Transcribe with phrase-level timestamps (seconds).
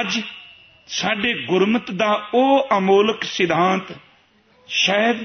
[0.00, 0.20] ਅੱਜ
[0.86, 3.96] ਸਾਡੇ ਗੁਰਮਤ ਦਾ ਉਹ ਅਮੋਲਕ ਸਿਧਾਂਤ
[4.68, 5.24] ਸ਼ਾਇਦ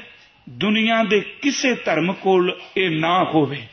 [0.50, 3.68] ਦੁਨੀਆ ਦੇ ਕਿਸੇ ਧਰਮ ਕੋਲ ਇਹ ਨਾ ਹੋਵੇ।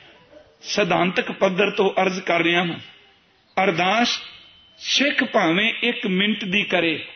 [0.63, 2.79] ਸਿਧਾਂਤਕ ਪੱਧਰ ਤੋਂ ਅਰਜ਼ ਕਰ ਰਿਹਾ ਹਾਂ।
[3.65, 4.21] ਅਰਦਾਸ
[4.79, 7.07] ਸਿੱਖ ਭਾਵੇਂ 1 ਮਿੰਟ ਦੀ ਕਰੇ।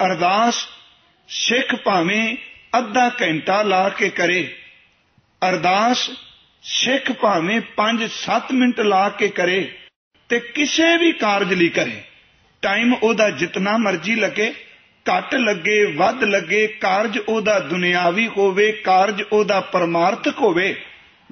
[0.00, 0.68] ਅਰਦਾਸ
[1.28, 2.36] ਸਿੱਖ ਭਾਵੇਂ
[2.78, 4.56] ਅੱਧਾ ਘੰਟਾ ਲਾ ਕੇ ਕਰੇ।
[5.48, 6.10] ਅਰਦਾਸ
[6.62, 9.78] ਸਿੱਖ ਭਾਵੇਂ 5-7 ਮਿੰਟ ਲਾ ਕੇ ਕਰੇ
[10.28, 12.02] ਤੇ ਕਿਸੇ ਵੀ ਕਾਰਜ ਲਈ ਕਰੇ।
[12.62, 14.54] ਟਾਈਮ ਉਹਦਾ ਜਿੰਨਾ ਮਰਜ਼ੀ ਲੱਗੇ,
[15.08, 20.80] ਘੱਟ ਲੱਗੇ, ਵੱਧ ਲੱਗੇ, ਕਾਰਜ ਉਹਦਾ ਦੁਨਿਆਵੀ ਹੋਵੇ, ਕਾਰਜ ਉਹਦਾ ਪਰਮਾਰਥਕ ਹੋਵੇ,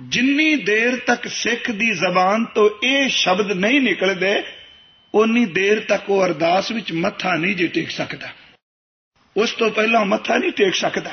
[0.00, 4.42] ਜਿੰਨੀ ਦੇਰ ਤੱਕ ਸਿੱਖ ਦੀ ਜ਼ਬਾਨ ਤੋਂ ਇਹ ਸ਼ਬਦ ਨਹੀਂ ਨਿਕਲਦੇ
[5.14, 8.28] ਉਨੀ ਦੇਰ ਤੱਕ ਉਹ ਅਰਦਾਸ ਵਿੱਚ ਮੱਥਾ ਨਹੀਂ ਜੇ ਟੇਕ ਸਕਦਾ।
[9.36, 11.10] ਉਸ ਤੋਂ ਪਹਿਲਾਂ ਮੱਥਾ ਨਹੀਂ ਟੇਕ ਸਕਦਾ।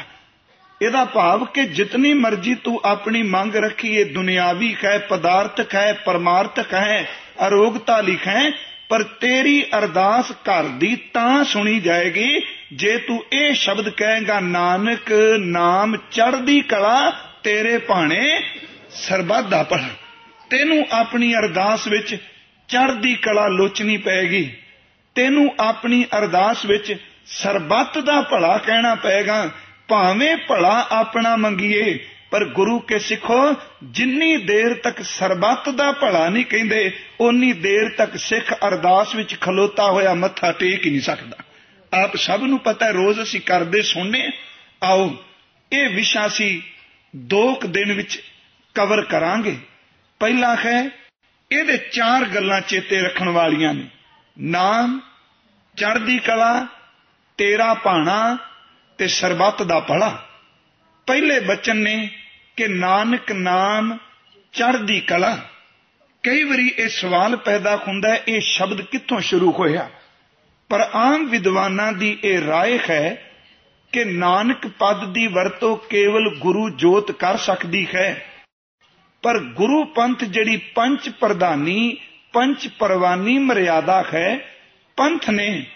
[0.82, 6.74] ਇਹਦਾ ਭਾਵ ਕਿ ਜਿਤਨੀ ਮਰਜ਼ੀ ਤੂੰ ਆਪਣੀ ਮੰਗ ਰੱਖੀ, ਇਹ ਦੁਨਿਆਵੀ ਹੈ, ਪਦਾਰਥਕ ਹੈ, ਪਰਮਾਰਥਕ
[6.74, 7.08] ਹੈ,
[7.48, 8.52] ਅਰੋਗਤਾ ਲਿਖੈ
[8.90, 12.42] ਪਰ ਤੇਰੀ ਅਰਦਾਸ ਘਰ ਦੀ ਤਾਂ ਸੁਣੀ ਜਾਏਗੀ,
[12.74, 17.12] ਜੇ ਤੂੰ ਇਹ ਸ਼ਬਦ ਕਹੇਗਾ, ਨਾਨਕ, ਨਾਮ ਚੜ੍ਹਦੀ ਕਲਾ,
[17.44, 18.44] ਤੇਰੇ ਭਾਣੇ
[18.92, 19.90] ਸਰਬੱਤ ਦਾ ਭਲਾ।
[20.50, 22.16] ਤੈਨੂੰ ਆਪਣੀ ਅਰਦਾਸ ਵਿੱਚ
[22.68, 24.54] ਚੜ੍ਹਦੀ ਕਲਾ ਲੋਚਣੀ ਪਏਗੀ।
[25.16, 29.50] ਤੈਨੂੰ ਆਪਣੀ ਅਰਦਾਸ ਵਿੱਚ ਸਰਬੱਤ ਦਾ ਭਲਾ ਕਹਿਣਾ ਪਏਗਾ।
[29.88, 36.46] ਭਾਵੇਂ ਭਲਾ ਆਪਣਾ ਮੰਗੀਏ ਪਰ ਗੁਰੂ ਕੇ ਸਿੱਖੋ, ਜਿੰਨੀ ਦੇਰ ਤੱਕ ਸਰਬੱਤ ਦਾ ਭਲਾ ਨਹੀਂ
[36.46, 41.38] ਕਹਿੰਦੇ, ਓਨੀ ਦੇਰ ਤੱਕ ਸਿੱਖ ਅਰਦਾਸ ਵਿੱਚ ਖਲੋਤਾ ਹੋਇਆ ਮੱਥਾ ਟੇਕ ਹੀ ਨਹੀਂ ਸਕਦਾ।
[42.04, 44.32] ਆਪ ਸਭ ਨੂੰ ਪਤਾ ਹੈ, ਰੋਜ਼ ਅਸੀਂ ਕਰਦੇ ਸੁਣਨੇ
[44.84, 45.16] ਆਓ,
[45.74, 46.64] ਇਹ ਵਿਸ਼ਾ ਸੀ
[47.16, 48.24] ਦੋ ਕੁ ਦਿਨ ਵਿੱਚ
[48.76, 49.58] ਕਵਰ ਕਰਾਂਗੇ।
[50.20, 50.90] ਪਹਿਲਾ ਹੈ,
[51.52, 53.88] ਇਹਦੇ ਚਾਰ ਗੱਲਾਂ ਚੇਤੇ ਰੱਖਣ ਵਾਲੀਆਂ ਨੇ।
[54.40, 55.00] ਨਾਮ,
[55.78, 56.68] ਚੜ੍ਹਦੀ ਕਲਾ,
[57.38, 58.38] ਤੇਰਾ ਭਾਣਾ
[58.98, 60.28] ਤੇ ਸਰਬੱਤ ਦਾ ਭਲਾ।
[61.07, 62.09] ਪਹਿਲੇ ਬਚਨ ਨੇ
[62.57, 63.99] ਕਿ ਨਾਨਕ ਨਾਮ
[64.53, 65.39] ਚੜ੍ਹਦੀ ਕਲਾ
[66.23, 69.91] ਕਈ ਵਾਰੀ ਇਹ ਸਵਾਲ ਪੈਦਾ ਹੁੰਦਾ ਹੈ ਇਹ ਸ਼ਬਦ ਕਿੱਥੋਂ ਸ਼ੁਰੂ ਹੋਇਆ
[70.71, 73.31] ਪਰ ਆਮ ਵਿਦਵਾਨਾਂ ਦੀ ਇਹ رائے ਹੈ
[73.93, 78.27] ਕਿ ਨਾਨਕ ਪਦ ਦੀ ਵਰਤੋਂ ਕੇਵਲ ਗੁਰੂ ਜੋਤ ਕਰ ਸਕਦੀ ਹੈ
[79.23, 81.97] ਪਰ ਗੁਰੂ ਪੰਥ ਜਿਹੜੀ ਪੰਜ ਪ੍ਰਧਾਨੀ
[82.33, 84.39] ਪੰਜ ਪਰਵਾਨੀ ਮਰਿਆਦਾ ਹੈ
[84.97, 85.67] ਪੰਥ ਨੇ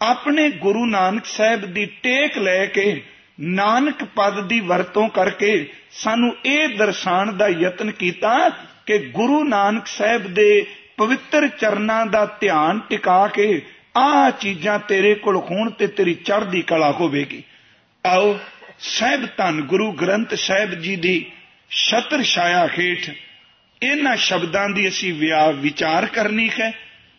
[0.00, 3.02] ਆਪਣੇ ਗੁਰੂ ਨਾਨਕ ਸਾਹਿਬ ਦੀ ਟੇਕ ਲੈ ਕੇ
[3.39, 8.49] ਨਾਨਕ ਪਦ ਦੀ ਵਰਤੋਂ ਕਰਕੇ ਸਾਨੂੰ ਇਹ ਦਰਸਾਉਣ ਦਾ ਯਤਨ ਕੀਤਾ
[8.85, 10.65] ਕਿ ਗੁਰੂ ਨਾਨਕ ਸਾਹਿਬ ਦੇ
[10.97, 13.61] ਪਵਿੱਤਰ ਚਰਨਾਂ ਦਾ ਧਿਆਨ ਟਿਕਾ ਕੇ
[13.97, 17.43] ਆਹ ਚੀਜ਼ਾਂ ਤੇਰੇ ਕੋਲ ਹੋਣ ਤੇ ਤੇਰੀ ਚੜ੍ਹਦੀ ਕਲਾ ਹੋਵੇਗੀ।
[18.05, 18.39] ਆਓ,
[18.79, 21.31] ਸਾਹਿਬ ਧੰਨ ਗੁਰੂ ਗ੍ਰੰਥ ਸਾਹਿਬ ਜੀ ਦੀ
[21.69, 23.09] ਛਤਰ ਛਾਇਆ ਹੇਠ
[23.83, 25.13] ਇਹਨਾਂ ਸ਼ਬਦਾਂ ਦੀ ਅਸੀਂ
[25.53, 26.71] ਵਿਚਾਰ ਕਰਨੀ ਹੈ।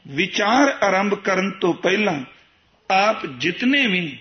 [0.08, 2.25] ਵਿਚਾਰ ਆਰੰਭ ਕਰਨ ਤੋਂ ਪਹਿਲਾਂ
[2.94, 4.19] ਆਪ ਜਿਤਨੇ ਵੀ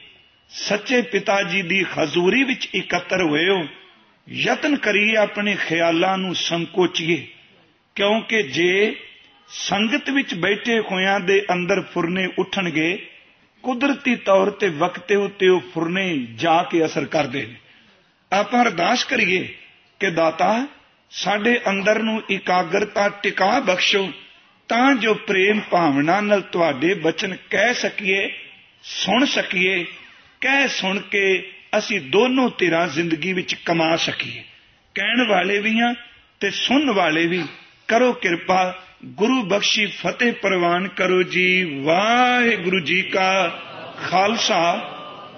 [0.52, 3.68] ਸੱਚੇ ਪਿਤਾ ਜੀ ਦੀ ਹਜ਼ੂਰੀ ਵਿੱਚ ਇਕੱਤਰ ਹੋਏ ਹੋ
[4.28, 7.28] ਯਤਨ ਕਰੀਏ ਆਪਣੇ ਖਿਆਲਾਂ ਨੂੰ ਸੰਕੋਚੀਏ,
[7.96, 8.96] ਕਿਉਂਕਿ ਜੇ
[9.50, 13.08] ਸੰਗਤ ਵਿੱਚ ਬੈਠੇ ਹੋਇਆਂ ਦੇ ਅੰਦਰ ਫੁਰਨੇ ਉੱਠਣਗੇ,
[13.64, 17.56] ਕੁਦਰਤੀ ਤੌਰ ਤੇ ਵਕਤੇ ਉੱਤੇ ਉਹ ਫੁਰਨੇ ਜਾ ਕੇ ਅਸਰ ਕਰਦੇ ਨੇ।
[18.32, 19.48] ਆਪਾਂ ਅਰਦਾਸ ਕਰੀਏ
[20.00, 20.68] ਕਿ ਦਾਤਾ,
[21.12, 24.12] ਸਾਡੇ ਅੰਦਰ ਨੂੰ ਇਕਾਗਰਤਾ ਟਿਕਾ ਬਖਸ਼ੋ,
[24.70, 28.30] ਤਾਂ ਜੋ ਪ੍ਰੇਮ ਭਾਵਨਾ ਨਾਲ ਤੁਹਾਡੇ ਬਚਨ ਕਹਿ ਸਕੀਏ,
[28.84, 29.86] ਸੁਣ ਸਕੀਏ
[30.42, 31.24] ਕਹਿ ਸੁਣ ਕੇ
[31.78, 34.44] ਅਸੀਂ ਦੋਨੋਂ ਧਿਰਾਂ ਜ਼ਿੰਦਗੀ ਵਿੱਚ ਕਮਾ ਸਕੀਏ।
[34.96, 35.94] ਕਹਿਣ ਵਾਲੇ ਵੀ ਹਾਂ
[36.40, 37.44] ਤੇ ਸੁਣਨ ਵਾਲੇ ਵੀ।
[37.88, 43.50] ਕਰੋ ਕਿਰਪਾ, ਗੁਰੂ ਬਖਸ਼ੀ ਫਤਿਹ ਪ੍ਰਵਾਨ ਕਰੋ ਜੀ। ਵਾਹਿਗੁਰੂ ਜੀ ਕਾ
[44.10, 44.62] ਖਾਲਸਾ,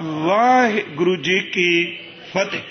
[0.01, 1.97] ਵਾਹਿਗੁਰੂ ਜੀ ਕੀ
[2.33, 2.61] ਫਤਿਹ।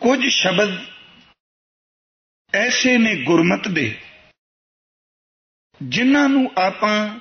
[0.00, 0.78] ਕੁਝ ਸ਼ਬਦ
[2.54, 3.98] ਐਸੇ ਨੇ ਗੁਰਮਤ ਦੇ,
[5.82, 7.20] ਜਿਨ੍ਹਾਂ ਨੂੰ ਆਪਾਂ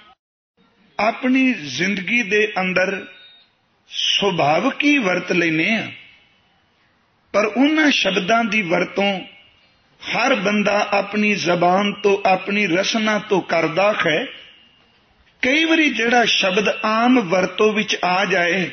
[1.00, 3.06] ਆਪਣੀ ਜ਼ਿੰਦਗੀ ਦੇ ਅੰਦਰ
[3.90, 5.92] ਸੁਭਾਵਕ ਹੀ ਵਰਤ ਲੈਨੇ ਆ?
[7.34, 9.20] ਪਰ ਉਹਨਾਂ ਸ਼ਬਦਾਂ ਦੀ ਵਰਤੋਂ
[10.02, 14.26] ਹਰ ਬੰਦਾ ਆਪਣੀ ਜ਼ਬਾਨ ਤੋਂ, ਆਪਣੀ ਰਸਨਾ ਤੋਂ ਕਰਦਾ ਹੈ।
[15.42, 18.70] ਕਈ ਵਾਰੀ ਜਿਹੜਾ ਸ਼ਬਦ ਆਮ ਵਰਤੋਂ ਵਿੱਚ ਆ ਜਾਏ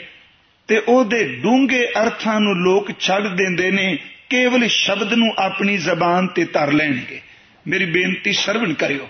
[0.68, 3.98] ਤੇ ਉਹਦੇ ਡੂੰਘੇ ਅਰਥਾਂ ਨੂੰ ਲੋਕ ਛੱਡ ਦਿੰਦੇ ਨੇ,
[4.30, 7.20] ਕੇਵਲ ਸ਼ਬਦ ਨੂੰ ਆਪਣੀ ਜ਼ਬਾਨ ਤੇ ਧਰ ਲੈਣਗੇ।
[7.66, 9.08] ਮੇਰੀ ਬੇਨਤੀ ਸਰਵਣ ਕਰਿਓ।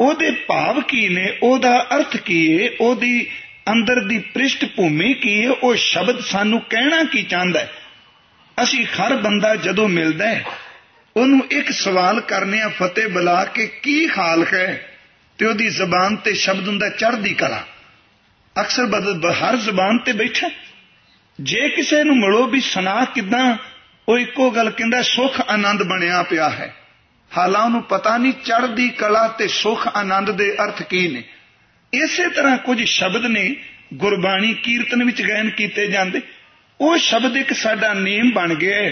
[0.00, 1.38] ਉਹਦੇ ਭਾਵ ਕੀ ਨੇ?
[1.42, 3.30] ਉਹਦਾ ਅਰਥ ਕੀ ਹੈ ਉਹਦੀ
[3.72, 7.70] ਅੰਦਰ ਦੀ ਪ੍ਰਿਸ਼ਟ ਭੂਮੀ ਕੀ ਹੈ ਉਹ ਸ਼ਬਦ ਸਾਨੂੰ ਕਹਿਣਾ ਕੀ ਚਾਹੁੰਦਾ ਹੈ?
[8.62, 10.44] ਅਸੀਂ ਹਰ ਬੰਦਾ ਜਦੋਂ ਮਿਲਦਾ ਹੈ,
[11.16, 14.96] ਉਹਨੂੰ ਇੱਕ ਸਵਾਲ ਕਰਨੇ ਆ ਫਤਿਹ ਬੁਲਾ ਕੇ ਕੀ ਹਾਲ ਹੈ?
[15.38, 17.66] ਤੇ ਉਹਦੀ ਜ਼ਬਾਨ ਤੇ ਸ਼ਬਦ ਹੁੰਦਾ ਚੜ੍ਹਦੀ ਕਲਾ।
[18.60, 20.50] ਅਕਸਰ ਬਦਲ ਹਰ ਜ਼ਬਾਨ ਤੇ ਬੈਠਾ।
[21.40, 23.56] ਜੇ ਕਿਸੇ ਨੂੰ ਮਿਲੋ ਵੀ ਸੁਣਾ ਕਿਦਾਂ,
[24.08, 26.74] ਉਹ ਇੱਕੋ ਗੱਲ ਕਹਿੰਦਾ, ਸੁਖ ਆਨੰਦ ਬਣਿਆ ਪਿਆ ਹੈ।
[27.36, 31.22] ਹਾਲਾਂ ਉਹਨੂੰ ਪਤਾ ਨਹੀਂ ਚੜ੍ਹਦੀ ਕਲਾ ਤੇ ਸੁਖ ਆਨੰਦ ਦੇ ਅਰਥ ਕੀ ਨੇ।
[31.92, 33.56] ਇਸੇ ਤਰ੍ਹਾਂ ਕੁਝ ਸ਼ਬਦ ਨੇ
[33.94, 36.20] ਗੁਰਬਾਣੀ ਕੀਰਤਨ ਵਿੱਚ ਗਾਇਨ ਕੀਤੇ ਜਾਂਦੇ।
[36.80, 38.90] ਉਹ ਸ਼ਬਦ ਇੱਕ ਸਾਡਾ ਨੇਮ ਬਣ ਗਿਆ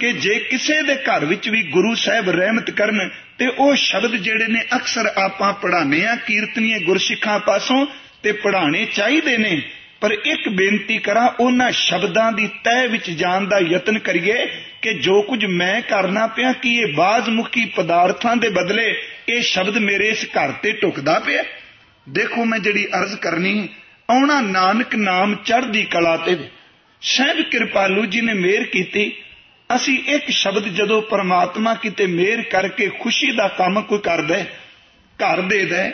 [0.00, 4.46] ਕਿ ਜੇ ਕਿਸੇ ਦੇ ਘਰ ਵਿੱਚ ਵੀ ਗੁਰੂ ਸਾਹਿਬ ਰਹਿਮਤ ਕਰਨ ਤੇ ਉਹ ਸ਼ਬਦ ਜਿਹੜੇ
[4.48, 7.86] ਨੇ ਅਕਸਰ ਆਪਾਂ ਪੜਾਣੇ ਆ ਕੀਰਤਨੀਏ ਗੁਰਸਿੱਖਾਂ ਪਾਸੋਂ
[8.22, 9.62] ਤੇ ਪੜਾਣੇ ਚਾਹੀਦੇ ਨੇ।
[10.00, 14.46] ਪਰ ਇੱਕ ਬੇਨਤੀ ਕਰਾਂ, ਉਹਨਾਂ ਸ਼ਬਦਾਂ ਦੀ ਤਹਿ ਵਿੱਚ ਜਾਣ ਦਾ ਯਤਨ ਕਰੀਏ
[14.86, 20.08] ਕਿ ਜੋ ਕੁਝ ਮੈਂ ਕਰਨਾ ਪਿਆ, ਕਿ ਇਹ ਬਾਜ਼ਮੁਖੀ ਪਦਾਰਥਾਂ ਦੇ ਬਦਲੇ ਇਹ ਸ਼ਬਦ ਮੇਰੇ
[20.08, 21.44] ਇਸ ਘਰ ਤੇ ਟੁਕਦਾ ਪਿਆ?
[22.08, 23.68] ਦੇਖੋ ਮੈਂ ਜਿਹੜੀ ਅਰਜ਼ ਕਰਨੀ
[24.10, 26.36] ਆਉਣਾ ਨਾਨਕ ਨਾਮ ਚੜ੍ਹਦੀ ਕਲਾ ਤੇ।
[27.02, 29.12] ਸਹਿਬ ਕਿਰਪਾਲੂ ਜੀ ਨੇ ਮਿਹਰ ਕੀਤੀ।
[29.76, 34.42] ਅਸੀਂ ਇੱਕ ਸ਼ਬਦ ਜਦੋਂ ਪਰਮਾਤਮਾ ਕਿਤੇ ਮਿਹਰ ਕਰਕੇ ਖੁਸ਼ੀ ਦਾ ਕੰਮ ਕੋਈ ਕਰਦਾ
[35.18, 35.92] ਘਰ ਦੇ ਦੇ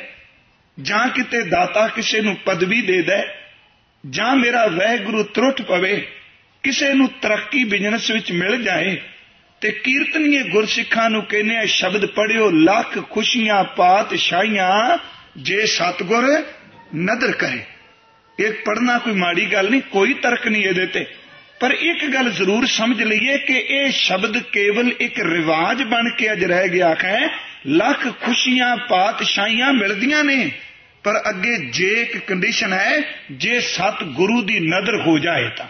[0.80, 3.22] ਜਾਂ ਕਿਤੇ ਦਾਤਾ ਕਿਸੇ ਨੂੰ ਪਦਵੀ ਦੇ ਦੇ
[4.10, 6.06] ਜਾਂ ਮੇਰਾ ਵਹਿਗੁਰੂ ਤਰੁੱਟ ਪਵੇ
[6.62, 9.00] ਕਿਸੇ ਨੂੰ ਤਰੱਕੀ ਬਿਜ਼ਨਸ ਵਿੱਚ ਮਿਲ ਜਾਏ
[9.60, 14.98] ਤੇ ਕੀਰਤਨੀਏ ਗੁਰਸਿੱਖਾਂ ਨੂੰ ਕਹਿੰਦੇ ਆ, ਸ਼ਬਦ ਪੜਿਓ ਲੱਖ ਖੁਸ਼ੀਆਂ, ਪਾਤਸ਼ਾਹੀਆਂ,
[15.36, 16.44] ਜੇ ਸਤਗੁਰ
[16.96, 17.60] ਨਦਰ ਕਰੇ।
[18.44, 21.06] ਇਹ ਪੜਨਾ ਕੋਈ ਮਾੜੀ ਗੱਲ ਨਹੀਂ, ਕੋਈ ਤਰਕ ਨਹੀਂ ਇਹਦੇ ਤੇ।
[21.60, 26.44] ਪਰ ਇੱਕ ਗੱਲ ਜ਼ਰੂਰ ਸਮਝ ਲਈਏ ਕਿ ਇਹ ਸ਼ਬਦ ਕੇਵਲ ਇੱਕ ਰਿਵਾਜ ਬਣ ਕੇ ਅਜ
[26.44, 27.28] ਰਹਿ ਗਿਆ ਹੈ।
[27.66, 30.50] ਲੱਖ ਖੁਸ਼ੀਆਂ, ਪਾਤਸ਼ਾਹੀਆਂ ਮਿਲਦੀਆਂ ਨੇ,
[31.04, 35.66] ਪਰ ਅੱਗੇ ਜੇ ਇੱਕ ਕੰਡੀਸ਼ਨ ਹੈ, ਜੇ ਸਤ ਗੁਰੂ ਦੀ ਨਜ਼ਰ ਹੋ ਜਾਏ ਤਾਂ।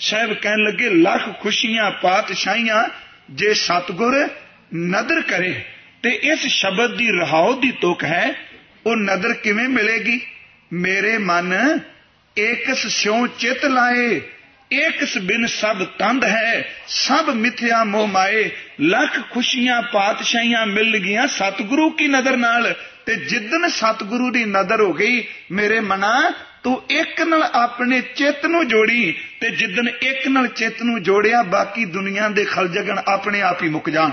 [0.00, 2.88] ਸਾਹਿਬ ਕਹਿਣ ਲੱਗੇ, ਲੱਖ ਖੁਸ਼ੀਆਂ, ਪਾਤਸ਼ਾਹੀਆਂ
[3.30, 4.28] ਜੇ ਸਤਗੁਰ
[4.74, 5.64] ਨਜ਼ਰ ਕਰੇ,
[6.02, 8.34] ਤੇ ਇਸ ਸ਼ਬਦ ਦੀ ਰਹਾਉ ਦੀ ਤੁਕ ਹੈ,
[8.86, 10.20] ਉਹ ਨਜ਼ਰ ਕਿਵੇਂ ਮਿਲੇਗੀ?
[10.72, 11.78] ਮੇਰੇ ਮਨ
[12.38, 14.20] ਏਕਸ ਸਿਉ ਚਿਤ ਲਾਏ,
[14.72, 18.50] ਏਕਸ ਬਿਨ ਸਭ ਤੰਦ ਹੈ, ਸਭ ਮਿਥਿਆ ਮੋਹ ਮਾਏ,
[18.80, 22.74] ਲੱਖ ਖੁਸ਼ੀਆਂ, ਪਾਤਸ਼ਾਹੀਆਂ ਮਿਲ ਗਈਆਂ ਸਤਿਗੁਰੂ ਕੀ ਨਜ਼ਰ ਨਾਲ,
[23.06, 26.32] ਤੇ ਜਿੱਦਨ ਸਤਿਗੁਰੂ ਦੀ ਨਜ਼ਰ ਹੋ ਗਈ, ਮੇਰੇ ਮਨਾ
[26.66, 31.84] ਤੂੰ ਇੱਕ ਨਾਲ ਆਪਣੇ ਚਿੱਤ ਨੂੰ ਜੋੜੀ ਤੇ ਜਿੱਦਨ ਇੱਕ ਨਾਲ ਚਿੱਤ ਨੂੰ ਜੋੜਿਆ, ਬਾਕੀ
[31.84, 34.10] ਦੁਨੀਆ ਦੇ ਖਲਜਗਣ ਆਪਣੇ ਆਪ ਹੀ ਮੁੱਕ ਜਾਣ।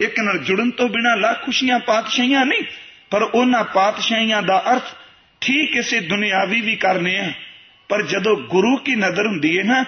[0.00, 2.62] ਇੱਕ ਨਾਲ ਜੁੜਨ ਤੋਂ ਬਿਨਾ ਲੱਖ ਖੁਸ਼ੀਆਂ, ਪਾਤਸ਼ਾਹੀਆਂ ਨਹੀਂ,
[3.10, 4.82] ਪਰ ਉਹਨਾਂ ਪਾਤਸ਼ਾਹੀਆਂ ਦਾ ਅਰਥ
[5.40, 7.32] ਠੀਕ ਇਸੇ ਦੁਨਿਆਵੀ ਵੀ ਕਰਨੇ ਆ।
[7.88, 9.84] ਪਰ ਜਦੋਂ ਗੁਰੂ ਕੀ ਨਜ਼ਰ ਹੁੰਦੀ ਹੈ ਨਾ,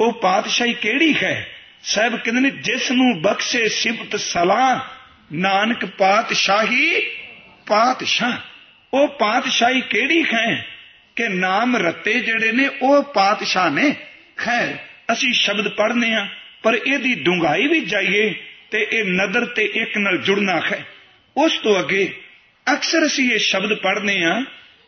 [0.00, 1.48] ਉਹ ਪਾਤਸ਼ਾਹੀ ਕਿਹੜੀ ਹੈ?
[1.82, 4.80] ਸਹਿਬ ਕਹਿੰਦੇ ਨੇ, ਜਿਸ ਨੂੰ ਬਖਸ਼ੇ ਸਿਫਤ ਸਲਾਹ,
[5.32, 7.00] ਨਾਨਕ ਪਾਤਸ਼ਾਹੀ
[7.66, 8.32] ਪਾਤਸ਼ਾਹ।
[8.94, 10.73] ਉਹ ਪਾਤਸ਼ਾਹੀ ਕਿਹੜੀ ਹੈ?
[11.16, 13.94] ਕਿ ਨਾਮ ਰਤੇ ਜਿਹੜੇ ਨੇ, ਉਹ ਪਾਤਸ਼ਾਹ ਨੇ।
[14.36, 14.74] ਖੈਰ,
[15.12, 16.26] ਅਸੀਂ ਸ਼ਬਦ ਪੜ੍ਹਨੇ ਆ,
[16.62, 18.34] ਪਰ ਇਹਦੀ ਡੁੰਗਾਈ ਵੀ ਜਾਈਏ
[18.70, 20.84] ਤੇ ਇਹ ਨਦਰ ਤੇ ਇੱਕ ਨਾਲ ਜੁੜਨਾ ਹੈ
[21.36, 22.12] ਉਸ ਤੋਂ ਅੱਗੇ
[22.66, 24.42] ਅਕਸਰ ਅਸੀਂ ਇਹ ਸ਼ਬਦ ਪੜ੍ਹਨੇ ਆ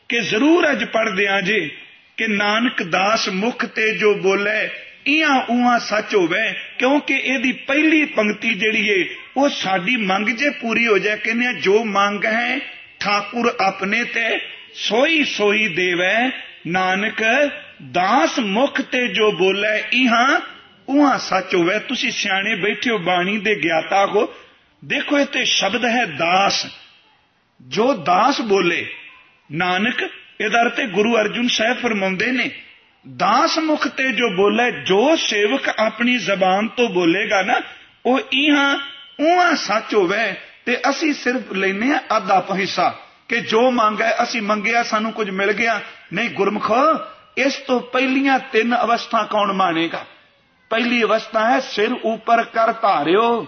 [0.09, 1.69] ਕਿ ਜ਼ਰੂਰ ਅੱਜ ਪੜ੍ਹਦੇ ਆ ਜੇ
[2.17, 4.69] ਕਿ ਨਾਨਕ ਦਾਸ ਮੁਖ ਤੇ ਜੋ ਬੋਲੇ
[5.07, 9.05] ਇਆਂ ਉਹਾਂ ਸੱਚ ਹੋਵੇ, ਕਿਉਂਕਿ ਇਹਦੀ ਪਹਿਲੀ ਪੰਕਤੀ ਜਿਹੜੀ ਏ,
[9.37, 12.59] ਉਹ ਸਾਡੀ ਮੰਗ ਜੇ ਪੂਰੀ ਹੋ ਜਾਏ, ਕਹਿੰਦੇ ਜੋ ਮੰਗ ਹੈ,
[13.01, 16.31] ਠਾਕੁਰ ਆਪਣੇ ਤੇ ਸੋਈ ਸੋਈ ਦੇਵੇ,
[16.67, 17.23] ਨਾਨਕ,
[17.91, 20.41] ਦਾਸ ਮੁਖ ਤੇ ਜੋ ਬੋਲੇ, ਇਹਾਂ,
[20.89, 24.35] ਉਹਾਂ ਸੱਚ ਹੋਵੇ। ਤੁਸੀਂ ਸਿਆਣੇ ਬੈਠੇ ਹੋ, ਬਾਣੀ ਦੇ ਗਿਆਤਾ ਹੋ।
[24.85, 26.67] ਦੇਖੋ, ਇਹ ਤੇ ਸ਼ਬਦ ਹੈ ਦਾਸ।
[27.61, 28.95] ਜੋ ਦਾਸ ਬੋਲੇ,
[29.53, 30.03] ਨਾਨਕ,
[30.41, 32.51] ਇਹਦਾ ਅਰਥ ਹੈ ਗੁਰੂ ਅਰਜੁਨ ਸਾਹਿਬ ਫਰਮਾਉਂਦੇ ਨੇ,
[33.17, 37.61] ਦਾਸ ਮੁਖ ਤੇ ਜੋ ਬੋਲੇ, ਜੋ ਸੇਵਕ ਆਪਣੀ ਜ਼ਬਾਨ ਤੋਂ ਬੋਲੇਗਾ ਨਾ,
[38.07, 38.79] ਉਹ ਇਹਾਂ,
[39.21, 40.35] ਉਹਾਂ ਸੱਚ ਹੋਵੇ।
[40.67, 45.53] ਤੇ ਅਸੀਂ ਸਿਰਫ ਲੈਨੇ ਆ ਅੱਧਾ ਹਿੱਸਾ। ਕਿ ਜੋ ਮੰਗਿਆ ਅਸੀਂ ਮੰਗਿਆ, ਸਾਨੂੰ ਕੁਝ ਮਿਲ
[45.53, 45.81] ਗਿਆ।
[46.13, 46.73] ਨਹੀਂ, ਗੁਰਮੁਖ,
[47.37, 50.05] ਇਸ ਤੋਂ ਪਹਿਲੀਆਂ ਤਿੰਨ ਅਵਸਥਾ ਕੌਣ ਮਾਨੇਗਾ
[50.71, 53.47] ਪਹਿਲੀ ਅਵਸਥਾ ਹੈ, ਸਿਰ ਉੱਪਰ ਕਰ ਧਾਰਿਓ।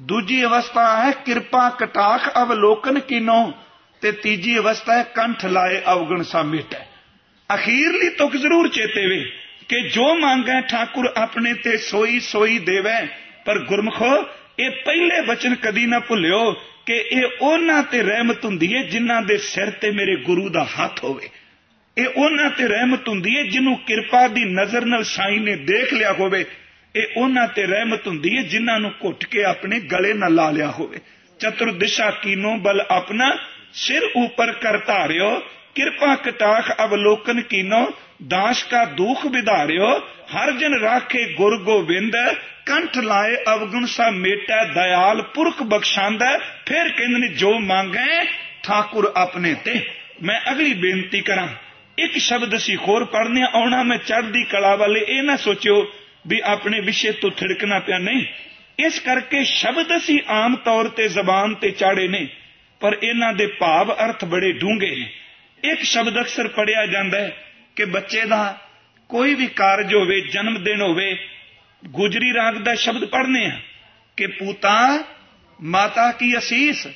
[0.00, 3.52] ਦੂਜੀ ਅਵਸਥਾ ਹੈ, ਕਿਰਪਾ ਕਟਾਖ ਅਵਲੋਕਨ ਕੀਨੋ।
[4.00, 6.86] ਤੇ ਤੀਜੀ ਅਵਸਥਾ ਹੈ, ਕੰਠ ਲਾਏ ਅਵਗਣ ਸਮੇਟੈ
[7.54, 9.24] ਅਖੀਰਲੀ ਤੁਕ ਜ਼ਰੂਰ ਚੇਤੇ ਵੇ
[9.68, 13.06] ਕਿ ਜੋ ਮੰਗੈ ਠਾਕੁਰ ਆਪਣੇ ਤੇ ਸੋਈ ਸੋਈ ਦੇਵੇ।
[13.44, 14.22] ਪਰ ਗੁਰਮਖੋ
[14.58, 16.52] ਇਹ ਪਹਿਲੇ ਬਚਨ ਕਦੀ ਨਾ ਭੁੱਲਿਓ
[16.86, 21.04] ਕਿ ਇਹ ਉਹਨਾਂ ਤੇ ਰਹਿਮਤ ਹੁੰਦੀ ਹੈ ਜਿਨ੍ਹਾਂ ਦੇ ਸਿਰ ਤੇ ਮੇਰੇ ਗੁਰੂ ਦਾ ਹੱਥ
[21.04, 21.28] ਹੋਵੇ।
[21.96, 26.12] ਇਹ ਉਹਨਾਂ ਤੇ ਰਹਿਮਤ ਹੁੰਦੀ ਹੈ ਜਿਹਨੂੰ ਕਿਰਪਾ ਦੀ ਨਜ਼ਰ ਨਾਲ ਸਾਈਂ ਨੇ ਦੇਖ ਲਿਆ
[26.12, 26.44] ਹੋਵੇ।
[26.96, 30.70] ਇਹ ਉਹਨਾਂ ਤੇ ਰਹਿਮਤ ਹੁੰਦੀ ਹੈ ਜਿਨ੍ਹਾਂ ਨੂੰ ਘੁੱਟ ਕੇ ਆਪਣੇ ਗਲੇ ਨਾਲ ਲਾ ਲਿਆ
[30.70, 30.98] ਹੋਵੇ।
[31.40, 33.36] ਚਤੁਰ ਦਿਸ਼ਾ ਕੀਨੋ ਬਲ ਆਪਣਾ
[33.72, 35.40] ਸਿਰ ਉੱਪਰ ਕਰ ਧਾਰਿਓ,
[35.74, 37.92] ਕਿਰਪਾ ਕਟਾਖ ਅਵਲੋਕਨ ਕੀਨੋ,
[38.26, 39.98] ਦਾਸ ਕਾ ਦੁਖ ਵਿਧਾਰਿਓ,
[40.36, 42.16] ਹਰ ਜਨ ਰਾਖੇ ਗੁਰ ਗੋਬਿੰਦ
[42.66, 48.24] ਕੰਠ ਲਾਏ ਅਵਗੁਣ ਸਾ ਮੇਟਾ ਦਇਆਲ ਪੁਰਖ ਬਖਸ਼ਾਂਦਾ, ਫਿਰ ਕਹਿੰਦੇ ਨੇ, ਜੋ ਮੰਗੇ,
[48.62, 49.74] ਠਾਕੁਰ ਆਪਣੇ ਤੇ।
[50.22, 51.46] ਮੈਂ ਅਗਲੀ ਬੇਨਤੀ ਕਰਾਂ,
[51.98, 55.92] ਇੱਕ ਸ਼ਬਦ ਅਸੀਂ ਹੋਰ ਪੜ੍ਹਨੇ ਆਉਣਾ ਮੈਂ ਚੜ੍ਹਦੀ ਕਲਾ ਵਾਲੇ, ਇਹ ਨਾ ਸੋਚਿਓ
[56.26, 58.24] ਵੀ ਆਪਣੇ ਵਿਸ਼ੇ ਤੋਂ ਥਿੜਕਣਾ ਪਿਆ। ਨਹੀਂ,
[58.78, 62.26] ਇਸ ਕਰਕੇ ਸ਼ਬਦ ਅਸੀਂ ਆਮ ਤੌਰ ਤੇ ਜ਼ਬਾਨ ਤੇ ਚਾੜੇ ਨੇ,
[62.80, 67.36] ਪਰ ਇਹਨਾਂ ਦੇ ਭਾਵ ਅਰਥ ਬੜੇ ਡੂੰਘੇ ਨੇ। ਇੱਕ ਸ਼ਬਦ ਅਕਸਰ ਪੜਿਆ ਜਾਂਦਾ ਹੈ
[67.76, 68.58] ਕਿ ਬੱਚੇ ਦਾ
[69.10, 71.14] ਕੋਈ ਵੀ ਕਾਰਜ ਹੋਵੇ, ਜਨਮ ਦਿਨ ਹੋਵੇ
[71.88, 73.60] ਗੁਜਰੀ ਰਾਗ ਦਾ ਸ਼ਬਦ ਪੜ੍ਹਨੇ ਆ
[74.16, 75.04] ਕਿ ਪੂਤਾ,
[75.62, 76.86] ਮਾਤਾ ਕੀ ਅਸੀਸ?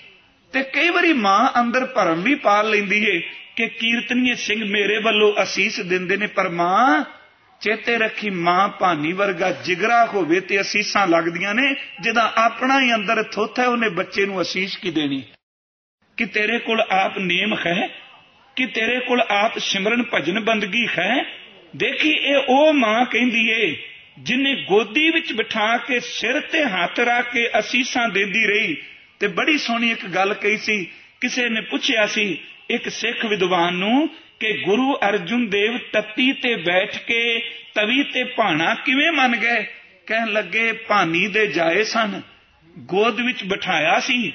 [0.53, 3.21] ਤੇ ਕਈ ਵਾਰੀ ਮਾਂ ਅੰਦਰ ਭਰਮ ਵੀ ਪਾਲ ਲੈਂਦੀ ਏ
[3.57, 7.05] ਕਿ ਕੀਰਤਨੀਏ ਸਿੰਘ ਮੇਰੇ ਵੱਲੋਂ ਅਸੀਸ ਦਿੰਦੇ ਨੇ, ਪਰ ਮਾਂ
[7.61, 13.23] ਚੇਤੇ ਰੱਖੀ ਮਾਂ ਭਾਨੀ ਵਰਗਾ ਜਿਗਰਾ ਹੋਵੇ ਤੇ ਅਸੀਸਾਂ ਲੱਗਦੀਆਂ ਨੇ, ਜਿਹਦਾ ਆਪਣਾ ਹੀ ਅੰਦਰ
[13.23, 15.23] ਥੁੱਥ ਹੈ, ਉਹਨੇ ਬੱਚੇ ਨੂੰ ਅਸੀਸ ਕੀ ਦੇਣੀ?
[16.17, 17.89] ਕਿ ਤੇਰੇ ਕੋਲ ਆਪ ਨੇਮ ਹੈ?
[18.57, 21.25] ਕਿ ਤੇਰੇ ਕੋਲ ਆਪ ਸਿਮਰਨ ਭਜਨ ਬੰਦਗੀ ਹੈ?
[21.77, 27.33] ਦੇਖੀ ਇਹ ਉਹ ਮਾਂ ਕਹਿੰਦੀ ਏ ਜਿਨੇ ਗੋਦੀ ਵਿੱਚ ਬਿਠਾ ਕੇ ਸਿਰ ਤੇ ਹੱਥ ਰੱਖ
[27.33, 28.77] ਕੇ ਅਸੀਸਾਂ ਦਿੰਦੀ ਰਹੀ
[29.21, 30.85] ਤੇ ਬੜੀ ਸੋਹਣੀ ਇੱਕ ਗੱਲ ਕਹੀ ਸੀ।
[31.21, 32.39] ਕਿਸੇ ਨੇ ਪੁੱਛਿਆ ਸੀ,
[32.71, 34.09] ਇੱਕ ਸਿੱਖ ਵਿਦਵਾਨ ਨੂੰ
[34.41, 39.67] ਕਿ ਗੁਰੂ ਅਰਜੁਨ ਦੇਵ ਤੱਤੀ ਤੇ ਬੈਠ ਕੇ ਤਵੀ ਤੇ ਭਾਣਾ ਕਿਵੇਂ ਮੰਨ ਗਏ?
[40.07, 42.23] ਕਹਿਣ ਲੱਗੇ, ਭਾਨੀ ਦੇ ਜਾਏ ਸਨ।
[42.79, 44.33] ਗੋਦ ਵਿੱਚ ਬਿਠਾਇਆ ਸੀ।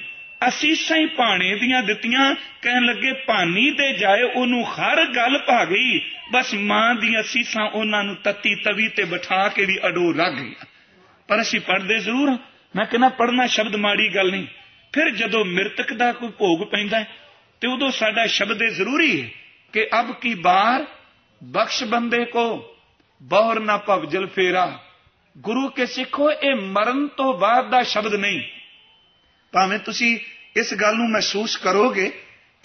[0.48, 6.00] ਅਸੀਸਾਂ ਹੀ ਭਾਣੇ ਦੀਆਂ ਦਿੱਤੀਆਂ, ਕਹਿਣ ਲੱਗੇ ਭਾਨੀ ਦੇ ਜਾਏ, ਉਹਨੂੰ ਹਰ ਗੱਲ ਭਾ ਗਈ।
[6.32, 10.64] ਬਸ ਮਾਂ ਦੀਆਂ ਅਸੀਸਾਂ ਉਹਨਾਂ ਨੂੰ ਤੱਤੀ ਤਵੀ ਤੇ ਬਿਠਾ ਕੇ ਵੀ ਅਡੋ ਰੱਖ ਗਈਆਂ।
[11.28, 12.30] ਪਰ ਅਸੀਂ ਪੜਦੇ ਜ਼ਰੂਰ
[12.76, 14.46] ਮੈਂ ਕਹਿੰਦਾ ਪੜਨਾ ਸ਼ਬਦ ਮਾੜੀ ਗੱਲ ਨਹੀਂ।
[14.92, 17.04] ਫਿਰ ਜਦੋਂ ਮ੍ਰਿਤਕ ਦਾ ਕੋਈ ਭੋਗ ਪੈਂਦਾ
[17.60, 19.28] ਤੇ ਉਦੋਂ ਸਾਡਾ ਸ਼ਬਦ ਇਹ ਜ਼ਰੂਰੀ ਹੈ
[19.72, 20.84] ਕਿ ਅਬ ਕੀ ਬਾਰ
[21.44, 22.76] ਬਖਸ਼ ਬੰਦੇ ਕੋ
[23.22, 24.78] ਬੌਰ ਨਾ ਭਵਜਲ ਫੇਰਾ।
[25.38, 28.42] ਗੁਰੂ ਕੇ ਸਿੱਖੋ, ਇਹ ਮਰਨ ਤੋਂ ਬਾਅਦ ਦਾ ਸ਼ਬਦ ਨਹੀਂ।
[29.52, 30.18] ਭਾਵੇਂ ਤੁਸੀਂ
[30.56, 32.10] ਇਸ ਗੱਲ ਨੂੰ ਮਹਿਸੂਸ ਕਰੋਗੇ,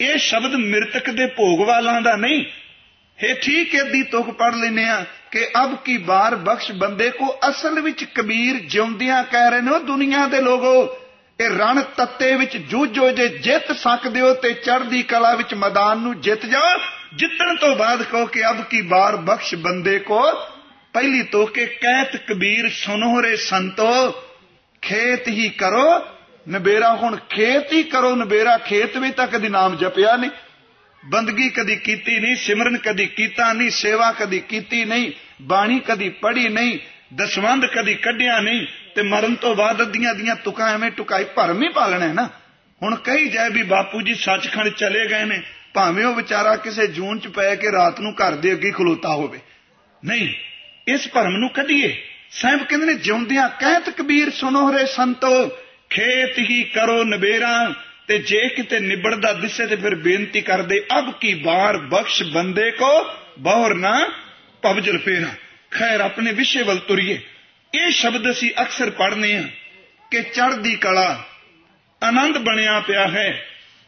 [0.00, 2.44] ਇਹ ਸ਼ਬਦ ਮ੍ਰਿਤਕ ਦੇ ਭੋਗ ਵਾਲਾਂ ਦਾ ਨਹੀਂ।
[3.18, 7.80] ਹੈ ਠੀਕ ਇਹਦੀ ਤੁਕ ਪੜ ਲੈਨੇ ਆ ਕਿ ਅਬ ਕੀ ਬਾਰ ਬਖਸ਼ ਬੰਦੇ ਕੋ ਅਸਲ
[7.80, 10.96] ਵਿੱਚ ਕਬੀਰ ਜਿਉਂਦਿਆਂ ਕਹਿ ਰਹੇ ਨੇ, ਉਹ ਦੁਨੀਆ ਦੇ ਲੋਗੋ,
[11.40, 16.20] ਇਹ ਰਣ ਤੱਤੇ ਵਿੱਚ ਜੂਝੋ ਜੇ ਜਿੱਤ ਸਕਦੇ ਹੋ ਤੇ ਚੜ੍ਹਦੀ ਕਲਾ ਵਿੱਚ ਮੈਦਾਨ ਨੂੰ
[16.20, 16.78] ਜਿੱਤ ਜਾਓ
[17.14, 20.20] ਜਿੱਤਣ ਤੋਂ ਬਾਅਦ ਕਹੋ ਕਿ ਅਬ ਕੀ ਬਾਰ ਬਖਸ਼ ਬੰਦੇ ਕੋ।
[20.92, 24.10] ਪਹਿਲੀ ਤੋਕੇ ਕਹਿਤ ਕਬੀਰ ਸੁਨੋਰੇ ਸੰਤੋ,
[24.82, 25.98] ਖੇਤ ਹੀ ਕਰੋ
[26.46, 30.30] ਨਬੇਰਾ ਹੁਣ ਖੇਤ ਹੀ ਕਰੋ ਨਬੇਰਾ ਖੇਤ ਵਿੱਚ ਤਾਂ ਕਦੀ ਨਾਮ ਜਪਿਆ ਨਹੀਂ।
[31.02, 35.10] ਬੰਦਗੀ ਕਦੀ ਕੀਤੀ ਨਹੀਂ, ਸਿਮਰਨ ਕਦੀ ਕੀਤਾ ਨਹੀਂ, ਸੇਵਾ ਕਦੀ ਕੀਤੀ ਨਹੀਂ,
[35.42, 36.78] ਬਾਣੀ ਕਦੀ ਪੜ੍ਹੀ ਨਹੀਂ
[37.14, 41.68] ਦਸਵੰਦ ਕਦੀ ਕੱਢਿਆ ਨਹੀਂ ਤੇ ਮਰਨ ਤੋਂ ਬਾਅਦ ਅੱਧੀਆਂ ਦੀਆਂ ਤੁਕਾਂ ਐਵੇਂ ਟੁਕਾਈ ਭਰਮ ਹੀ
[41.68, 42.28] ਪਾਲਣਾ ਹੈ ਨਾ।
[42.82, 45.42] ਹੁਣ ਕਹੀ ਜਾਏ ਵੀ ਬਾਪੂ ਜੀ ਸੱਚਖੰਡ ਚਲੇ ਗਏ ਨੇ,
[45.74, 49.38] ਭਾਵੇਂ ਉਹ ਵਿਚਾਰਾ ਕਿਸੇ ਜੂਨ ਚ ਪੈ ਕੇ ਰਾਤ ਨੂੰ ਘਰ ਦੇ ਅੱਗੇ ਖਲੋਤਾ ਹੋਵੇ।
[50.04, 50.28] ਨਹੀਂ,
[50.88, 55.50] ਇਸ ਭਰਮ ਨੂੰ ਕੱਢੀਏ। ਸਾਹਿਬ ਕਹਿੰਦੇ ਨੇ ਜਿਉਂਦਿਆਂ ਕਹਿਤ ਕਬੀਰ ਸੁਨੋ ਰੇ ਸੰਤੋ।
[55.92, 57.72] ਖੇਤ ਹੀ ਕਰੋ ਨਵੇਰਾ
[58.06, 62.90] ਤੇ ਜੇ ਕਿਤੇ ਨਿਬੜਦਾ ਦਿਸੇ ਤੇ ਫਿਰ ਬੇਨਤੀ ਕਰਦੇ, ਅਬ ਕੀ ਬਾਰ ਬਖਸ਼ ਬੰਦੇ ਕੋ
[63.38, 64.10] ਬਹੁਰ ਨਾ
[64.62, 65.28] ਭਵਜਲ ਫੇਰਾ।
[65.70, 67.18] ਖੈਰ, ਆਪਣੇ ਵਿਸ਼ੇ ਵੱਲ ਤੁਰੀਏ।
[67.74, 69.42] ਇਹ ਸ਼ਬਦ ਅਸੀਂ ਅਕਸਰ ਪੜ੍ਹਨੇ ਆ
[70.10, 71.24] ਕਿ ਚੜ੍ਹਦੀ ਕਲਾ
[72.02, 73.46] ਆਨੰਦ ਬਣਿਆ ਪਿਆ ਹੈ,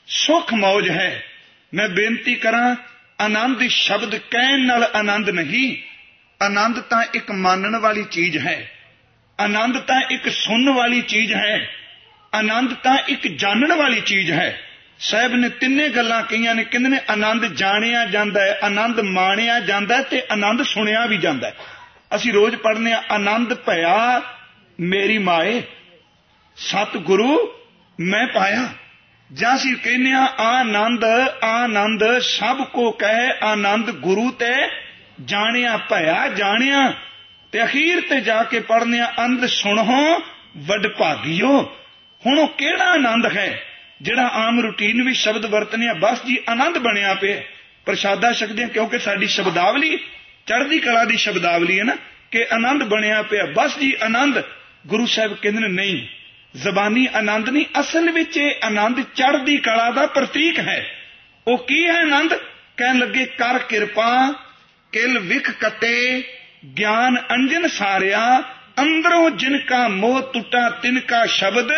[0.08, 1.25] ਸੁਖ ਮੌਜ ਹੈ।
[1.75, 2.75] ਮੈਂ ਬੇਨਤੀ ਕਰਾਂ,
[3.20, 5.76] ਆਨੰਦ ਸ਼ਬਦ ਕਹਿਣ ਨਾਲ ਆਨੰਦ ਨਹੀਂ,
[6.40, 8.70] ਆਨੰਦ ਤਾਂ ਇੱਕ ਮੰਨਣ ਵਾਲੀ ਚੀਜ਼ ਹੈ।
[9.40, 11.84] ਆਨੰਦ ਤਾਂ ਇੱਕ ਸੁਣਨ ਵਾਲੀ ਚੀਜ਼ ਹੈ।
[12.35, 14.61] ਆਨੰਦ ਤਾਂ ਇੱਕ ਜਾਣਨ ਵਾਲੀ ਚੀਜ਼ ਹੈ।
[14.99, 19.97] ਸਾਹਿਬ ਨੇ ਤਿੰਨੇ ਗੱਲਾਂ ਕਹੀਆਂ ਨੇ, ਕਹਿੰਦੇ ਨੇ ਆਨੰਦ ਜਾਣਿਆ ਜਾਂਦਾ ਹੈ, ਆਨੰਦ ਮਾਣਿਆ ਜਾਂਦਾ
[19.97, 21.55] ਹੈ ਤੇ ਆਨੰਦ ਸੁਣਿਆ ਵੀ ਜਾਂਦਾ ਹੈ।
[22.14, 24.23] ਅਸੀਂ ਰੋਜ਼ ਪੜ੍ਹਨੇ ਆ ਆਨੰਦ ਭਇਆ
[24.81, 25.62] ਮੇਰੀ ਮਾਏ
[26.57, 27.53] ਸਤ ਗੁਰੂ
[28.00, 28.69] ਮੈਂ ਪਾਇਆ।
[29.33, 31.05] ਜਾਂ ਅਸੀਂ ਕਹਿੰਨੇ ਆ ਆਨੰਦ
[31.45, 34.53] ਆਨੰਦ ਸਭ ਕੋ ਕਹੇ, ਆਨੰਦ ਗੁਰੂ ਤੇ
[35.25, 36.93] ਜਾਣਿਆ ਭਇਆ, ਜਾਣਿਆ
[37.53, 40.23] ਤੇ ਅਖੀਰ ਤੇ ਜਾ ਕੇ ਪੜ੍ਹਨੇ ਆ ਅੰਧ ਸੁਣੋ,
[40.57, 41.76] ਵੱਡ ਭਾਗਿਓ।
[42.26, 43.62] ਹੁਣ ਉਹ ਕਿਹੜਾ ਆਨੰਦ ਹੈ?
[44.02, 47.43] ਜਿਹੜਾ ਆਮ ਰੁਟੀਨ ਵਿੱਚ ਸ਼ਬਦ ਵਰਤਨੇ ਆ, ਬਸ ਜੀ ਆਨੰਦ ਬਣਿਆ ਪਿਆ।
[47.87, 49.97] ਪ੍ਰਸ਼ਾਦਾ ਛਕਦੇ ਕਿਉਂਕਿ ਸਾਡੀ ਸ਼ਬਦਾਵਲੀ,
[50.47, 51.97] ਚੜ੍ਹਦੀ ਕਲਾ ਦੀ ਸ਼ਬਦਾਵਲੀ ਹੈ ਨਾ,
[52.31, 54.43] ਕਿ ਆਨੰਦ ਬਣਿਆ ਪਿਆ। ਬਸ ਜੀ ਆਨੰਦ,
[54.87, 56.07] ਗੁਰੂ ਸਾਹਿਬ ਕਹਿੰਦੇ ਨੇ, ਨਹੀਂ,
[56.59, 60.87] ਜ਼ਬਾਨੀ ਆਨੰਦ ਨਹੀਂ, ਅਸਲ ਵਿੱਚ ਇਹ ਆਨੰਦ ਚੜ੍ਹਦੀ ਕਲਾ ਦਾ ਪ੍ਰਤੀਕ ਹੈ।
[61.47, 62.35] ਉਹ ਕੀ ਹੈ ਆਨੰਦ?
[62.76, 64.35] ਕਹਿਣ ਲੱਗੇ, ਕਰ ਕਿਰਪਾ,
[64.93, 66.23] ਕਿਲ ਵਿਖ ਕਟੇ,
[66.78, 68.43] ਗਿਆਨ ਅੰਜਨ ਸਾਰਿਆ
[68.81, 71.69] ਅੰਦਰੋਂ ਜਿਨ ਕਾ ਮੋਹ ਟੁੱਟਾ ਤਿਨ ਕਾ ਸ਼ਬਦ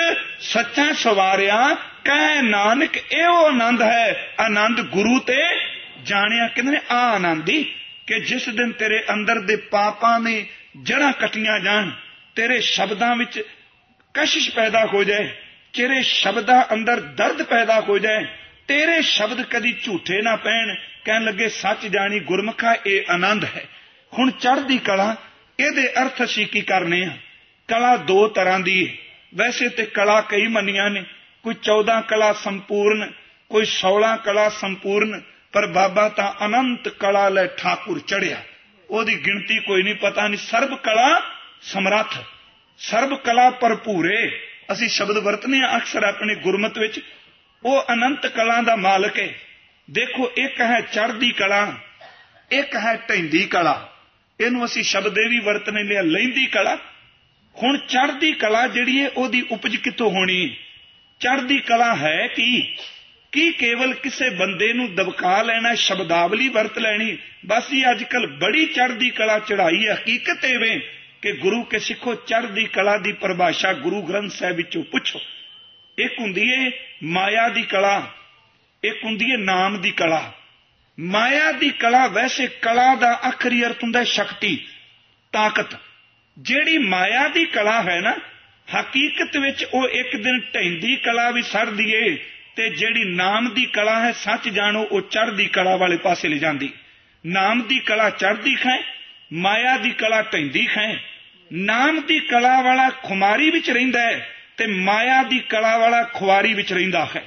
[0.41, 5.43] ਸੱਚਾ ਸਵਾਰਿਆ, ਕਹਿ ਨਾਨਕ ਇਹੋ ਆਨੰਦ ਹੈ। ਆਨੰਦ ਗੁਰੂ ਤੇ
[6.03, 6.81] ਜਾਣਿਆ ਕਹਿੰਦੇ ਨੇ?
[6.91, 7.75] ਆ ਆਨੰਦੀ
[8.07, 10.47] ਕਿ ਜਿਸ ਦਿਨ ਤੇਰੇ ਅੰਦਰ ਦੇ ਪਾਪਾਂ ਨੇ
[10.83, 11.91] ਜੜਾਂ ਕਟੀਆਂ ਜਾਣ,
[12.35, 13.43] ਤੇਰੇ ਸ਼ਬਦਾਂ ਵਿੱਚ
[14.15, 15.29] ਕਸ਼ਿਸ਼ ਪੈਦਾ ਹੋ ਜਾਏ,
[15.73, 18.25] ਤੇਰੇ ਸ਼ਬਦਾਂ ਅੰਦਰ ਦਰਦ ਪੈਦਾ ਹੋ ਜਾਏ,
[18.69, 20.75] ਤੇਰੇ ਸ਼ਬਦ ਕਦੀ ਝੂਠੇ ਨਾ ਪੈਣ,
[21.05, 23.65] ਕਹਿਣ ਲੱਗੇ ਸੱਚ ਜਾਣੀ ਗੁਰਮਖਾ ਇਹ ਆਨੰਦ ਹੈ।
[24.19, 25.17] ਹੁਣ ਚੜ੍ਹਦੀ ਕਲਾ
[25.61, 27.17] ਇਹਦੇ ਅਰਥ ਅਸੀਂ ਕੀ ਕਰਨੇ ਆ?
[27.69, 28.95] ਕਲਾ ਦੋ ਤਰ੍ਹਾਂ ਦੀ ਹੈ।
[29.35, 31.05] ਵੈਸੇ ਤੇ ਕਲਾ ਕਈ ਮੰਨੀਆਂ ਨੇ।
[31.43, 33.13] ਕੋਈ 14 ਕਲਾ ਸੰਪੂਰਨ,
[33.51, 35.23] ਕੋਈ 16 ਕਲਾ ਸੰਪੂਰਨ,
[35.53, 38.43] ਪਰ ਬਾਬਾ ਤਾਂ ਅਨੰਤ ਕਲਾ ਲੈ ਠਾਕੁਰ ਚੜਿਆ
[38.91, 41.23] ਉਹਦੀ ਗਿਣਤੀ ਕੋਈ ਨਹੀਂ, ਪਤਾ ਨਹੀਂ। ਸਰਬ ਕਲਾ
[41.63, 42.19] ਸਮਰੱਥ,
[42.79, 47.01] ਸਰਬ ਕਲਾ ਭਰਪੂਰੇ। ਅਸੀਂ ਸ਼ਬਦ ਵਰਤਨੇ ਆ ਅਕਸਰ ਆਪਣੇ ਗੁਰਮਤ ਵਿੱਚ।
[47.65, 49.35] ਉਹ ਅਨੰਤ ਕਲਾ ਦਾ ਮਾਲਕ ਹੈ।
[49.91, 51.75] ਦੇਖੋ, ਇੱਕ ਹੈ ਚੜ੍ਹਦੀ ਕਲਾ,
[52.51, 53.96] ਇੱਕ ਹੈ ਢੈਂਦੀ ਕਲਾ।
[54.41, 56.79] ਇਹਨੂੰ ਅਸੀਂ ਸ਼ਬਦ ਇਹ ਵੀ ਵਰਤਨੇ ਲਿਆ, ਲੈਂਦੀ ਕਲਾ।
[57.63, 60.57] ਹੁਣ ਚੜ੍ਹਦੀ ਕਲਾ ਜਿਹੜੀ ਹੈ, ਉਹਦੀ ਉਪਜ ਕਿੱਥੋਂ ਹੋਣੀ
[61.21, 62.77] ਚੜ੍ਹਦੀ ਕਲਾ ਹੈ ਕੀ?
[63.33, 67.19] ਕੀ ਕੇਵਲ ਕਿਸੇ ਬੰਦੇ ਨੂੰ ਦਬਕਾ ਲੈਣਾ, ਸ਼ਬਦਾਵਲੀ ਵਰਤ ਲੈਣੀ?
[67.47, 70.81] ਬਸ ਇਹ ਅੱਜਕੱਲ ਬੜੀ ਚੜ੍ਹਦੀ ਕਲਾ ਚੜਾਈ ਹਕੀਕਤ ਐਵੇਂ
[71.23, 75.21] ਕਿ ਗੁਰੂ ਕੇ ਸਿੱਖੋ, ਚੜ੍ਹਦੀ ਕਲਾ ਦੀ ਪਰਿਭਾਸ਼ਾ ਗੁਰੂ ਗ੍ਰੰਥ ਸਾਹਿਬ ਵਿੱਚੋਂ ਪੁੱਛੋ।
[75.99, 76.71] ਇੱਕ ਹੁੰਦੀ ਏ
[77.03, 78.13] ਮਾਇਆ ਦੀ ਕਲਾ,
[78.85, 80.33] ਇੱਕ ਹੁੰਦੀ ਏ ਨਾਮ ਦੀ ਕਲਾ।
[81.01, 84.67] ਮਾਇਆ ਦੀ ਕਲਾ ਵੈਸੇ ਕਲਾ ਦਾ ਆਖਰੀ ਅਰਥ ਹੁੰਦਾ ਸ਼ਕਤੀ,
[85.33, 85.77] ਤਾਕਤ।
[86.39, 88.17] ਜਿਹੜੀ ਮਾਇਆ ਦੀ ਕਲਾ ਹੈ ਨਾ,
[88.81, 92.17] ਹਕੀਕਤ ਵਿੱਚ ਉਹ ਇੱਕ ਦਿਨ ਢੈਂਦੀ ਕਲਾ ਵੀ ਸਰਦੀ ਏ
[92.57, 96.73] ਤੇ ਜਿਹੜੀ ਨਾਮ ਦੀ ਕਲਾ ਹੈ, ਸੱਚ ਜਾਣੋ, ਉਹ ਚੜ੍ਹਦੀ ਕਲਾ ਵਾਲੇ ਪਾਸੇ ਲੈ ਜਾਂਦੀ।
[97.27, 98.83] ਨਾਮ ਦੀ ਕਲਾ ਚੜ੍ਹਦੀ ਖੈ,
[99.33, 100.97] ਮਾਇਆ ਦੀ ਕਲਾ ਢੈਂਦੀ ਖੈ।
[101.53, 106.73] ਨਾਮ ਦੀ ਕਲਾ ਵਾਲਾ ਖੁਮਾਰੀ ਵਿੱਚ ਰਹਿੰਦਾ ਹੈ ਤੇ ਮਾਇਆ ਦੀ ਕਲਾ ਵਾਲਾ ਖੁਆਰੀ ਵਿੱਚ
[106.73, 107.25] ਰਹਿੰਦਾ ਹੈ।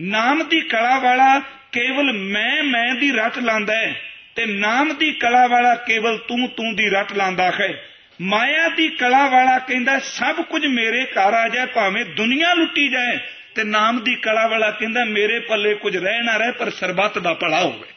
[0.00, 1.38] ਨਾਮ ਦੀ ਕਲਾ ਵਾਲਾ
[1.72, 4.02] ਕੇਵਲ ਮੈਂ ਮੈਂ ਦੀ ਰਟ ਲਾਂਦਾ ਹੈ
[4.34, 7.84] ਤੇ ਨਾਮ ਦੀ ਕਲਾ ਵਾਲਾ ਕੇਵਲ ਤੂੰ ਤੂੰ ਦੀ ਰਟ ਲਾਂਦਾ ਹੈ।
[8.20, 13.18] ਮਾਇਆ ਦੀ ਕਲਾ ਵਾਲਾ ਕਹਿੰਦਾ, ਸਭ ਕੁਝ ਮੇਰੇ ਘਰ ਆ ਜਾਏ, ਭਾਵੇਂ ਦੁਨੀਆ ਲੁੱਟੀ ਜਾਏ।
[13.54, 17.34] ਤੇ ਨਾਮ ਦੀ ਕਲਾ ਵਾਲਾ ਕਹਿੰਦਾ, ਮੇਰੇ ਪੱਲੇ ਕੁਝ ਰਹਿ ਨਾ ਰਹੇ, ਪਰ ਸਰਬੱਤ ਦਾ
[17.34, 17.88] ਭਲਾ ਹੋਵੇ।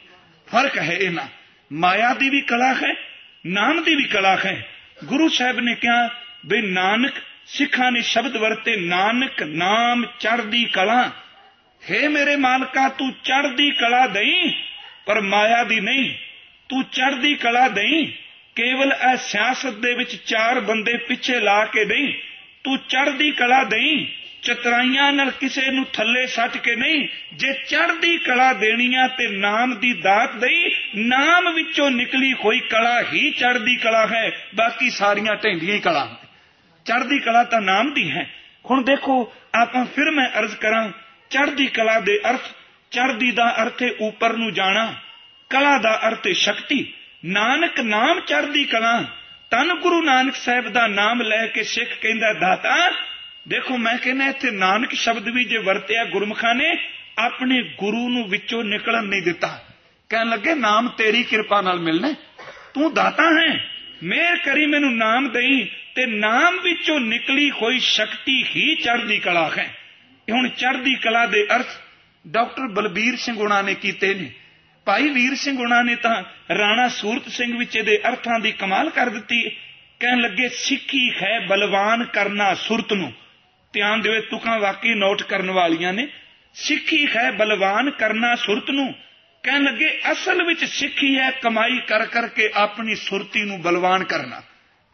[0.52, 1.26] ਫ਼ਰਕ ਹੈ ਇਹਨਾਂ
[1.74, 2.96] ਮਾਇਆ ਦੀ ਵੀ ਕਲਾ ਹੈ,
[3.46, 4.68] ਨਾਮ ਦੀ ਵੀ ਕਲਾ ਹੈ।
[5.06, 6.10] ਗੁਰੂ ਸਾਹਿਬ ਨੇ ਕਿਹਾ
[6.46, 7.14] ਵੀ ਨਾਨਕ
[7.48, 11.12] ਸਿੱਖਾਂ ਨੇ ਸ਼ਬਦ ਵਰਤੇ, ਨਾਨਕ ਨਾਮ ਚੜਦੀ ਕਲਾ।
[11.92, 14.52] ਹੈ ਮੇਰੇ ਮਾਲਕਾ, ਤੂੰ ਚੜਦੀ ਕਲਾ ਦਈ,
[15.06, 16.10] ਪਰ ਮਾਇਆ ਦੀ ਨਹੀਂ।
[16.70, 18.06] ਤੂੰ ਚੜਦੀ ਕਲਾ ਦਈ,
[18.56, 22.14] ਕੇਵਲ ਇਹ ਸਿਆਸਤ ਦੇ ਵਿੱਚ ਚਾਰ ਬੰਦੇ ਪਿੱਛੇ ਲਾ ਕੇ ਨਹੀਂ
[22.64, 24.06] ਤੂੰ ਚੜਦੀ ਕਲਾ ਦਈ,
[24.42, 29.94] ਚਤਰਾਈਆਂ ਨਾਲ ਕਿਸੇ ਨੂੰ ਥੱਲੇ ਸੱਟ ਕੇ ਨਹੀਂ। ਜੇ ਚੜਦੀ ਕਲਾ ਦੇਣੀਆਂ ਤੇ ਨਾਮ ਦੀ
[29.94, 35.80] ਦਾਤ ਦਈ, ਨਾਮ ਵਿੱਚੋਂ ਨਿਕਲੀ ਹੋਈ ਕਲਾ ਹੀ ਚੜਦੀ ਕਲਾ ਹੈ, ਬਾਕੀ ਸਾਰੀਆਂ ਢੈਂਦੀਆਂ ਹੀ
[35.80, 36.08] ਕਲਾ
[36.86, 38.30] ਚੜਦੀ ਕਲਾ ਤਾਂ ਨਾਮ ਦੀ ਹੈ।
[38.72, 40.90] ਹੁਣ ਦੇਖੋ, ਆਪਾਂ ਫਿਰ ਮੈਂ ਅਰਜ਼ ਕਰਾਂ
[41.30, 42.42] ਚੜਦੀ ਕਲਾ ਦੇ ਅਰਥ
[42.92, 44.94] ਚੜਦੀ ਦਾ ਅਰਥ ਹੈ ਉੱਪਰ ਨੂੰ ਜਾਣਾ,
[45.50, 46.94] ਕਲਾ ਦਾ ਅਰਥ ਹੈ ਸ਼ਕਤੀ।
[47.26, 49.04] ਨਾਨਕ ਨਾਮ ਚੜਦੀ ਕਲਾ
[49.52, 52.92] ਤਨ ਗੁਰੂ ਨਾਨਕ ਸਾਹਿਬ ਦਾ ਨਾਮ ਲੈ ਕੇ ਸਿੱਖ ਕਹਿੰਦਾ, ਦਾਤਾ,
[53.48, 56.76] ਦੇਖੋ ਮੈਂ ਕਹਿੰਦਾ ਇੱਥੇ ਨਾਨਕ ਸ਼ਬਦ ਵੀ ਜੇ ਵਰਤਿਆ ਗੁਰਮਖਾਂ ਨੇ,
[57.18, 59.66] ਆਪਣੇ ਗੁਰੂ ਨੂੰ ਵਿੱਚੋਂ ਨਿਕਲਣ ਨਹੀਂ ਦਿੱਤਾ।
[60.10, 62.14] ਕਹਿਣ ਲੱਗੇ, ਨਾਮ ਤੇਰੀ ਕਿਰਪਾ ਨਾਲ ਮਿਲਣਾ
[62.74, 63.70] ਤੂੰ ਦਾਤਾ ਹੈ।
[64.04, 69.85] ਮੇਰ ਕਰੀ ਮੈਨੂੰ ਨਾਮ ਦੇਈ ਤੇ ਨਾਮ ਵਿੱਚੋਂ ਨਿਕਲੀ ਹੋਈ ਸ਼ਕਤੀ ਹੀ ਚੜ੍ਹਦੀ ਕਲਾ ਹੈ।
[70.32, 71.68] ਹੁਣ ਚੜ੍ਹਦੀ ਕਲਾ ਦੇ ਅਰਥ
[72.28, 74.32] ਡਾਕਟਰ ਬਲਬੀਰ ਸਿੰਘ ਗੁਣਾ ਨੇ ਕੀਤੇ ਨੇ।
[74.86, 76.24] ਭਾਈ ਵੀਰ ਸਿੰਘ ਗੁਣਾ ਨੇ ਤਾਂ
[76.58, 79.50] ਰਾਣਾ ਸੂਰਤ ਸਿੰਘ ਵਿੱਚ ਇਹਦੇ ਅਰਥਾਂ ਦੀ ਕਮਾਲ ਕਰ ਦਿੱਤੀ
[80.00, 83.14] ਕਹਿਣ ਲੱਗੇ, ਸਿੱਖੀ ਹੈ ਬਲਵਾਨ ਕਰਨਾ ਸੁਰਤ ਨੂੰ।
[83.74, 86.08] ਧਿਆਨ ਦਿਓ ਤੁਕਾਂ ਵਾਕਈ ਨੋਟ ਕਰਨ ਵਾਲੀਆਂ ਨੇ।
[86.54, 88.94] ਸਿੱਖੀ ਹੈ ਬਲਵਾਨ ਕਰਨਾ ਸੁਰਤ ਨੂੰ।
[89.44, 94.42] ਕਹਿਣ ਲੱਗੇ, ਅਸਲ ਵਿੱਚ ਸਿੱਖੀ ਹੈ ਕਮਾਈ ਕਰ ਕਰਕੇ ਆਪਣੀ ਸੁਰਤੀ ਨੂੰ ਬਲਵਾਨ ਕਰਨਾ।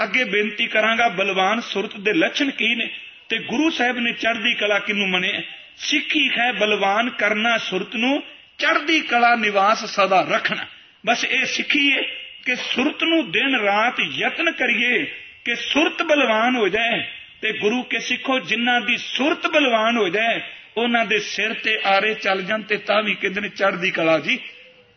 [0.03, 2.89] ਅੱਗੇ ਬੇਨਤੀ ਕਰਾਂਗਾ, ਬਲਵਾਨ ਸੁਰਤ ਦੇ ਲੱਛਣ ਕੀ ਨੇ?
[3.31, 5.43] ਤੇ ਗੁਰੂ ਸਾਹਿਬ ਨੇ ਚੜ੍ਹਦੀ ਕਲਾ ਕਿਨੂੰ ਮੰਨੇ?
[5.77, 8.23] ਸਿੱਖੀ ਹੈ ਬਲਵਾਨ ਕਰਨਾ ਸੁਰਤ ਨੂੰ,
[8.57, 10.65] ਚੜ੍ਹਦੀ ਕਲਾ ਨਿਵਾਸ ਸਦਾ ਰੱਖਣਾ।
[11.05, 12.01] ਬਸ ਇਹ ਸਿੱਖੀਏ
[12.45, 15.05] ਕਿ ਸੁਰਤ ਨੂੰ ਦਿਨ ਰਾਤ ਯਤਨ ਕਰੀਏ
[15.46, 17.03] ਕਿ ਸੁਰਤ ਬਲਵਾਨ ਹੋ ਜਾਏ
[17.41, 20.41] ਤੇ ਗੁਰੂ ਕੇ ਸਿੱਖੋ, ਜਿਨ੍ਹਾਂ ਦੀ ਸੁਰਤ ਬਲਵਾਨ ਹੋ ਜਾਏ,
[20.77, 24.39] ਉਹਨਾਂ ਦੇ ਸਿਰ ਤੇ ਆਰੇ ਚੱਲ ਜਾਣ ਤੇ ਤਾਂ ਵੀ ਕਹਿੰਦੇ ਨੇ ਚੜ੍ਹਦੀ ਕਲਾ ਜੀ।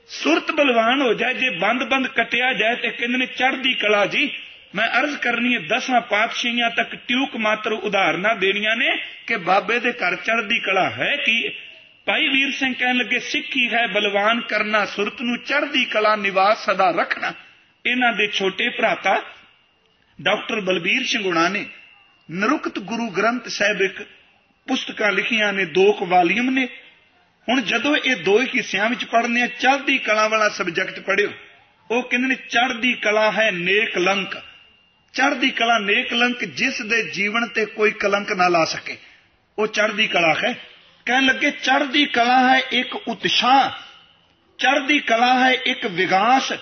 [0.08, 4.32] ਸੁਰਤ ਬਲਵਾਨ ਹੋ ਜਾਏ, ਜੇ ਬੰਦ-ਬੰਦ ਕਟਿਆ ਜਾਏ ਤੇ ਕਹਿੰਦੇ ਨੇ ਚੜ੍ਹਦੀ ਕਲਾ ਜੀ।
[4.74, 9.92] ਮੈਂ ਅਰਜ਼ ਕਰਨੀ ਹੈ, ਦਸਾਂ ਪਾਤਸ਼ਾਹੀਆਂ ਤੱਕ ਟਿਊਕ ਮਾਤਰ ਉਦਾਹਰਨਾਂ ਦੇਣੀਆਂ ਨੇ ਕਿ ਬਾਬੇ ਦੇ
[9.92, 11.48] ਘਰ ਚੜ੍ਹਦੀ ਕਲਾ ਹੈ ਕੀ
[12.06, 16.90] ਭਾਈ ਵੀਰ ਸਿੰਘ ਕਹਿਣ ਲੱਗੇ, ਸਿੱਖੀ ਹੈ ਬਲਵਾਨ ਕਰਨਾ, ਸੁਰਤ ਨੂੰ ਚੜ੍ਹਦੀ ਕਲਾ ਨਿਵਾਸ ਸਦਾ
[16.90, 17.32] ਰੱਖਣਾ।
[17.84, 19.14] ਇਹਨਾਂ ਦੇ ਛੋਟੇ ਭਰਾਤਾ,
[20.18, 21.64] ਡਾਕਟਰ ਬਲਬੀਰ ਸਿੰਘ ਗੁਣਾ ਨੇ
[22.28, 24.02] ਨਰੁਕਤ ਗੁਰੂ ਗ੍ਰੰਥ ਸਾਹਿਬ ਇੱਕ
[24.66, 26.66] ਪੁਸਤਕਾਂ ਲਿਖੀਆਂ ਨੇ, ਦੋ ਕਵਾਲੀਅਮ ਨੇ।
[27.48, 31.30] ਹੁਣ ਜਦੋਂ ਇਹ ਦੋ ਹੀ ਹਿੱਸਿਆਂ ਵਿੱਚ ਪੜ੍ਹਨੇ ਆ, ਚੜ੍ਹਦੀ ਕਲਾ ਵਾਲਾ ਸਬਜੈਕਟ ਪੜਿਓ
[31.90, 34.36] ਉਹ ਕਹਿੰਦੇ ਨੇ, ਚੜ੍ਹਦੀ ਕਲਾ ਹੈ ਨੇਕ ਲੰਕ।
[35.14, 38.96] ਚੜ੍ਹਦੀ ਕਲਾ ਨੇਕ ਲੰਕ ਜਿਸ ਦੇ ਜੀਵਨ ਤੇ ਕੋਈ ਕਲੰਕ ਨਾ ਲਾ ਸਕੇ।
[39.58, 40.52] ਉਹ ਚੜ੍ਹਦੀ ਕਲਾ ਹੈ।
[41.06, 43.70] ਕਹਿਣ ਲੱਗੇ, ਚੜ੍ਹਦੀ ਕਲਾ ਹੈ ਇੱਕ ਉਤਸ਼ਾਹ,
[44.58, 46.52] ਚੜ੍ਹਦੀ ਕਲਾ ਹੈ ਇੱਕ ਵਿਗਾਸ,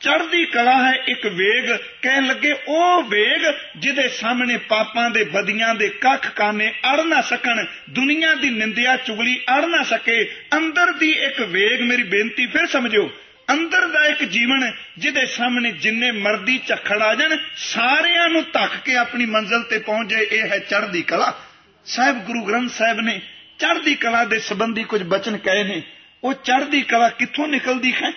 [0.00, 1.70] ਚੜ੍ਹਦੀ ਕਲਾ ਹੈ ਇੱਕ ਵੇਗ।
[2.02, 7.64] ਕਹਿਣ ਲੱਗੇ, ਉਹ ਵੇਗ ਜਿਹਦੇ ਸਾਹਮਣੇ ਪਾਪਾਂ ਦੇ ਬਦੀਆਂ ਦੇ ਕੱਖ ਕਾਨੇ ਅੜ ਨਾ ਸਕਣ,
[7.90, 10.24] ਦੁਨੀਆ ਦੀ ਨਿੰਦਿਆ ਚੁਗਲੀ ਅੜ ਨਾ ਸਕੇ।
[10.56, 13.10] ਅੰਦਰ ਦੀ ਇੱਕ ਵੇਗ, ਮੇਰੀ ਬੇਨਤੀ ਫਿਰ ਸਮਝਿਓ
[13.52, 18.96] ਅੰਦਰ ਦਾ ਇੱਕ ਜੀਵਨ ਜਿਹਦੇ ਸਾਹਮਣੇ ਜਿੰਨੇ ਮਰਦੀ ਝਖੜ ਆ ਜਾਣ, ਸਾਰਿਆਂ ਨੂੰ ਧੱਕ ਕੇ
[18.96, 21.40] ਆਪਣੀ ਮੰਜ਼ਲ ਤੇ ਪਹੁੰਚ ਜਾਏ, ਇਹ ਹੈ ਚੜ੍ਹਦੀ ਕਲਾ।
[21.86, 23.20] ਸਾਹਿਬ ਗੁਰੂ ਗ੍ਰੰਥ ਸਾਹਿਬ ਨੇ
[23.58, 25.82] ਚੜ੍ਹਦੀ ਕਲਾ ਦੇ ਸੰਬੰਧੀ ਕੁਝ ਬਚਨ ਕਹੇ ਨੇ,
[26.24, 28.12] ਉਹ ਚੜ੍ਹਦੀ ਕਲਾ ਕਿੱਥੋਂ ਨਿਕਲਦੀ ਹੈ?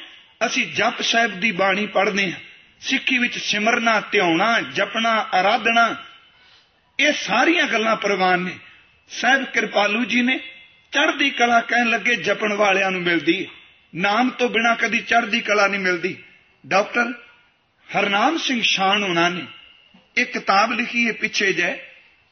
[0.46, 2.40] ਅਸੀਂ ਜਪ ਸਾਹਿਬ ਦੀ ਬਾਣੀ ਪੜ੍ਹਦੇ ਹਾਂ।
[2.82, 5.96] ਸਿੱਖੀ ਵਿੱਚ ਸਿਮਰਨਾ, ਧਿਆਉਣਾ, ਜਪਣਾ ਆਰਾਧਨਾ
[7.00, 8.52] ਇਹ ਸਾਰੀਆਂ ਗੱਲਾਂ ਪ੍ਰਵਾਨ ਨੇ।
[9.10, 10.38] ਸਾਹਿਬ ਕਿਰਪਾਲੂ ਜੀ ਨੇ
[10.92, 13.50] ਚੜ੍ਹਦੀ ਕਲਾ ਕਹਿਣ ਲੱਗੇ ਜਪਣ ਵਾਲਿਆਂ ਨੂੰ ਮਿਲਦੀ ਹੈ।
[13.98, 16.16] ਨਾਮ ਤੋਂ ਬਿਨਾ ਕਦੀ ਚੜ੍ਹਦੀ ਕਲਾ ਨਹੀਂ ਮਿਲਦੀ।
[16.66, 17.14] ਡਾਕਟਰ
[17.90, 19.46] ਹਰਨਾਮ ਸਿੰਘ ਸ਼ਾਨ ਉਹਨਾਂ ਨੇ
[20.18, 21.74] ਇੱਕ ਕਿਤਾਬ ਲਿਖੀ ਹੈ ਪਿੱਛੇ ਜੇ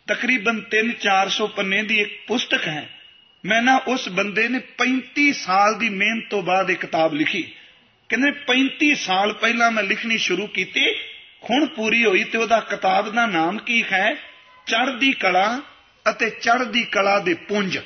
[0.07, 2.89] ਤਕਰੀਬਨ 3-400 ਪੰਨੇ ਦੀ ਇੱਕ ਪੁਸਤਕ ਹੈ।
[3.45, 7.41] ਮੈਂ ਨਾ ਉਸ ਬੰਦੇ ਨੇ 35 ਸਾਲ ਦੀ ਮਿਹਨਤ ਤੋਂ ਬਾਅਦ ਇਹ ਕਿਤਾਬ ਲਿਖੀ।
[8.09, 10.85] ਕਹਿੰਦੇ 35 ਸਾਲ ਪਹਿਲਾਂ ਮੈਂ ਲਿਖਣੀ ਸ਼ੁਰੂ ਕੀਤੀ,
[11.49, 14.15] ਹੁਣ ਪੂਰੀ ਹੋਈ ਤੇ ਉਹਦਾ ਕਿਤਾਬ ਦਾ ਨਾਮ ਕੀ ਹੈ?
[14.65, 15.61] ਚੜ੍ਹਦੀ ਕਲਾ
[16.09, 17.77] ਅਤੇ ਚੜ੍ਹਦੀ ਕਲਾ ਦੇ ਪੁੰਜ।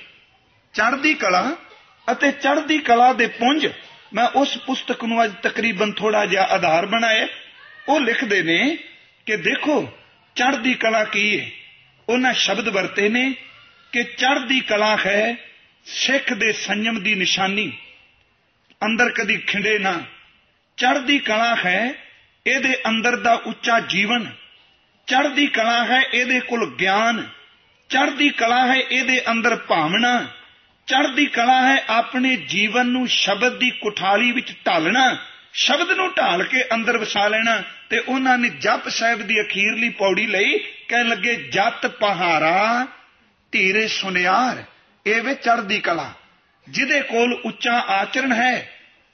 [0.74, 1.56] ਚੜ੍ਹਦੀ ਕਲਾ
[2.12, 3.68] ਅਤੇ ਚੜ੍ਹਦੀ ਕਲਾ ਦੇ ਪੁੰਜ
[4.14, 7.28] ਮੈਂ ਉਸ ਪੁਸਤਕ ਨੂੰ ਅੱਜ ਤਕਰੀਬਨ ਥੋੜਾ ਜਿਹਾ ਆਧਾਰ ਬਣਾਇਆ।
[7.90, 8.78] ਉਹ ਲਿਖਦੇ ਨੇ
[9.26, 9.98] ਕਿ ਦੇਖੋ,
[10.36, 11.52] ਚੜ੍ਹਦੀ ਕਲਾ ਕੀ ਹੈ
[12.10, 13.36] ਉਹਨਾਂ ਸ਼ਬਦ ਵਰਤੇ ਨੇ
[13.92, 15.36] ਕਿ ਚੜ੍ਹਦੀ ਕਲਾ ਹੈ
[15.86, 17.78] ਸਿੱਖ ਦੇ ਸੰਯਮ ਦੀ ਨਿਸ਼ਾਨੀ।
[18.86, 20.04] ਅੰਦਰ ਕਦੀ ਖਿੰਡੇ ਨਾ।
[20.78, 21.94] ਚੜ੍ਹਦੀ ਕਲਾ ਹੈ
[22.48, 24.32] ਇਹਦੇ ਅੰਦਰ ਦਾ ਉੱਚਾ ਜੀਵਨ।
[25.08, 27.30] ਚੜ੍ਹਦੀ ਕਲਾ ਹੈ ਇਹਦੇ ਕੋਲ ਗਿਆਨ।
[27.90, 30.28] ਚੜ੍ਹਦੀ ਕਲਾ ਹੈ ਇਹਦੇ ਅੰਦਰ ਭਾਵਨਾ।
[30.90, 35.18] ਚੜ੍ਹਦੀ ਕਲਾ ਹੈ ਆਪਣੇ ਜੀਵਨ ਨੂੰ ਸ਼ਬਦ ਦੀ ਕੁਠਾਲੀ ਵਿੱਚ ਢਾਲਣਾ,
[35.54, 40.26] ਸ਼ਬਦ ਨੂੰ ਢਾਲ ਕੇ ਅੰਦਰ ਵਸਾ ਲੈਣਾ ਤੇ ਉਹਨਾਂ ਨੇ ਜਪ ਸਾਹਿਬ ਦੀ ਅਖੀਰਲੀ ਪੌੜੀ
[40.28, 42.86] ਲਈ ਕਹਿਣ ਲੱਗੇ, ਜਤ ਪਹਾਰਾ
[43.54, 44.64] ਧੀਰੇ ਸੁਨਿਆਰ
[45.06, 46.12] ਇਹ ਵੇ ਚੜਦੀ ਕਲਾ,
[46.68, 48.70] ਜਿਹਦੇ ਕੋਲ ਉੱਚਾ ਆਚਰਣ ਹੈ,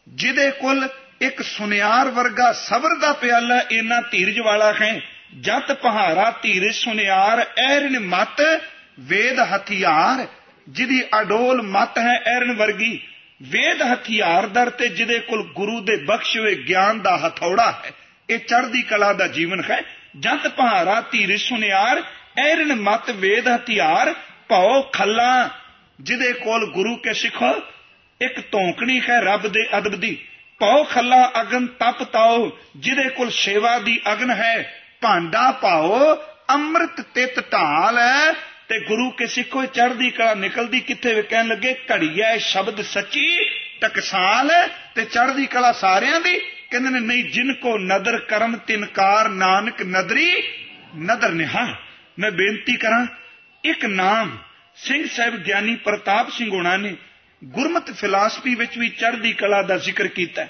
[0.08, 0.88] ਜਿਹਦੇ ਕੋਲ
[1.22, 5.00] ਇੱਕ ਸੁਨਿਆਰ ਵਰਗਾ ਸਬਰ ਦਾ ਪਿਆਲਾ ਇੰਨਾ ਧੀਰਜ ਵਾਲਾ ਹੈ,
[5.42, 8.42] ਜਤ ਪਹਾਰਾ ਧੀਰੇ ਸੁਨਿਆਰ, ਐਰਨ ਮਤ,
[9.00, 10.26] ਵੇਦ ਹਥਿਆਰ
[10.70, 13.00] ਜਿਹਦੀ ਅਡੋਲ ਮਤ ਹੈ ਐਰਨ ਵਰਗੀ,
[13.42, 17.92] ਵੇਦ ਹਥਿਆਰ ਦਰ ਤੇ ਜਿਹਦੇ ਕੋਲ ਗੁਰੂ ਦੇ ਬਖਸ਼ੇ ਹੋਏ ਗਿਆਨ ਦਾ ਹਥੌੜਾ ਹੈ,
[18.30, 19.82] ਇਹ ਚੜ੍ਹਦੀ ਕਲਾ ਦਾ ਜੀਵਨ ਹੈ।
[20.20, 22.02] ਜਤ ਪਹਾਰਾ ਧੀਰ ਸੁਨਿਆਰ,
[22.38, 24.14] ਐਰਨ ਮਤ, ਵੇਦ ਹਥਿਆਰ,
[24.50, 25.50] ਭਉ ਖੱਲਾ,
[26.02, 27.54] ਜਿਹਦੇ ਕੋਲ ਗੁਰੂ ਕੇ ਸਿੱਖੋ
[28.22, 30.18] ਇੱਕ ਧੌਂਕਣੀ ਹੈ ਰੱਬ ਦੇ ਅਦਬ ਦੀ।
[30.60, 36.16] ਭਉ ਖੱਲਾ ਅਗਨ ਤਪ ਤਾਓ ਜਿਹਦੇ ਕੋਲ ਸੇਵਾ ਦੀ ਅਗਨ ਹੈ। ਭਾਂਡਾ ਪਾਓ
[36.50, 38.34] ਅੰਮ੍ਰਿਤ ਤਿਤ ਢਾਲ ਹੈ।
[38.68, 41.22] ਤੇ ਗੁਰੂ ਕੇ ਸਿੱਖੋ ਚੜ੍ਹਦੀ ਕਲਾ ਨਿਕਲਦੀ ਕਿੱਥੇ ਵੇ?
[41.22, 43.50] ਕਹਿਣ ਲੱਗੇ ਘੜੀਐ ਸ਼ਬਦ ਸੱਚੀ
[43.82, 44.52] ਟਕਸਾਲ
[44.96, 46.40] ਤੇ ਚੜ੍ਹਦੀ ਕਲਾ ਸਾਰਿਆਂ ਦੀ।
[46.72, 50.44] ਕਹਿੰਦੇ ਨੇ, ਨਹੀਂ, ਜਿਨ ਕੋ ਨਦਰ ਕਰਮ ਤਿਨਕਾਰ ਨਾਨਕ ਨਦਰੀ,
[50.98, 51.76] ਨਦਰ ਨਿਹਾ
[52.20, 53.06] ਮੈਂ ਬੇਨਤੀ ਕਰਾਂ,
[53.64, 54.38] ਇੱਕ ਨਾਮ
[54.76, 56.96] ਸਿੰਘ ਸਾਹਿਬ ਗਿਆਨੀ ਪ੍ਰਤਾਪ ਸਿੰਘ ਹੋਣਾ ਨੇ
[57.44, 60.48] ਗੁਰਮਤ ਫਿਲਾਸਫੀ ਵਿੱਚ ਵੀ ਚੜ੍ਹਦੀ ਕਲਾ ਦਾ ਜ਼ਿਕਰ ਕੀਤਾ।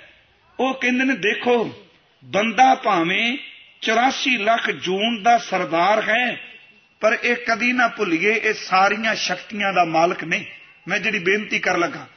[0.59, 1.85] ਉਹ ਕਹਿੰਦੇ ਨੇ, ਦੇਖੋ,
[2.23, 3.37] ਬੰਦਾ ਭਾਵੇਂ
[3.81, 6.54] 84 ਲੱਖ ਜੂਨ ਦਾ ਸਰਦਾਰ ਹੈ
[7.05, 10.45] ਪਰ ਇਹ ਕਦੀ ਨਾ ਭੁੱਲੀਏ, ਇਹ ਸਾਰੀਆਂ ਸ਼ਕਤੀਆਂ ਦਾ ਮਾਲਕ ਨਹੀਂ
[10.87, 12.07] ਮੈਂ ਜਿਹੜੀ ਬੇਨਤੀ ਕਰ ਲੱਗਾ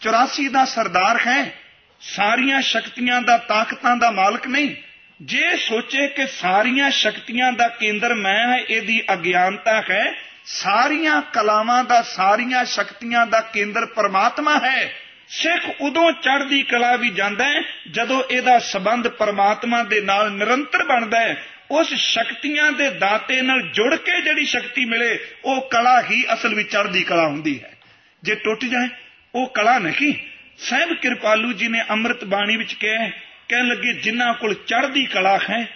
[0.00, 1.52] 84 ਦਾ ਸਰਦਾਰ ਹੈ,
[2.00, 4.74] ਸਾਰੀਆਂ ਸ਼ਕਤੀਆਂ ਦਾ, ਤਾਕਤਾਂ ਦਾ ਮਾਲਕ ਨਹੀਂ।
[5.22, 12.02] ਜੇ ਸੋਚੇ ਕਿ ਸਾਰੀਆਂ ਸ਼ਕਤੀਆਂ ਦਾ ਕੇਂਦਰ ਮੈਂ ਹਾਂ, ਇਹਦੀ ਅਗਿਆਨਤਾ ਹੈ, ਸਾਰੀਆਂ ਕਲਾਵਾਂ ਦਾ,
[12.02, 14.92] ਸਾਰੀਆਂ ਸ਼ਕਤੀਆਂ ਦਾ ਕੇਂਦਰ ਪਰਮਾਤਮਾ ਹੈ।
[15.28, 21.20] ਸਿੱਖ ਉਦੋਂ ਚੜ੍ਹਦੀ ਕਲਾ ਵੀ ਜਾਂਦਾ ਹੈ, ਜਦੋਂ ਇਹਦਾ ਸਬੰਧ ਪਰਮਾਤਮਾ ਦੇ ਨਾਲ ਨਿਰੰਤਰ ਬਣਦਾ
[21.20, 26.54] ਹੈ। ਉਸ ਸ਼ਕਤੀਆਂ ਦੇ ਦਾਤੇ ਨਾਲ ਜੁੜ ਕੇ ਜਿਹੜੀ ਸ਼ਕਤੀ ਮਿਲੇ, ਉਹ ਕਲਾ ਹੀ ਅਸਲ
[26.54, 27.76] ਵਿੱਚ ਚੜ੍ਹਦੀ ਕਲਾ ਹੁੰਦੀ ਹੈ।
[28.22, 28.88] ਜੇ ਟੁੱਟ ਜਾਏ,
[29.34, 30.14] ਉਹ ਕਲਾ ਨਹੀਂ।
[30.58, 33.08] ਸਹਿਬ ਕਿਰਪਾਲੂ ਜੀ ਨੇ ਅੰਮ੍ਰਿਤ ਬਾਣੀ ਵਿੱਚ ਕਿਹਾ
[33.48, 35.68] ਕਹਿਣ ਲੱਗੇ, ਜਿਨ੍ਹਾਂ ਕੋਲ ਚੜ੍ਹਦੀ ਕਲਾ ਹੈ,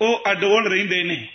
[0.00, 1.28] ਉਹ ਅਡੋਲ ਰਹਿੰਦੇ ਨੇ।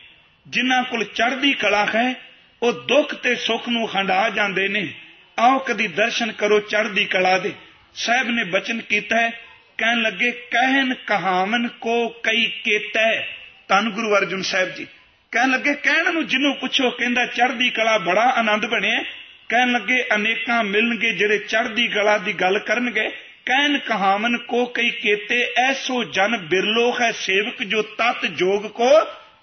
[0.47, 2.13] ਜਿਨ੍ਹਾਂ ਕੋਲ ਚੜ੍ਹਦੀ ਕਲਾ ਹੈ,
[2.61, 4.93] ਉਹ ਦੁੱਖ ਤੇ ਸੁੱਖ ਨੂੰ ਹੰਡਾ ਜਾਂਦੇ ਨੇ।
[5.39, 7.51] ਆਓ ਕਦੀ ਦਰਸ਼ਨ ਕਰੋ ਚੜ੍ਹਦੀ ਕਲਾ ਦੇ।
[7.95, 9.29] ਸਾਹਿਬ ਨੇ ਬਚਨ ਕੀਤਾ
[9.77, 13.23] ਕਹਿਣ ਲੱਗੇ ਕਹਿਨ ਕਹਾਵਨ ਕੋ ਕਈ ਕੀਤਾ।
[13.71, 14.87] ਤਨ ਗੁਰੂ ਅਰਜੁਨ ਸਾਹਿਬ ਜੀ।
[15.31, 19.03] ਕਹਿਣ ਲੱਗੇ, ਕਹਿਣ ਨੂੰ ਜਿਹਨੂੰ ਪੁੱਛੋ, ਕਹਿੰਦਾ, ਚੜ੍ਹਦੀ ਕਲਾ ਬੜਾ ਆਨੰਦ ਬਣਿਆ
[19.49, 23.09] ਕਹਿਣ ਲੱਗੇ, ਅਨੇਕਾਂ ਮਿਲਣਗੇ ਜਿਹੜੇ ਚੜ੍ਹਦੀ ਕਲਾ ਦੀ ਗੱਲ ਕਰਨਗੇ।
[23.45, 28.89] ਕਹਿਨ ਕਹਾਵਨ ਕੋ ਕਈ ਕੀਤੇ, ਐਸੋ ਜਨ ਬਿਰਲੋ ਹੈ ਸੇਵਕ ਜੋ ਤਤ ਜੋਗ ਕੋ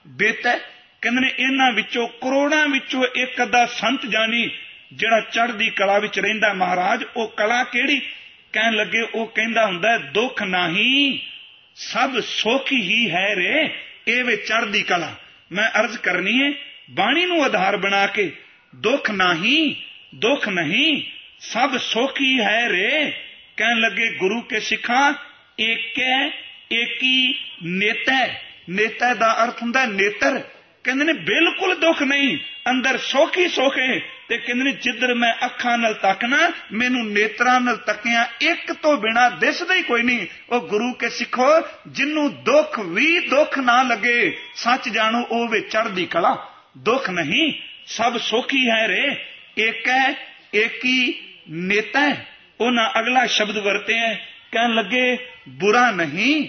[0.06, 0.58] ਬੇਤੈ।
[1.02, 4.50] ਕਹਿੰਦੇ ਨੇ, ਇਹਨਾਂ ਵਿੱਚੋਂ ਕਰੋੜਾਂ ਵਿੱਚੋਂ ਇੱਕ ਅੱਧਾ ਸੰਤ ਜਾਨੀ
[4.92, 8.00] ਜਿਹੜਾ ਚੜ੍ਹਦੀ ਕਲਾ ਵਿੱਚ ਰਹਿੰਦਾ ਮਹਾਰਾਜ, ਉਹ ਕਲਾ ਕਿਹੜੀ?
[8.52, 11.18] ਕਹਿਣ ਲੱਗੇ, ਉਹ ਕਹਿੰਦਾ ਹੁੰਦਾ, ਦੁੱਖ ਨਹੀਂ
[11.76, 15.14] ਸਭ ਸੁਖ ਹੀ ਹੈ ਰੇ। ਇਹ ਵੇ ਚੜ੍ਹਦੀ ਕਲਾ
[15.52, 16.52] ਮੈਂ ਅਰਜ਼ ਕਰਨੀ ਹੈ
[16.90, 18.32] ਬਾਣੀ ਨੂੰ ਆਧਾਰ ਬਣਾ ਕੇ
[18.76, 19.74] ਦੁੱਖ ਨਹੀਂ
[20.14, 21.02] ਦੁੱਖ ਨਹੀਂ,
[21.40, 23.12] ਸਭ ਸੁਖ ਹੀ ਹੈ ਰੇ।
[23.56, 25.14] ਕਹਿਣ ਲੱਗੇ ਗੁਰੂ ਕੇ ਸਿੱਖਾਂ,
[25.60, 26.30] ਏਕੈ,
[26.72, 30.44] ਏਕੀ, ਨੇਤੈ। ਨੇਤੈ ਦਾ ਅਰਥ ਹੁੰਦਾ ਨੇਤਰ।
[30.84, 32.38] ਕਹਿੰਦੇ ਨੇ ਬਿਲਕੁਲ ਦੁੱਖ ਨਹੀਂ।
[32.70, 37.60] ਅੰਦਰ ਸੁੱਖ ਹੀ ਸੁੱਖ ਹੈ ਤੇ ਕਹਿੰਦੇ ਨੇ, ਜਿੱਧਰ ਮੈਂ ਅੱਖਾਂ ਨਾਲ ਤੱਕਣਾ, ਮੈਨੂੰ ਨੇਤਰਾਂ
[37.60, 42.80] ਨਾਲ ਤੱਕਿਆ ਇੱਕ ਤੋਂ ਬਿਨਾ ਦਿਸਦਾ ਹੀ ਕੋਈ ਨਹੀਂ। ਉਹ ਗੁਰੂ ਕੇ ਸਿੱਖੋ, ਜਿੰਨੂੰ ਦੁੱਖ
[42.80, 47.52] ਵੀ ਦੁੱਖ ਨਾ ਲੱਗੇ, ਸੱਚ ਜਾਣੋ, ਉਹ ਵੇ ਚੜ੍ਹਦੀ ਕਲਾ। ਦੁੱਖ ਨਹੀਂ,
[47.86, 49.24] ਸਭ ਸੁੱਖ ਹੀ ਹੈ ਰੇ।
[49.56, 50.14] ਇੱਕ ਹੈ
[50.54, 51.14] ਏਕੀ
[51.50, 52.16] ਨੇਤਾ
[52.60, 56.48] ਉਹਨਾਂ ਅਗਲਾ ਸ਼ਬਦ ਵਰਤੇ ਹੈ, ਕਹਿਣ ਲੱਗੇ, ਬੁਰਾ ਨਹੀਂ,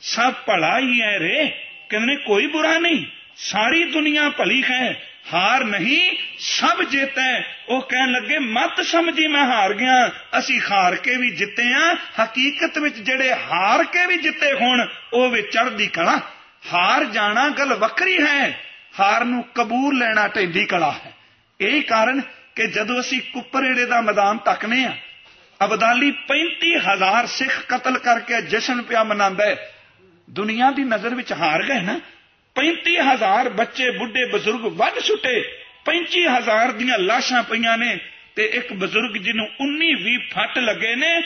[0.00, 6.18] ਸਭ ਭਲਾ ਹੀ ਹੈ ਰੇ। ਕਹਿੰਦੇ ਕੋਈ ਬੁਰਾ ਨਹੀਂ, ਸਾਰੀ ਦੁਨੀਆ ਭਲੀ ਹੈ। ਹਾਰ ਨਹੀਂ,
[6.38, 11.74] ਸਭ ਜਿੱਤੈ ਉਹ ਕਹਿਣ ਲੱਗੇ, ਮਤ ਸਮਝੀ ਮੈਂ ਹਾਰ ਗਿਆ। ਅਸੀਂ ਹਾਰ ਕੇ ਵੀ ਜਿੱਤੇ
[11.74, 16.20] ਆ। ਹਕੀਕਤ ਵਿੱਚ ਜਿਹੜੇ ਹਾਰ ਕੇ ਵੀ ਜਿੱਤੇ ਹੋਣ, ਉਹ ਵੀ ਚੜ੍ਹਦੀ ਕਲਾ।
[16.72, 18.60] ਹਾਰ ਜਾਣਾ ਗੱਲ ਵੱਖਰੀ ਹੈ।
[19.00, 21.12] ਹਾਰ ਨੂੰ ਕਬੂਲ ਲੈਣਾ ਢੈਂਦੀ ਕਲਾ ਹੈ।
[21.60, 22.20] ਇਹੀ ਕਾਰਨ
[22.56, 24.96] ਕਿ ਜਦੋਂ ਅਸੀਂ ਕੁੱਪਰੇੜੇ ਦਾ ਮੈਦਾਨ ਤੱਕਨੇ ਆ,
[25.64, 29.44] ਅਬਦਾਲੀ 35000 ਸਿੱਖ ਕਤਲ ਕਰਕੇ ਜਸ਼ਨ ਪਿਆ ਮਨਾਉਂਦਾ
[30.30, 32.00] ਦੁਨੀਆ ਦੀ ਨਜ਼ਰ ਵਿੱਚ ਹਾਰ ਗਏ ਨਾ
[32.58, 37.98] 35000 ਬੱਚੇ, ਬੁੱਢੇ, ਬਜ਼ੁਰਗ ਵੱਧ ਛੁੱਟੇ 35000 ਦੀਆਂ ਲਾਸ਼ਾਂ ਪਈਆਂ ਨੇ
[38.36, 41.20] ਤੇ ਇੱਕ ਬਜ਼ੁਰਗ ਜਿਹਨੂੰ 19 20 ਫੱਟ ਲੱਗੇ ਨੇ,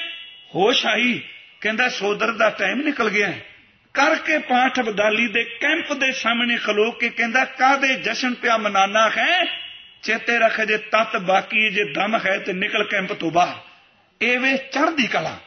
[0.55, 1.21] ਹੋਸ਼ ਆਈ,
[1.61, 3.33] ਕਹਿੰਦਾ ਸੋਦਰ ਦਾ ਟਾਈਮ ਨਿਕਲ ਗਿਆ
[3.95, 9.45] ਕਰਕੇ ਪਾਠ ਬਦਾਲੀ ਦੇ ਕੈਂਪ ਦੇ ਸਾਹਮਣੇ ਖਲੋ ਕੇ ਕਹਿੰਦਾ ਕਾਦੇ ਜਸ਼ਨ ਪਿਆ ਮਨਾਨਾ ਹੈ?
[10.03, 13.57] ਚੇਤੇ ਰੱਖ ਜੇ ਤਤ ਬਾਕੀ ਜੇ ਦਮ ਹੈ ਤੇ ਨਿਕਲ ਕੈਂਪ ਤੋਂ ਬਾਹਰ।
[14.25, 15.39] ਇਹ ਵੇ ਚੜ੍ਹਦੀ ਕਲਾ।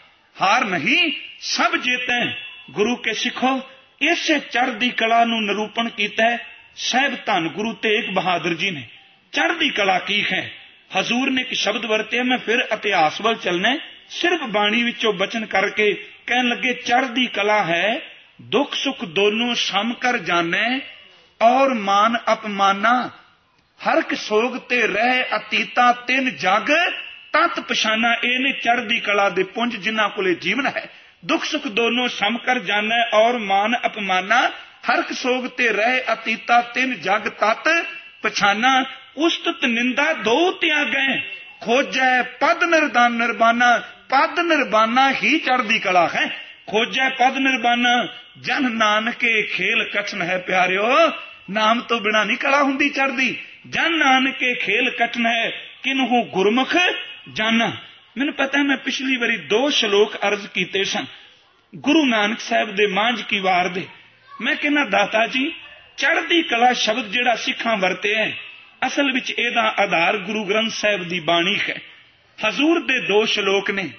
[0.41, 2.33] ਹਾਰ ਨਹੀਂ, ਸਭ ਜੇਤੇ
[2.71, 3.61] ਗੁਰੂ ਕੇ ਸਿੱਖੋ
[4.01, 8.87] ਇਸੇ ਚੜ੍ਹਦੀ ਕਲਾ ਨੂੰ ਨਿਰੂਪਣ ਕੀਤਾ ਹੈ। ਸਹਿਬ ਧੰਨ ਗੁਰੂ ਤੇਗ ਬਹਾਦਰ ਜੀ ਨੇ।
[9.31, 10.51] ਚੜ੍ਹਦੀ ਕਲਾ ਕੀ ਹੈ?
[10.99, 13.77] ਹਜ਼ੂਰ ਨੇ ਇੱਕ ਸ਼ਬਦ ਵਰਤਿਆ, ਮੈਂ ਫਿਰ ਇਤਿਹਾਸ ਵੱਲ ਚੱਲਣਾ
[14.09, 15.93] ਸਿਰਫ ਬਾਣੀ ਵਿੱਚੋਂ ਬਚਨ ਕਰਕੇ
[16.27, 18.01] ਕਹਿਣ ਲੱਗੇ, ਚੜ੍ਹਦੀ ਕਲਾ ਹੈ,
[18.41, 20.79] ਦੁੱਖ ਸੁੱਖ ਦੋਨੋਂ ਸਮ ਕਰ ਜਾਣੈ,
[21.41, 23.11] ਔਰ ਮਾਨ ਅਪਮਾਨਾ,
[23.87, 26.71] ਹਰ ਇੱਕ ਸੋਗ ਤੇ ਰਹਿ ਅਤੀਤਾ ਤਿੰਨ ਜਗ,
[27.33, 32.07] ਤਤ ਪਛਾਨਾ ਇਹ ਨੇ ਚੜ੍ਹਦੀ ਕਲਾ ਦੇ ਪੁੰਜ, ਜਿਨ੍ਹਾਂ ਕੋਲੇ ਜੀਵਨ ਹੈ। ਦੁੱਖ ਸੁਖ ਦੋਨੋਂ
[32.07, 34.39] ਸਮ ਕਰ ਜਾਣੈ ਔਰ ਮਾਨ ਅਪਮਾਨਾ
[34.89, 37.69] ਹਰਕ ਸੋਗ ਤੇ ਰਹਿ ਅਤੀਤਾ ਤਿੰਨ ਜਗ ਤਤ,
[38.21, 38.83] ਪਛਾਨਾ
[39.17, 41.21] ਉਸਤਤ ਨਿੰਦਾ ਦੋ ਤਿਆਗੈ,
[41.61, 43.77] ਖੋਜੈ ਪਦ ਨਿਰਦਾਨ ਨਿਰਬਾਨਾ,
[44.09, 46.27] ਪਦ ਨਿਰਬਾਨਾ ਹੀ ਚੜਦੀ ਕਲਾ ਹੈ।
[46.67, 48.07] ਖੋਜੈ ਪਦ ਨਿਰਬਾਨਾ,
[48.41, 51.11] ਜਨ ਨਾਨਕੇ ਖੇਲ ਕਛਨ ਹੈ ਪਿਆਰਿਓ,
[51.49, 53.35] ਨਾਮ ਤੋਂ ਬਿਨਾ ਨਹੀਂ ਕਲਾ ਹੁੰਦੀ ਚੜਦੀ
[53.67, 55.49] ਜਨ ਨਾਨਕੇ ਖੇਲ ਕਠਨ ਹੈ,
[55.83, 56.75] ਕਿਨਹੂ ਗੁਰਮੁਖ
[57.33, 57.71] ਜਾਣਾ
[58.17, 61.05] ਮੈਨੂੰ ਪਤਾ ਮੈਂ ਪਿਛਲੀ ਵਾਰੀ ਦੋ ਸ਼ਲੋਕ ਅਰਜ਼ ਕੀਤੇ ਸਨ।
[61.75, 63.87] ਗੁਰੂ ਨਾਨਕ ਸਾਹਿਬ ਦੇ ਮਾਂਝ ਕੀ ਵਾਰ ਦੇ।
[64.41, 65.53] ਮੈਂ ਕਹਿੰਦਾ, ਦਾਤਾ ਜੀ,
[65.97, 68.37] ਚੜ੍ਹਦੀ ਕਲਾ ਸ਼ਬਦ ਜਿਹੜਾ ਸਿੱਖਾਂ ਵਰਤੇ ਹੈ,
[68.87, 71.81] ਅਸਲ ਵਿੱਚ ਇਹਦਾ ਆਧਾਰ ਗੁਰੂ ਗ੍ਰੰਥ ਸਾਹਿਬ ਦੀ ਬਾਣੀ ਹੈ।
[72.47, 73.89] ਹਜ਼ੂਰ ਦੇ ਦੋ ਸ਼ਲੋਕ ਨੇ।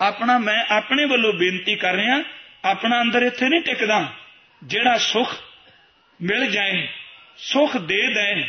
[0.00, 2.22] ਆਪਣਾ ਮੈਂ ਆਪਣੇ ਵੱਲੋਂ ਬੇਨਤੀ ਕਰ ਰਿਹਾ,
[2.64, 4.12] ਆਪਣਾ ਅੰਦਰ ਇੱਥੇ ਨਹੀਂ ਟਿਕਦਾ।
[4.64, 5.34] ਜਿਹੜਾ ਸੁਖ
[6.22, 6.88] ਮਿਲ ਜਾਏ,
[7.36, 8.48] ਸੁਖ ਦੇ ਦੇ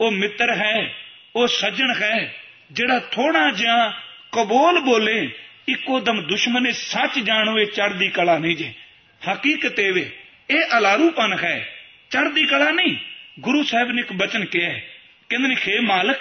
[0.00, 0.94] ਉਹ ਮਿੱਤਰ ਹੈ,
[1.36, 2.34] ਉਹ ਸੱਜਣ ਹੈ,
[2.72, 4.00] ਜਿਹੜਾ ਥੋੜਾ ਜਿਹਾ
[4.32, 5.30] ਕਬੂਲ ਬੋਲੇ,
[5.68, 8.72] ਇੱਕੋ ਦਮ ਦੁਸ਼ਮਣੇ ਸੱਚ ਜਾਣੋ ਇਹ ਚੜ੍ਹਦੀ ਕਲਾ ਨਹੀਂ ਜੇ।
[9.32, 10.10] ਹਕੀਕਤ ਇਹ ਵੇ,
[10.50, 11.74] ਇਹ ਅਲਾਰੂਪਨ ਹੈ,
[12.10, 12.96] ਚੜ੍ਹਦੀ ਕਲਾ ਨਹੀਂ।
[13.40, 14.72] ਗੁਰੂ ਸਾਹਿਬ ਨੇ ਇੱਕ ਬਚਨ ਕਿਹਾ
[15.28, 16.16] ਕਹਿੰਦੇ ਨੇ, ਖੇ ਮਾਲਕ,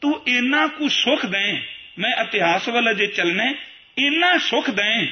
[0.00, 1.62] ਤੂੰ ਇੰਨਾ ਕੁ ਸੁਖ ਦੇ,
[1.98, 3.54] ਮੈਂ ਇਤਿਹਾਸ ਵੱਲ ਜੇ ਚੱਲਣਾ
[3.98, 5.06] ਇੰਨਾ ਸੁਖ ਦੇ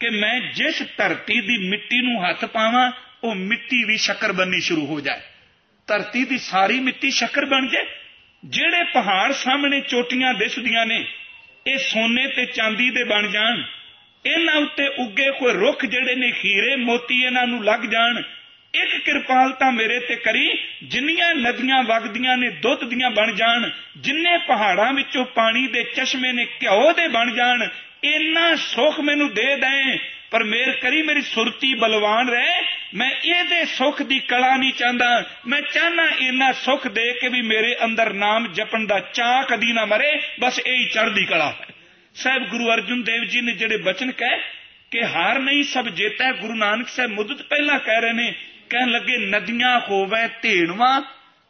[0.00, 2.90] ਕਿ ਮੈਂ ਜਿਸ ਧਰਤੀ ਦੀ ਮਿੱਟੀ ਨੂੰ ਹੱਥ ਪਾਵਾਂ,
[3.24, 5.20] ਉਹ ਮਿੱਟੀ ਵੀ ਸ਼ੱਕਰ ਬੰਨੀ ਸ਼ੁਰੂ ਹੋ ਜਾਏ।
[5.86, 7.86] ਧਰਤੀ ਦੀ ਸਾਰੀ ਮਿੱਟੀ ਸ਼ੱਕਰ ਬਣ ਜਾਏ।
[8.44, 11.04] ਜਿਹੜੇ ਪਹਾੜ ਸਾਹਮਣੇ ਚੋਟੀਆਂ ਦਿਸਦੀਆਂ ਨੇ
[11.66, 13.62] ਇਹ ਸੋਨੇ ਤੇ ਚਾਂਦੀ ਦੇ ਬਣ ਜਾਣ।
[14.26, 18.22] ਇਹਨਾਂ ਉੱਤੇ ਉੱਗੇ ਕੋਈ ਰੁੱਖ ਜਿਹੜੇ ਨੇ ਖੀਰੇ ਮੋਤੀ ਇਹਨਾਂ ਨੂੰ ਲੱਗ ਜਾਣ।
[18.74, 24.92] ਇੱਕ ਕਿਰਪਾਲਤਾ ਮੇਰੇ ਤੇ ਕਰੀ, ਜਿੰਨੀਆਂ ਨਦੀਆਂ ਵਗਦੀਆਂ ਨੇ ਦੁੱਧ ਦੀਆਂ ਬਣ ਜਾਣ। ਜਿੰਨੇ ਪਹਾੜਾਂ
[24.92, 27.68] ਵਿੱਚੋਂ ਪਾਣੀ ਦੇ ਚਸ਼ਮੇ ਨੇ ਘਿਓ ਦੇ ਬਣ ਜਾਣ।
[28.04, 29.98] ਇੰਨਾ ਸੁੱਖ ਮੈਨੂੰ ਦੇ ਦੇ
[30.34, 32.62] ਪਰ ਮੇਰ ਕਰੀ ਮੇਰੀ ਸੁਰਤੀ ਬਲਵਾਨ ਰਹੇ,
[32.94, 37.76] ਮੈਂ ਇਹਦੇ ਸੁੱਖ ਦੀ ਕਲਾ ਨਹੀਂ ਚਾਹੁੰਦਾ। ਮੈਂ ਚਾਹਨਾ ਇੰਨਾ ਸੁੱਖ ਦੇ ਕੇ ਵੀ ਮੇਰੇ
[37.84, 41.66] ਅੰਦਰ ਨਾਮ ਜਪਣ ਦਾ ਚਾਹ ਕਦੀ ਨਾ ਮਰੇ, ਬਸ ਇਹ ਹੀ ਚੜ੍ਹਦੀ ਕਲਾ ਹੈ।
[42.14, 44.40] ਸਾਹਿਬ ਗੁਰੂ ਅਰਜਨ ਦੇਵ ਜੀ ਨੇ ਜਿਹੜੇ ਬਚਨ ਕਹੇ
[44.90, 48.34] ਕਿ ਹਾਰ ਨਹੀਂ ਸਭ ਜੇਤਾ, ਗੁਰੂ ਨਾਨਕ ਸਾਹਿਬ ਮੁੱਦਤ ਪਹਿਲਾਂ ਕਹਿ ਰਹੇ ਨੇ,
[48.70, 51.00] ਕਹਿਣ ਲੱਗੇ, ਨਦੀਆਂ ਹੋਵੇ ਢੇਣਵਾ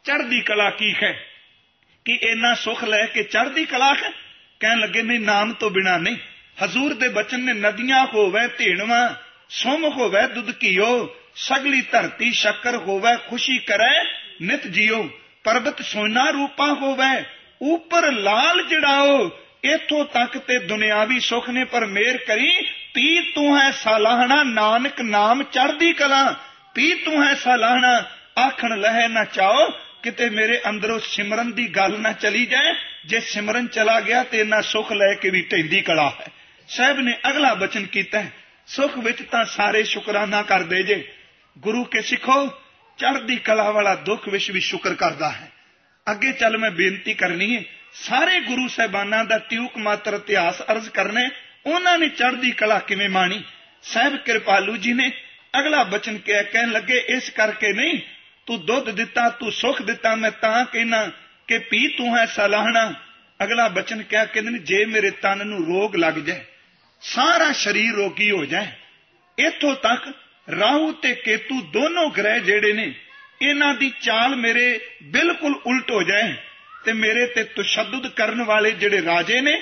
[0.03, 1.25] ਚੜ੍ਹਦੀ ਕਲਾ ਕੀ ਹੈ?
[2.05, 4.11] ਕਿ ਇੰਨਾ ਸੁਖ ਲੈ ਕੇ ਚੜ੍ਹਦੀ ਕਲਾ ਹੈ?
[4.59, 6.17] ਕਹਿਣ ਲੱਗੇ, ਨਹੀਂ, ਨਾਮ ਤੋਂ ਬਿਨਾ ਨਹੀਂ।
[6.63, 9.15] ਹਜ਼ੂਰ ਦੇ ਬਚਨ ਨੇ ਨਦੀਆਂ ਹੋਵੇ ਢੇਣਵਾ
[9.49, 14.03] ਸੁਮ ਹੋਵੇ ਦੁੱਧ ਕੀਓ ਸਗਲੀ ਧਰਤੀ ਸ਼ੱਕਰ ਹੋਵੇ ਖੁਸ਼ੀ ਕਰੇ,
[14.41, 15.09] ਨਿਤ ਜੀਓ,
[15.43, 17.23] ਪਰਬਤ ਸੋਨਾ ਰੂਪਾ ਹੋਵੇ,
[17.61, 19.29] ਉਪਰ ਲਾਲ ਜੜਾਓ
[19.63, 22.51] ਇਥੋਂ ਤੱਕ ਤੇ ਦੁਨਿਆਵੀ ਸੁਖ ਨੇ ਪਰ ਮੇਰ ਕਰੀ
[22.93, 26.35] ਪੀ ਤੂੰ ਹੈ ਸਾਲਾਹਣਾ, ਨਾਨਕ ਨਾਮ ਚੜਦੀ ਕਲਾ
[26.75, 28.03] ਪੀ ਤੂੰ ਹੈ ਸਾਲਾਹਣਾ,
[28.37, 29.69] ਆਖਣ ਲਹਿ ਨਾ ਚਾਓ,
[30.03, 32.73] ਕਿਤੇ ਮੇਰੇ ਅੰਦਰੋਂ ਸਿਮਰਨ ਦੀ ਗੱਲ ਨਾ ਚਲੀ ਜਾਏ,
[33.05, 36.27] ਜੇ ਸਿਮਰਨ ਚਲਾ ਗਿਆ ਤੇ ਨਾ ਸੁਖ ਲੈ ਕੇ ਵੀ ਢੈਂਦੀ ਕਲਾ ਹੈ।
[36.67, 38.23] ਸਾਹਿਬ ਨੇ ਅਗਲਾ ਬਚਨ ਕੀਤਾ
[38.67, 41.11] ਸੁਖ ਵਿੱਚ ਤਾਂ ਸਾਰੇ ਸ਼ੁਕਰਾਨਾ ਕਰਦੇ ਜੇ।
[41.57, 42.47] ਗੁਰੂ ਕੇ ਸਿੱਖੋ,
[42.97, 45.51] ਚੜ੍ਹਦੀ ਕਲਾ ਵਾਲਾ ਦੁੱਖ ਵਿੱਚ ਵੀ ਸ਼ੁਕਰ ਕਰਦਾ ਹੈ।
[46.11, 51.29] ਅੱਗੇ ਚੱਲ ਮੈਂ ਬੇਨਤੀ ਕਰਨੀ ਹੈ, ਸਾਰੇ ਗੁਰੂ ਸਹਿਬਾਨਾਂ ਦਾ ਤਿਉਕ ਮਾਤਰ ਇਤਿਹਾਸ ਅਰਜ਼ ਕਰਨੇ
[51.65, 53.43] ਉਹਨਾਂ ਨੇ ਚੜ੍ਹਦੀ ਕਲਾ ਕਿਵੇਂ ਮਾਣੀ?
[53.83, 55.11] ਸਾਹਿਬ ਕਿਰਪਾਲੂ ਜੀ ਨੇ
[55.59, 57.99] ਅਗਲਾ ਬਚਨ ਕਿਹਾ ਕਹਿਣ ਲੱਗੇ, ਇਸ ਕਰਕੇ ਨਹੀਂ,
[58.45, 61.11] ਤੂੰ ਦੁੱਧ ਦਿੱਤਾ, ਤੂੰ ਸੁਖ ਦਿੱਤਾ, ਮੈਂ ਤਾਂ ਕਹਿਣਾ
[61.47, 62.93] ਕਿ ਪੀ ਤੂੰ ਹੈ ਸਲਾਹਣਾ।
[63.43, 66.43] ਅਗਲਾ ਬਚਨ ਕਿਹਾ ਕਹਿੰਦੇ ਨੇ, ਜੇ ਮੇਰੇ ਤਨ ਨੂੰ ਰੋਗ ਲੱਗ ਜਾਏ
[67.05, 68.67] ਸਾਰਾ ਸਰੀਰ ਰੋਗੀ ਹੋ ਜਾਏ।
[69.37, 70.07] ਇੱਥੋਂ ਤੱਕ
[70.59, 72.93] ਰਾਹੂ ਤੇ ਕੇਤੂ ਦੋਨੋਂ ਗ੍ਰਹਿ ਜਿਹੜੇ ਨੇ,
[73.41, 76.33] ਇਹਨਾਂ ਦੀ ਚਾਲ ਮੇਰੇ ਬਿਲਕੁਲ ਉਲਟ ਹੋ ਜਾਏ
[76.85, 79.61] ਤੇ ਮੇਰੇ ਤੇ ਤਸ਼ੱਦਦ ਕਰਨ ਵਾਲੇ ਜਿਹੜੇ ਰਾਜੇ ਨੇ,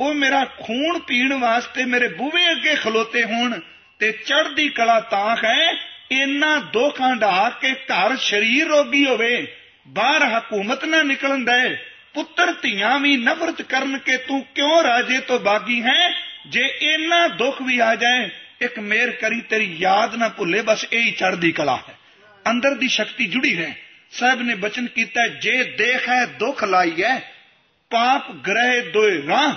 [0.00, 3.58] ਉਹ ਮੇਰਾ ਖੂਨ ਪੀਣ ਵਾਸਤੇ ਮੇਰੇ ਬੂਵੇ ਅੱਗੇ ਖਲੋਤੇ ਹੋਣ
[3.98, 5.72] ਤੇ ਚੜ੍ਹਦੀ ਕਲਾ ਤਾਂ ਹੈ
[6.12, 9.46] ਇੰਨਾ ਦੋਖਾਂ ਢਾ ਕੇ ਘਰ ਸ਼ਰੀਰ ਰੋਗੀ ਹੋਵੇ,
[9.88, 11.74] ਬਾਹਰ ਹਕੂਮਤ ਨਾ ਨਿਕਲਣ ਦੇ,
[12.14, 16.33] ਪੁੱਤਰ ਧੀਆਂ ਵੀ ਨਫ਼ਰਤ ਕਰਨ ਕੇ ਤੂੰ ਕਿਉਂ ਰਾਜੇ ਤੋਂ ਬਾਗੀ ਹੈ?
[16.46, 18.30] ਜੇ ਇੰਨਾ ਦੁੱਖ ਵੀ ਆ ਜਾਏ,
[18.60, 21.98] ਇੱਕ ਮੇਰ ਕਰੀ ਤੇਰੀ ਯਾਦ ਨਾ ਭੁੱਲੇ, ਬਸ ਇਹ ਹੀ ਚੜ੍ਹਦੀ ਕਲਾ ਹੈ।
[22.50, 23.76] ਅੰਦਰ ਦੀ ਸ਼ਕਤੀ ਜੁੜੀ ਹੈ।
[24.10, 27.18] ਸਾਹਿਬ ਨੇ ਬਚਨ ਕੀਤਾ ਜੇ ਦੇਖੈ ਦੁੱਖ ਲਾਈਐ
[27.90, 29.54] ਪਾਪ ਗ੍ਰਹਿ ਦੋਇ ਰਾਹ,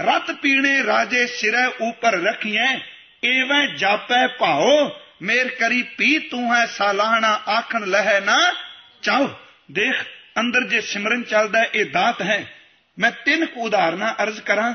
[0.00, 2.78] ਰਤ ਪੀਣੇ ਰਾਜੇ ਸਿਰੇ ਉਪਰ ਰਖੀਐ,
[3.24, 8.54] ਏਵੇਂ ਜਾਪੈ ਭਾਓ ਮੇਰ ਕਰੀ ਪੀ ਤੂੰ ਹੈ ਸਾਲਾਹਣਾ, ਆਖਣ ਲਹਿ ਨਾ
[9.02, 9.28] ਚਾਹ।
[9.72, 9.94] ਦੇਖ,
[10.38, 12.54] ਅੰਦਰ ਜੇ ਸਿਮਰਨ ਚੱਲਦਾ ਇਹ ਦਾਤ ਹੈ।
[12.98, 14.74] ਮੈਂ ਤਿੰਨ ਕੁ ਉਦਾਹਰਨਾਂ ਅਰਜ਼ ਕਰਾਂ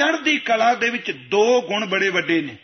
[0.00, 2.56] ਚੜ੍ਹਦੀ ਕਲਾ ਦੇ ਵਿੱਚ ਦੋ ਗੁਣ ਬੜੇ ਵੱਡੇ ਨੇ।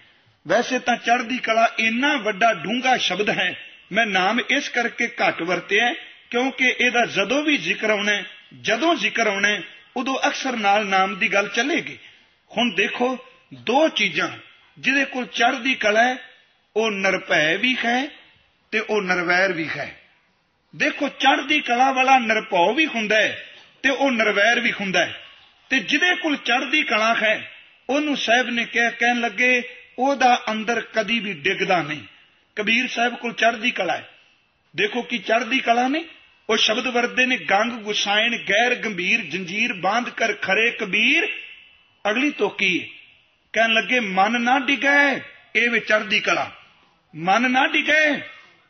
[0.47, 3.55] ਵੈਸੇ ਤਾਂ ਚੜ੍ਹਦੀ ਕਲਾ ਇੰਨਾ ਵੱਡਾ ਡੂੰਘਾ ਸ਼ਬਦ ਹੈ,
[3.93, 5.93] ਮੈਂ ਨਾਮ ਇਸ ਕਰਕੇ ਘੱਟ ਵਰਤਿਆ
[6.31, 8.23] ਕਿਉਂਕਿ ਇਹਦਾ ਜਦੋਂ ਵੀ ਜ਼ਿਕਰ ਆਉਣਾ
[8.61, 9.49] ਜਦੋਂ ਜ਼ਿਕਰ ਆਉਣਾ
[9.97, 11.99] ਉਦੋਂ ਅਕਸਰ ਨਾਲ ਨਾਮ ਦੀ ਗੱਲ ਚੱਲੇਗੀ।
[12.51, 13.19] ਹੁਣ ਦੇਖੋ,
[13.55, 14.29] ਦੋ ਚੀਜ਼ਾਂ
[14.79, 16.17] ਜਿਹਦੇ ਕੋਲ ਚੜ੍ਹਦੀ ਕਲਾ ਹੈ,
[16.77, 18.07] ਉਹ ਨਰਭੈ ਵੀ ਹੈ
[18.73, 20.01] ਤੇ ਉਹ ਨਰਵੈਰ ਵੀ ਹੈ।
[20.77, 23.47] ਦੇਖੋ, ਚੜ੍ਹਦੀ ਕਲਾ ਵਾਲਾ ਨਿਰਭਉ ਵੀ ਹੁੰਦਾ ਹੈ
[23.83, 25.26] ਤੇ ਉਹ ਨਰਵੈਰ ਵੀ ਹੁੰਦਾ ਹੈ।
[25.71, 27.53] ਤੇ ਜਿਹਦੇ ਕੋਲ ਚੜ੍ਹਦੀ ਕਲਾ ਹੈ,
[27.91, 29.63] ਉਹਨੂੰ ਸਾਹਿਬ ਨੇ ਕਿਹਾ, ਕਹਿਣ ਲੱਗੇ,
[29.99, 32.03] ਉਹਦਾ ਅੰਦਰ ਕਦੀ ਵੀ ਡਿੱਗਦਾ ਨਹੀਂ।
[32.57, 34.09] ਕਬੀਰ ਸਾਹਿਬ ਕੋਲ ਚੜ੍ਹਦੀ ਕਲਾ ਹੈ।
[34.77, 36.05] ਦੇਖੋ ਕੀ ਚੜ੍ਹਦੀ ਕਲਾ ਨਹੀਂ
[36.51, 41.29] ਉਹ ਸ਼ਬਦ ਵਰਦੇ ਨੇ, ਗੰਗ ਗੁਸਾਇਣ, ਗੈਰ ਗੰਭੀਰ, ਜੰਜੀਰ ਬਾਂਧ ਕਰ ਖਰੇ ਕਬੀਰ,
[42.11, 42.91] ਅਗਲੀ ਤੋਕੀ
[43.53, 45.21] ਕਹਿਣ ਲੱਗੇ, ਮਨ ਨਾ ਡਿਗੈ,
[45.57, 46.51] ਇਹ ਵੇ ਚੜ੍ਹਦੀ ਕਲਾ।
[47.17, 48.21] ਮਨ ਨਾ ਡਿਗੇ,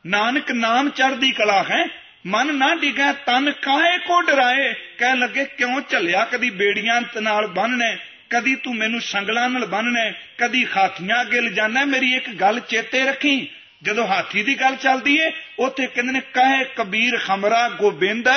[0.06, 4.74] ਨਾਨਕ ਨਾਮ ਚੜ੍ਹਦੀ ਕਲਾ ਹੈ। ਮਨ ਨਾ ਡਿਗੇ, ਤਨ ਕਾਹੇ ਕੋ ਡਰਾਏ?
[4.98, 6.24] ਕਹਿ ਲੱਗੇ, ਕਿਉਂ ਝੱਲਿਆ?
[6.24, 7.96] ਕਦੀ ਬੇੜੀਆਂ ਨਾਲ ਬੰਨਣੇ
[8.30, 13.48] ਕਦੀ ਤੂੰ ਮੈਨੂੰ ਸੰਗਲਾਂ ਨਾਲ ਬੰਨਣੇ ਕਦੀ ਹਾਥੀਆਂ ਅੱਗੇ ਲਿਜਾਣਾ ਮੇਰੀ ਇੱਕ ਗੱਲ ਚੇਤੇ ਰੱਖੀ।
[13.82, 18.28] ਜਦੋਂ ਹਾਥੀ ਦੀ ਗੱਲ ਚੱਲਦੀ ਏ, ਉੱਥੇ ਕਹਿੰਦੇ ਨੇ, ਕਹੇ ਕਬੀਰ ਖਮਰਾ ਗੋਬਿੰਦ,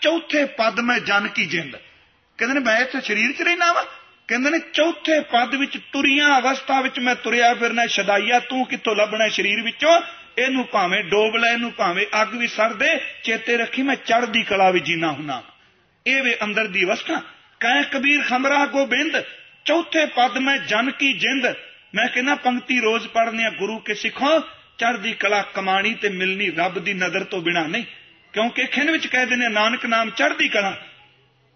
[0.00, 1.76] ਚੌਥੇ ਪਦ ਮੈਂ ਜਨ ਕੀ ਜਿੰਦ।
[2.38, 3.86] ਕਹਿੰਦੇ ਨੇ, ਮੈਂ ਇੱਥੇ ਸਰੀਰ 'ਚ ਰਹਿਣਾ ਵਾ।
[4.28, 9.28] ਕਹਿੰਦੇ ਨੇ, ਚੌਥੇ ਪਦ ਵਿੱਚ ਤੁਰੀਆਂ ਅਵਸਥਾ ਵਿੱਚ ਮੈਂ ਤੁਰਿਆ ਫਿਰਨਾ, ਸ਼ਦਾਈਆ ਤੂੰ ਕਿੱਥੋਂ ਲੱਭਣਾ
[9.28, 10.00] ਸਰੀਰ ਵਿੱਚੋਂ?
[10.38, 14.70] ਇਹਨੂੰ ਭਾਵੇਂ ਡੋਬ ਲੈ, ਇਹਨੂੰ ਭਾਵੇਂ ਅੱਗ ਵੀ ਸੜ ਦੇ, ਚੇਤੇ ਰੱਖੀ ਮੈਂ ਚੜ੍ਹਦੀ ਕਲਾ
[14.70, 15.42] ਵਿੱਚ ਜੀਣਾ ਹੁਣਾ
[16.06, 17.22] ਇਹ ਵੇ ਅੰਦਰ ਦੀ ਅਵਸਥਾ।
[17.60, 19.20] ਕਹੇ ਕਬੀਰ ਖਮਰਾ ਗੋਬਿੰਦ
[19.64, 21.54] ਚੌਥੇ ਪਦ ਮੈਂ ਜਨ ਕੀ ਜਿੰਦ।
[21.94, 24.40] ਮੈਂ ਕਹਿੰਦਾ, ਪੰਕਤੀ ਰੋਜ਼ ਪੜ੍ਹਨੇ ਆ, ਗੁਰੂ ਕੇ ਸਿੱਖੋ।
[24.78, 27.84] ਚੜ੍ਹਦੀ ਕਲਾ ਕਮਾਣੀ ਤੇ ਮਿਲਣੀ ਰੱਬ ਦੀ ਨਜ਼ਰ ਤੋਂ ਬਿਨਾ ਨਹੀਂ।
[28.32, 30.82] ਕਿਉਂਕਿ ਖਿੰਨ ਵਿੱਚ ਕਹਿੰਦੇ ਨੇ ਨਾਨਕ ਨਾਮ ਚੜ੍ਹਦੀ ਕਲਾ।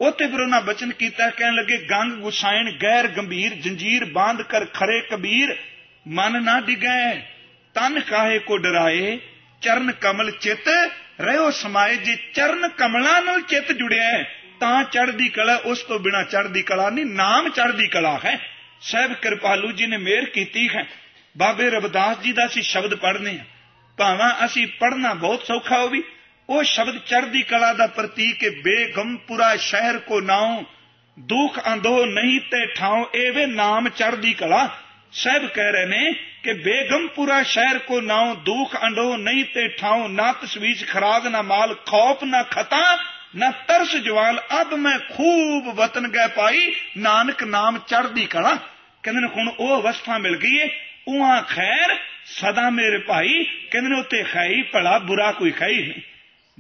[0.01, 5.01] ਉੱਥੇ ਫਿਰ ਉਹਨਾਂ ਬਚਨ ਕੀਤਾ, ਕਹਿਣ ਲੱਗੇ, ਗੰਗ ਗੁਸਾਇਣ ਗੈਰ ਗੰਭੀਰ, ਜੰਜੀਰ ਬਾਂਧ ਕਰ ਖਰੇ
[5.01, 5.57] ਕਬੀਰ,
[6.09, 7.23] ਮਨ ਨਾ ਡਿਗੈ।
[7.75, 9.19] ਤਨ ਕਾਹੇ ਕੋ ਡਰਾਏ,
[9.63, 10.69] ਚਰਨ ਕਮਲ ਚਿਤ,
[11.21, 14.25] ਰਹਿਓ ਸਮਾਏ ਜੇ ਚਰਨ ਕਮਲਾਂ ਨਾਲ ਚਿਤ ਜੁੜਿਆ
[14.61, 18.41] ਤਾਂ ਚੜ੍ਹਦੀ ਕਲਾ, ਉਸ ਤੋਂ ਬਿਨਾ ਚੜ੍ਹਦੀ ਕਲਾ ਨਹੀਂ, ਨਾਮ ਚੜ੍ਹਦੀ ਕਲਾ ਹੈ।
[18.81, 20.87] ਸਹਿਬ ਕਿਰਪਾਲੂ ਜੀ ਨੇ ਮਿਹਰ ਕੀਤੀ ਹੈ।
[21.39, 23.45] ਬਾਬੇ ਰਬਦਾਸ ਜੀ ਦਾ ਅਸੀਂ ਸ਼ਬਦ ਪੜ੍ਹਨੇ ਆ।
[23.99, 26.03] ਭਾਵੇਂ ਅਸੀਂ ਪੜ੍ਹਨਾ ਬਹੁਤ ਸੌਖਾ ਹੋ ਵੀ।
[26.49, 30.65] ਉਹ ਸ਼ਬਦ ਚੜ੍ਹਦੀ ਕਲਾ ਦਾ ਪ੍ਰਤੀਕ ਹੈ ਬੇਗਮਪੁਰਾ ਸ਼ਹਿਰ ਕੋ ਨਾਉ,
[31.19, 34.79] ਦੁੱਖ ਅੰਧੋ ਨਹੀਂ ਤੇ ਠਾਉ ਏਵੇਂ ਨਾਮ ਚੜ੍ਹਦੀ ਕਲਾ।
[35.13, 40.33] ਸਹਿਬ ਕਹਿ ਰਹੇ ਨੇ ਕਿ ਬੇਗਮਪੁਰਾ ਸ਼ਹਿਰ ਕੋ ਨਾਉ ਦੁੱਖ ਅੰਧੋ ਨਹੀਂ ਤੇ ਠਾਉ, ਨਾ
[40.33, 42.99] ਤਸਵੀਜ ਖਰਾਦ ਨਾ ਮਾਲ ਖੌਫ, ਨਾ ਖਤਾ,
[43.37, 48.59] ਨਾ ਤਰਸ ਜਵਾਲ ਅਬ ਮੈਂ ਖੂਬ ਵਤਨ ਗਏ ਪਾਈ, ਨਾਨਕ ਨਾਮ ਚੜ੍ਹਦੀ ਕਲਾ।
[49.03, 50.69] ਕਹਿੰਦੇ ਨੇ, ਹੁਣ ਉਹ ਅਵਸਥਾ ਮਿਲ ਗਈ ਏ।
[51.09, 56.01] ਉਹਾਂ ਖੈਰ, ਸਦਾ ਮੇਰੇ ਭਾਈ। ਕਹਿੰਦੇ ਨੇ ਉੱਤੇ ਖਾਈ ਭਲਾ, ਬੁਰਾ ਕੋਈ ਖਾਈ ਨਹੀਂ।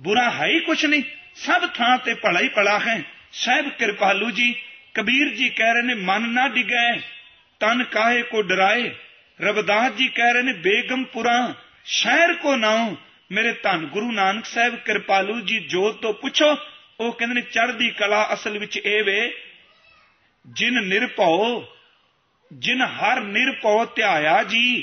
[0.01, 1.03] ਬੁਰਾ ਹੈ ਹੀ ਕੁਛ ਨਹੀਂ।
[1.35, 4.55] ਸਭ ਥਾਂ ਤੇ ਭਲਾ ਹੀ ਭਲਾ ਹੈ। ਸਹਿਬ ਕਿਰਪਾਲੂ ਜੀ,
[4.95, 7.01] ਕਬੀਰ ਜੀ ਕਹਿ ਰਹੇ ਨੇ, ਮਨ ਨਾ ਡਿਗੈ,
[7.61, 8.95] ਤਨ ਕਾਹੇ ਕੋ ਡਰਾਏ।
[9.42, 12.96] ਰਬਦਾਸ ਜੀ ਕਹਿ ਰਹੇ ਨੇ ਬੇਗਮਪੁਰਾ ਸ਼ਹਿਰ ਕੋ ਨਾਉ
[13.33, 16.57] ਮੇਰੇ ਧੰਨ ਗੁਰੂ ਨਾਨਕ ਸਾਹਿਬ, ਕਿਰਪਾਲੂ ਜੀ ਜੋਤ ਤੋਂ ਪੁੱਛੋ।
[17.00, 19.33] ਉਹ ਕਹਿੰਦੇ ਨੇ, ਚੜ੍ਹਦੀ ਕਲਾ ਅਸਲ ਵਿੱਚ ਇਹ ਵੇ,
[20.46, 21.64] ਜਿਨ ਨਿਰਭਉ
[22.53, 24.83] ਜਿਨ ਹਰ ਨਿਰਭਉ ਧਿਆਇਆ ਜੀ,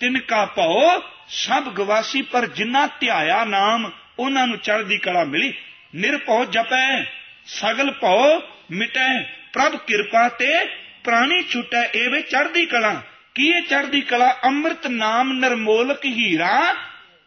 [0.00, 5.52] ਤਿਨ ਕਾ ਭਉ, ਸਭ ਗਵਾਸੀ ਪਰ ਜਿਨ੍ਹਾਂ ਧਿਆਇਆ ਨਾਮ, ਉਹਨਾਂ ਨੂੰ ਚੜ੍ਹਦੀ ਕਲਾ ਮਿਲੀ।
[5.94, 7.04] ਨਿਰਭਉ ਜਪੈ,
[7.46, 10.64] ਸਗਲ ਭਉ ਮਿਟੈ, ਪ੍ਰਭ ਕਿਰਪਾ ਤੇ
[11.04, 13.02] ਪ੍ਰਾਣੀ ਛੁਟੈ ਏਵੇਂ ਚੜ੍ਹਦੀ ਕਲਾ।
[13.34, 14.36] ਕੀ ਇਹ ਚੜ੍ਹਦੀ ਕਲਾ?
[14.44, 16.74] ਅੰਮ੍ਰਿਤ ਨਾਮ ਨਿਰਮੋਲਕ ਹੀਰਾ,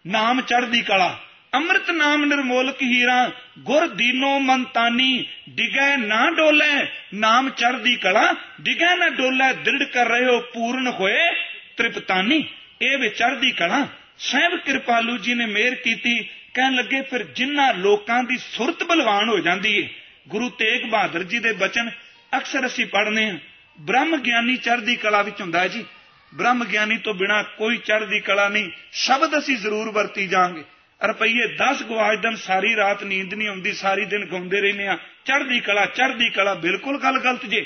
[0.08, 1.20] ਨਾਮ ਚੜ੍ਹਦੀ ਕਲਾ।
[1.54, 9.10] ਅੰਮ੍ਰਿਤ ਨਾਮ ਨਿਰਮੋਲਕ ਹੀਰਾ, ਗੁਰ ਦੀਨੋ ਮੰਤਾਨੀ, ਡਿਗੈ ਨਾ ਡੋਲੇ, ਨਾਮ ਚੜ੍ਹਦੀ ਕਲਾ। ਡਿਗੈ ਨਾ
[9.10, 11.32] ਡੋਲੇ, ਦ੍ਰਿੜ ਕਰ ਰਹੇ ਹੋ ਪੂਰਨ ਹੋਏ,
[11.78, 12.46] ਤ੍ਰਿਪਤਾਨੀ।
[12.82, 13.88] ਇਹ ਵੇ ਚੜ੍ਹਦੀ ਕਲਾ।
[14.18, 19.40] ਸਹਿਬ ਕਿਰਪਾਲੂ ਜੀ ਨੇ ਮਿਹਰ ਕੀਤੀ। ਕਹਿਣ ਲੱਗੇ, ਫਿਰ ਜਿਨ੍ਹਾਂ ਲੋਕਾਂ ਦੀ ਸੁਰਤ ਬਲਵਾਨ ਹੋ
[19.40, 19.90] ਜਾਂਦੀ ਏ?
[20.28, 21.92] ਗੁਰੂ ਤੇਗ ਬਹਾਦਰ ਜੀ ਦੇ ਬਚਨ
[22.38, 23.38] ਅਕਸਰ ਅਸੀਂ ਪੜ੍ਹਨੇ ਆ।
[23.82, 25.86] ਬ੍ਰਹਮ ਗਿਆਨੀ ਚੜ੍ਹਦੀ ਕਲਾ ਵਿੱਚ ਹੁੰਦਾ ਜੀ।
[26.34, 30.64] ਬ੍ਰਹਮ ਗਿਆਨੀ ਤੋਂ ਬਿਨਾ ਕੋਈ ਚੜ੍ਹਦੀ ਕਲਾ ਨਹੀਂ। ਸ਼ਬਦ ਅਸੀਂ ਜ਼ਰੂਰ ਵਰਤੀ ਜਾਾਂਗੇ
[31.08, 35.60] ਰੁਪਈਏ 10 ਗਵਾਜ ਦਿਨ ਸਾਰੀ ਰਾਤ ਨੀਂਦ ਨਹੀਂ ਆਉਂਦੀ, ਸਾਰੀ ਦਿਨ ਗਾਉਂਦੇ ਰਹਿੰਦੇ ਆ ਚੜ੍ਹਦੀ
[35.60, 37.66] ਕਲਾ ਚੜ੍ਹਦੀ ਕਲਾ ਬਿਲਕੁਲ ਗੱਲ ਗਲਤ ਜੇ।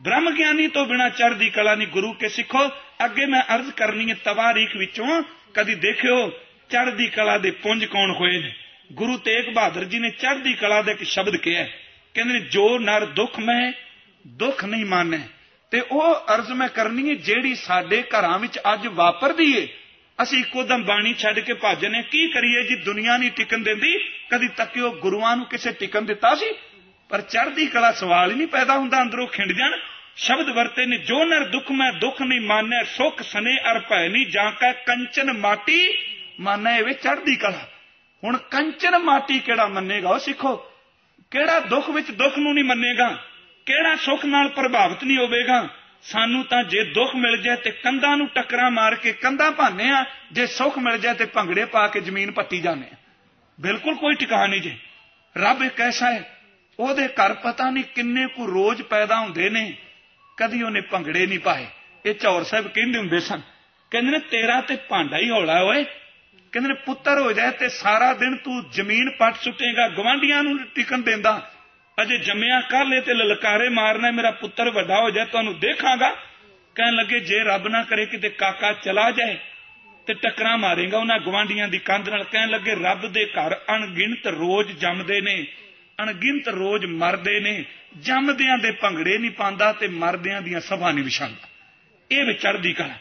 [0.00, 2.68] ਬ੍ਰਹਮ ਗਿਆਨੀ ਤੋਂ ਬਿਨਾ ਚੜ੍ਹਦੀ ਕਲਾ ਨਹੀਂ। ਗੁਰੂ ਕੇ ਸਿੱਖੋ,
[3.04, 5.22] ਅੱਗੇ ਮੈਂ ਅਰਜ਼ ਕਰਨੀ ਹੈ ਤਵਾਰੀਖ ਵਿੱਚੋਂ,
[5.54, 6.30] ਕਦੀ ਦੇਖਿਓ
[6.70, 8.52] ਚੜ੍ਹਦੀ ਕਲਾ ਦੇ ਪੁੰਜ ਕੌਣ ਹੋਏ ਨੇ?
[8.92, 11.64] ਗੁਰੂ ਤੇਗ ਬਹਾਦਰ ਜੀ ਨੇ ਚੜ੍ਹਦੀ ਕਲਾ ਦਾ ਇੱਕ ਸ਼ਬਦ ਕਿਹਾ
[12.14, 13.72] ਕਹਿੰਦੇ ਨੇ, ਜੋ ਨਰ ਦੁੱਖ ਮੈਂ
[14.26, 15.18] ਦੁੱਖ ਨਹੀਂ ਮਾਨੈ
[15.70, 19.68] ਤੇ ਉਹ ਅਰਜ਼ ਮੈਂ ਕਰਨੀ ਹੈ, ਜਿਹੜੀ ਸਾਡੇ ਘਰਾਂ ਵਿੱਚ ਅੱਜ ਵਾਪਰਦੀ ਏ।
[20.22, 23.98] ਅਸੀਂ ਇੱਕੋ ਦਮ ਬਾਣੀ ਛੱਡ ਕੇ ਭੱਜਨੇ ਕੀ ਕਰੀਏ ਜੀ, ਦੁਨੀਆ ਨਹੀਂ ਟਿਕਣ ਦਿੰਦੀ।
[24.30, 26.52] ਕਦੀ ਤੱਕਿਓ ਗੁਰੂਆਂ ਨੂੰ ਕਿਸੇ ਟਿਕਣ ਦਿੱਤਾ ਸੀ।
[27.08, 29.72] ਪਰ ਚੜ੍ਹਦੀ ਕਲਾ ਸਵਾਲ ਹੀ ਨਹੀਂ ਪੈਦਾ ਹੁੰਦਾ, ਅੰਦਰੋਂ ਖਿੰਡ ਜਾਣ।
[30.16, 34.26] ਸ਼ਬਦ ਵਰਤੇ ਨੇ, ਜੋ ਨਰ ਦੁੱਖ ਮੈਂ ਦੁੱਖ ਨਹੀਂ ਮਾਨੈ ਸੁਖ ਸਨੇ ਅਰ ਭੈ ਨਹੀਂ।
[34.26, 35.92] ਜਾਂ ਕੈ ਕੰਚਨ ਮਾਟੀ,
[36.40, 37.68] ਮਾਨੈ ਵੇ ਚੜ੍ਹਦੀ ਕਲਾ।
[38.24, 40.08] ਹੁਣ ਕੰਚਨ ਮਾਟੀ ਕਿਹੜਾ ਮੰਨੇਗਾ?
[40.08, 40.56] ਉਹ ਸਿੱਖੋ।
[41.30, 43.24] ਕਿਹੜਾ ਦੁੱਖ ਵਿੱਚ ਦੁੱਖ ਨੂੰ ਨਹੀਂ ਮੰਨੇਗਾ?
[43.66, 45.68] ਕਿਹੜਾ ਸੁੱਖ ਨਾਲ ਪ੍ਰਭਾਵਿਤ ਨਹੀਂ ਹੋਵੇਗਾ?
[46.02, 50.04] ਸਾਨੂੰ ਤਾਂ ਜੇ ਦੁੱਖ ਮਿਲ ਜਾਏ ਤੇ ਕੰਧਾਂ ਨੂੰ ਟੱਕਰਾਂ ਮਾਰ ਕੇ ਕੰਧਾਂ ਭਾਨੇ ਆ,
[50.32, 52.96] ਜੇ ਸੁੱਖ ਮਿਲ ਜਾਏ ਤੇ ਭੰਗੜੇ ਪਾ ਕੇ ਜ਼ਮੀਨ ਪੱਟੀ ਜਾਂਦੇ ਆ।
[53.60, 54.76] ਬਿਲਕੁਲ ਕੋਈ ਟਿਕਾਣਾ ਨਹੀਂ ਜੇ।
[55.36, 56.36] ਰੱਬ ਇੱਕ ਐਸਾ ਹੈ,
[56.78, 59.72] ਉਹਦੇ ਘਰ ਪਤਾ ਨਹੀਂ ਕਿੰਨੇ ਕੁ ਰੋਜ਼ ਪੈਦਾ ਹੁੰਦੇ ਨੇ,
[60.36, 61.66] ਕਦੀ ਉਹਨੇ ਭੰਗੜੇ ਨਹੀਂ ਪਾਏ।
[62.06, 63.40] ਇਹ ਚੌਰ ਸਾਹਿਬ ਕਹਿੰਦੇ ਹੁੰਦੇ ਸਨ,
[63.90, 65.84] ਕਹਿੰਦੇ ਨੇ, ਤੇਰਾ ਤੇ ਭਾਂਡਾ ਹੀ ਹੌਲਾ ਓਏ।
[66.52, 70.98] ਕਹਿੰਦੇ ਨੇ, ਪੁੱਤਰ ਹੋ ਜਾਏ ਤੇ ਸਾਰਾ ਦਿਨ ਤੂੰ ਜ਼ਮੀਨ ਪੱਟ ਸੁੱਟੇਗਾ ਗਵਾਂਡੀਆਂ ਨੂੰ ਟਿਕਣ
[70.98, 71.50] ਦਿੰਦਾ।
[72.02, 76.08] ਅਜੇ ਜੰਮਿਆ ਕਰ ਲੈ ਤੇ ਲਲਕਾਰੇ ਮਾਰਨਾ ਮੇਰਾ ਪੁੱਤਰ ਵੱਡਾ ਹੋ ਜਾਏ, ਤੁਹਾਨੂੰ ਦੇਖਾਂਗਾ।
[76.74, 79.36] ਕਹਿਣ ਲੱਗੇ, ਜੇ ਰੱਬ ਨਾ ਕਰੇ ਕਿਤੇ ਕਾਕਾ ਚਲਾ ਜਾਏ
[80.06, 84.72] ਤੇ ਟੱਕਰਾਂ ਮਾਰੇਗਾ ਉਹਨਾਂ ਗਵਾਂਡੀਆਂ ਦੀ ਕੰਧ ਨਾਲ। ਕਹਿਣ ਲੱਗੇ, ਰੱਬ ਦੇ ਘਰ ਅਣਗਿਣਤ ਰੋਜ਼
[84.72, 85.46] ਜੰਮਦੇ ਨੇ,
[86.02, 87.64] ਅਣਗਿਣਤ ਰੋਜ਼ ਮਰਦੇ ਨੇ,
[87.96, 91.48] ਜੰਮਦਿਆਂ ਦੇ ਭੰਗੜੇ ਨਹੀਂ ਪਾਉਂਦਾ ਤੇ ਮਰਦਿਆਂ ਦੀਆਂ ਸਭਾ ਨਹੀਂ ਵਿਛਾਉਂਦਾ।
[92.10, 92.94] ਇਹ ਵਿਚੜਦੀ ਕਲਾ।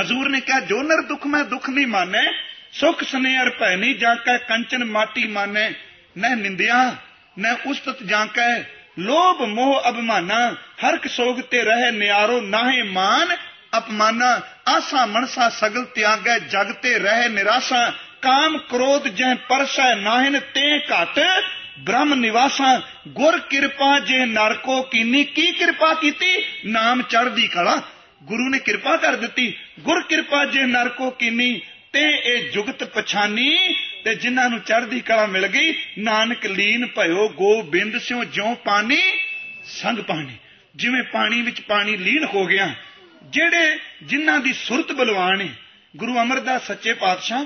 [0.00, 2.24] ਹਜ਼ੂਰ ਨੇ ਕਿਹਾ, ਜੋ ਨਰ ਦੁੱਖ ਮੈਂ ਦੁੱਖ ਨਹੀਂ ਮਾਨੈ,
[2.72, 5.70] ਸੁਖ ਸਨੇਹਰ ਭੈ ਨਹੀਂ ਜਾਂ ਕੈ ਕੰਚਨ ਮਾਟੀ ਮਾਨੈ,
[6.18, 6.96] ਨਹਿ ਨਿੰਦਿਆ।
[7.38, 8.52] ਨਹਿ ਉਸਤਤ ਜਾਂ ਕੈ
[8.98, 10.38] ਲੋਭ ਮੋਹ ਅਭਮਾਨਾ
[10.84, 13.36] ਹਰ ਸੋਗ ਤੇ ਰਹੇ ਨਿਆਰੋ ਨਾਹੇ ਮਾਨ
[13.78, 14.30] ਅਪਮਾਨਾ
[14.66, 17.90] ਆਸਾ ਮਨਸਾ ਸਗਲ ਤਿਆਗੈ ਜਗ ਤੇ ਰਹਿ ਨਿਰਾਸ਼ਾ
[18.22, 21.20] ਕਾਮ ਕ੍ਰੋਧ ਜਹ ਪਰਸੈ ਨਾਹਿਨ ਤੇ ਘਟ
[21.78, 26.36] ਬ੍ਰਹਮ ਨਿਵਾਸਾ ਗੁਰ ਕਿਰਪਾ ਜੇ ਨਰਕੋ ਕੀਨੀ ਕੀ ਕਿਰਪਾ ਕੀਤੀ
[26.66, 27.80] ਨਾਮ ਚੜ੍ਹਦੀ ਕਲਾ
[28.22, 31.60] ਗੁਰੂ ਨੇ ਕਿਰਪਾ ਕਰ ਦਿੱਤੀ ਗੁਰ ਕਿਰਪਾ ਜੇ ਨਰਕੋ ਕੀਨੀ
[31.92, 33.56] ਤੇ ਇਹ ਜੁਗਤ ਪਛਾਨੀ
[34.08, 38.96] ਤੇ ਜਿਨ੍ਹਾਂ ਨੂੰ ਚੜ੍ਹਦੀ ਕਲਾ ਮਿਲ ਗਈ, ਨਾਨਕ ਲੀਨ ਭਇਓ, ਗੋਬਿੰਦ ਸਿਓ, ਜਿਉ ਪਾਣੀ,
[39.64, 40.36] ਸੰਗ ਪਾਣੀ।
[40.76, 42.74] ਜਿਵੇਂ ਪਾਣੀ ਵਿੱਚ ਪਾਣੀ ਲੀਨ ਹੋ ਗਿਆ,
[43.24, 45.48] ਜਿਹੜੇ ਜਿਨ੍ਹਾਂ ਦੀ ਸੁਰਤ ਬਲਵਾਨ ਹੈ
[45.96, 47.44] ਗੁਰੂ ਅਮਰਦਾਸ ਸੱਚੇ ਪਾਤਸ਼ਾਹ,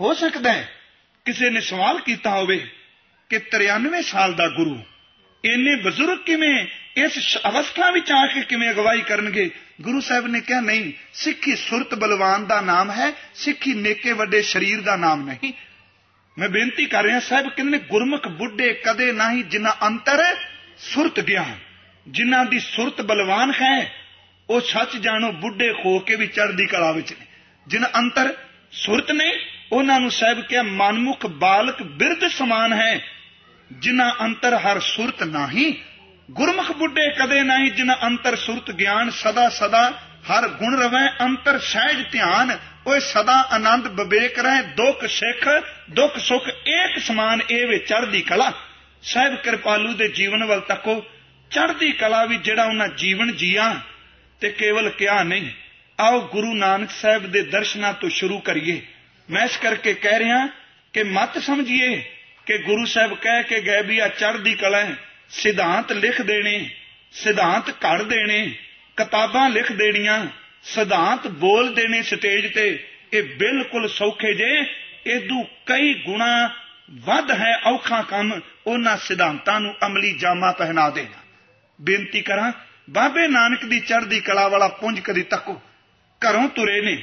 [0.00, 0.68] ਹੋ ਸਕਦਾ ਹੈ
[1.26, 2.58] ਕਿਸੇ ਨੇ ਸਵਾਲ ਕੀਤਾ ਹੋਵੇ
[3.30, 4.80] ਕਿ 93 ਸਾਲ ਦਾ ਗੁਰੂ,
[5.44, 9.50] ਇੰਨੇ ਬਜ਼ੁਰਗ ਕਿਵੇਂ ਇਸ ਅਵਸਥਾ ਵਿੱਚ ਆ ਕੇ ਕਿਵੇਂ ਅਗਵਾਈ ਕਰਨਗੇ?
[9.80, 14.80] ਗੁਰੂ ਸਾਹਿਬ ਨੇ ਕਿਹਾ, ਨਹੀਂ, ਸਿੱਖੀ ਸੁਰਤ ਬਲਵਾਨ ਦਾ ਨਾਮ ਹੈ, ਸਿੱਖੀ ਨੇਕੇ ਵੱਡੇ ਸਰੀਰ
[14.80, 15.52] ਦਾ ਨਾਮ ਨਹੀਂ
[16.38, 20.22] ਮੈਂ ਬੇਨਤੀ ਕਰ ਰਿਹਾ ਸਾਹਿਬ, ਕਹਿੰਦੇ ਗੁਰਮੁਖ ਬੁੱਢੇ ਕਦੇ ਨਹੀਂ ਜਿਨ੍ਹਾਂ ਅੰਤਰ
[20.78, 21.56] ਸੁਰਤ ਗਿਆਨ
[22.06, 23.92] ਜਿਨ੍ਹਾਂ ਦੀ ਸੁਰਤ ਬਲਵਾਨ ਹੈ,
[24.48, 27.26] ਉਹ ਸੱਚ ਜਾਣੋ ਬੁੱਢੇ ਹੋ ਕੇ ਵੀ ਚੜ੍ਹਦੀ ਕਲਾ ਵਿੱਚ ਨੇ।
[27.66, 28.34] ਜਿਨ੍ਹਾਂ ਅੰਤਰ
[28.72, 29.32] ਸੁਰਤ ਨੇ,
[29.72, 33.00] ਉਹਨਾਂ ਨੂੰ ਸਾਹਿਬ ਕਿਹਾ, ਮਨਮੁਖ ਬਾਲਕ ਬਿਰਧ ਸਮਾਨ ਹੈ,
[33.72, 35.72] ਜਿਨ੍ਹਾਂ ਅੰਤਰ ਹਰ ਸੁਰਤ ਨਹੀਂ।
[36.30, 39.88] ਗੁਰਮੁਖ ਬੁੱਢੇ ਕਦੇ ਨਹੀਂ ਜਿਨ੍ਹਾਂ ਅੰਤਰ ਸੁਰਤ ਗਿਆਨ, ਸਦਾ ਸਦਾ
[40.30, 42.56] ਹਰ ਗੁਣ ਰਵੈ, ਅੰਤਰ ਸਹਿਜ ਧਿਆਨ।
[42.86, 45.48] ਓਏ ਸਦਾ ਆਨੰਦ ਵਿਵੇਕ ਰਹਿ, ਦੁੱਖ ਸਿੱਖ,
[45.90, 48.52] ਦੁੱਖ ਸੁਖ ਏਕ ਸਮਾਨ ਇਹ ਵੇ ਚੜ੍ਹਦੀ ਕਲਾ।
[49.02, 51.04] ਸਾਹਿਬ ਕਿਰਪਾਲੂ ਦੇ ਜੀਵਨ ਵੱਲ ਤੱਕੋ,
[51.50, 53.80] ਚੜ੍ਹਦੀ ਕਲਾ ਵੀ ਜਿਹੜਾ ਉਹਨਾਂ ਜੀਵਨ ਜੀਆ
[54.40, 55.50] ਤੇ ਕੇਵਲ ਕਿਹਾ ਨਹੀਂ।
[56.00, 58.82] ਆਓ ਗੁਰੂ ਨਾਨਕ ਸਾਹਿਬ ਦੇ ਦਰਸ਼ਨਾਂ ਤੋਂ ਸ਼ੁਰੂ ਕਰੀਏ।
[59.30, 60.46] ਮੈਂ ਇਸ ਕਰਕੇ ਕਹਿ ਰਿਹਾ
[60.92, 62.04] ਕਿ ਮਤ ਸਮਝੀਏ
[62.46, 64.94] ਕਿ ਗੁਰੂ ਸਾਹਿਬ ਕਹਿ ਕੇ ਗਏ ਵੀ ਆ ਚੜ੍ਹਦੀ ਕਲਾ ਹੈ।
[65.30, 66.70] ਸਿਧਾਂਤ ਲਿਖ ਦੇਣੇ,
[67.12, 68.58] ਸਿਧਾਂਤ ਘੜ ਦੇਣੇ,
[68.96, 70.26] ਕਿਤਾਬਾਂ ਲਿਖ ਦੇਣੀਆਂ
[70.62, 74.66] ਸਿਧਾਂਤ ਬੋਲ ਦੇਣੇ ਸਟੇਜ ਤੇ, ਇਹ ਬਿਲਕੁਲ ਸੌਖੇ ਜੇ
[75.06, 76.50] ਇਦੋਂ ਕਈ ਗੁਣਾ
[76.90, 81.20] ਵੱਧ ਹੈ ਔਖਾ ਕੰਮ ਉਹਨਾਂ ਸਿਧਾਂਤਾਂ ਨੂੰ ਅਮਲੀ ਜਾਮਾ ਪਹਿਨਾ ਦੇਣਾ।
[81.80, 82.52] ਬੇਨਤੀ ਕਰਾਂ,
[82.90, 85.62] ਬਾਬੇ ਨਾਨਕ ਦੀ ਚੜ੍ਹਦੀ ਕਲਾ ਵਾਲਾ ਪੁੰਜ ਕਦੀ ਤੱਕੋ।
[86.02, 87.02] ਘਰੋਂ ਤੁਰੇ ਨੇ।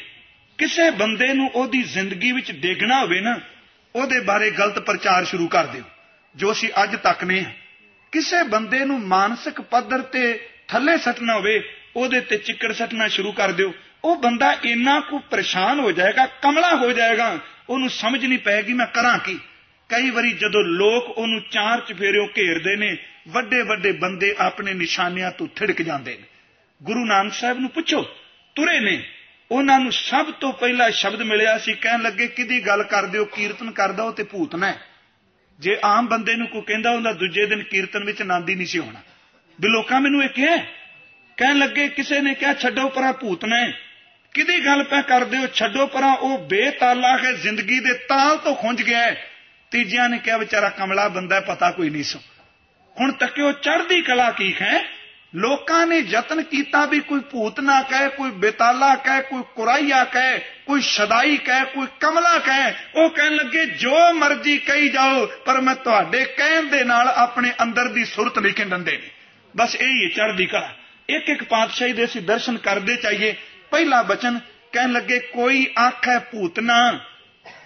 [0.58, 3.40] ਕਿਸੇ ਬੰਦੇ ਨੂੰ ਉਹਦੀ ਜ਼ਿੰਦਗੀ ਵਿੱਚ ਡੇਗਣਾ ਹੋਵੇ ਨਾ,
[3.96, 5.84] ਉਹਦੇ ਬਾਰੇ ਗਲਤ ਪ੍ਰਚਾਰ ਸ਼ੁਰੂ ਕਰ ਦਿਓ।
[6.36, 7.46] ਜੋ ਅਸੀਂ ਅੱਜ ਤੱਕ ਨੇ,
[8.12, 13.52] ਕਿਸੇ ਬੰਦੇ ਨੂੰ ਮਾਨਸਿਕ ਪੱਧਰ ਤੇ ਥੱਲੇ ਸੱਟਣਾ ਹੋਵੇ ਉਹਦੇ ਤੇ ਚਿੱਕੜ ਸੱਟਣਾ ਸ਼ੁਰੂ ਕਰ
[13.52, 13.74] ਦਿਓ।
[14.04, 17.40] ਉਹ ਬੰਦਾ ਇੰਨਾ ਕੁ ਪਰੇਸ਼ਾਨ ਹੋ ਜਾਏਗਾ, ਕਮਲਾ ਹੋ ਜਾਏਗਾ,
[17.70, 19.40] ਉਹਨੂੰ ਸਮਝ ਨਹੀਂ ਪੈਗੀ ਮੈਂ ਕਰਾਂ ਕੀ।
[19.90, 22.96] ਕਈ ਵਾਰੀ ਜਦੋਂ ਲੋਕ ਉਹਨੂੰ ਚਾਰ ਚਫੇਰਿਓਂ ਘੇਰਦੇ ਨੇ
[23.28, 26.28] ਵੱਡੇ ਵੱਡੇ ਬੰਦੇ ਆਪਣੇ ਨਿਸ਼ਾਨਿਆਂ ਤੋਂ ਥਿੜਕ ਜਾਂਦੇ ਨੇ।
[26.84, 28.02] ਗੁਰੂ ਨਾਨਕ ਸਾਹਿਬ ਨੂੰ ਪੁੱਛੋ,
[28.56, 29.04] ਤੁਰੇ ਨੇ?
[29.52, 33.26] ਉਹਨਾਂ ਨੂੰ ਸਭ ਤੋਂ ਪਹਿਲਾ ਸ਼ਬਦ ਮਿਲਿਆ ਸੀ, ਕਹਿਣ ਲੱਗੇ ਕਿਦੀ ਗੱਲ ਕਰਦੇ ਹੋ?
[33.26, 34.74] ਕੀਰਤਨ ਕਰਦਾ ਉਹ ਤੇ ਭੂਤ ਨਾ
[35.60, 38.80] ਜੇ ਆਮ ਬੰਦੇ ਨੂੰ ਕੋਈ ਕਹਿੰਦਾ ਹੁੰਦਾ, ਦੂਜੇ ਦਿਨ ਕੀਰਤਨ ਵਿੱਚ ਆਨੰਦ ਹੀ ਨਹੀਂ ਸੀ
[38.80, 39.00] ਹੋਣਾ
[39.62, 40.58] ਵੀ ਲੋਕਾਂ, ਮੈਨੂੰ ਇਹ ਕਿਹਾ
[41.38, 43.74] ਕਹਿਣ ਲੱਗੇ, ਕਿਸੇ ਨੇ ਕਿਹਾ, ਛੱਡੋ ਪਰਾਂ ਭੂਤ ਨੇ।
[44.34, 45.48] ਕਿਦੀ ਗੱਲ ਪੈ ਕਰਦੇ ਹੋ?
[45.48, 49.16] ਛੱਡੋ ਪਰਾਂ, ਉਹ ਬੇਤਾਲਾ ਹੈ ਜ਼ਿੰਦਗੀ ਦੇ ਤਾਲ ਤੋਂ ਖੁੰਝ ਗਿਆ
[49.72, 52.20] ਤੀਜਿਆਂ ਨੇ ਕਿਹਾ, ਵਿਚਾਰਾ ਕਮਲਾ ਬੰਦਾ ਪਤਾ ਕੋਈ ਨਹੀਂ ਸੋ।
[53.02, 54.84] ਹੁਣ ਤੱਕਿਓ ਚੜ੍ਹਦੀ ਕਲਾ ਕੀ ਹੈ?
[55.36, 60.40] ਲੋਕਾਂ ਨੇ ਯਤਨ ਕੀਤਾ ਵੀ ਕੋਈ ਭੂਤ ਨਾ ਕਹੇ, ਕੋਈ ਬੇਤਾਲਾ ਕਹੇ, ਕੋਈ ਕੁਰਾਈਆ ਕਹੇ,
[60.66, 65.76] ਕੋਈ ਸ਼ਦਾਈ ਕਹੇ, ਕੋਈ ਕਮਲਾ ਕਹੇ। ਉਹ ਕਹਿਣ ਲੱਗੇ, ਜੋ ਮਰਜ਼ੀ ਕਹੀ ਜਾਓ, ਪਰ ਮੈਂ
[65.76, 69.10] ਤੁਹਾਡੇ ਕਹਿਣ ਦੇ ਨਾਲ ਆਪਣੇ ਅੰਦਰ ਦੀ ਸੁਰਤ ਨਹੀਂ ਖਿੰਡੰਦੇ ਨੇ
[69.58, 70.74] ਬਸ ਇਹੀ ਹੈ ਚੜ੍ਹਦੀ ਕਲਾ।
[71.10, 73.36] ਇੱਕ ਇੱਕ ਪਾਤਸ਼ਾਹੀ ਦੇ ਅਸੀਂ ਦਰਸ਼ਨ ਕਰਦੇ ਚਾਹੀਏ
[73.72, 74.40] ਪਹਿਲਾ ਬਚਨ
[74.74, 77.00] ਕਹਿਣ ਲੱਗੇ, ਕੋਈ ਆਖੇ ਭੂਤਨਾ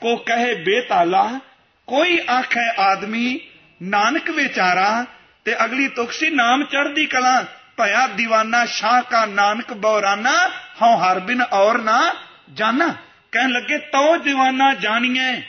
[0.01, 1.39] ਕੋ ਕਹੇ ਬੇਤਾਲਾ,
[1.87, 3.39] ਕੋਈ ਆਖੇ ਆਦਮੀ,
[3.83, 5.05] ਨਾਨਕ ਵਿਚਾਰਾ,
[5.45, 7.45] ਤੇ ਅਗਲੀ ਤੁਕਸੀ ਨਾਮ ਚੜ੍ਹਦੀ ਕਲਾ,
[7.77, 10.49] ਭਇਆ دیਵਾਨਾ ਸ਼ਾਹ ਕਾ ਨਾਨਕ ਬੌਰਾਨਾ,
[10.81, 12.15] ਹਉ ਹਰ ਬਿਨ ਔਰ ਨਾ
[12.53, 12.95] ਜਾਣਾ
[13.31, 15.41] ਕਹਿਣ ਲੱਗੇ, ਤਉ دیਵਾਨਾ ਜਾਣੀਏ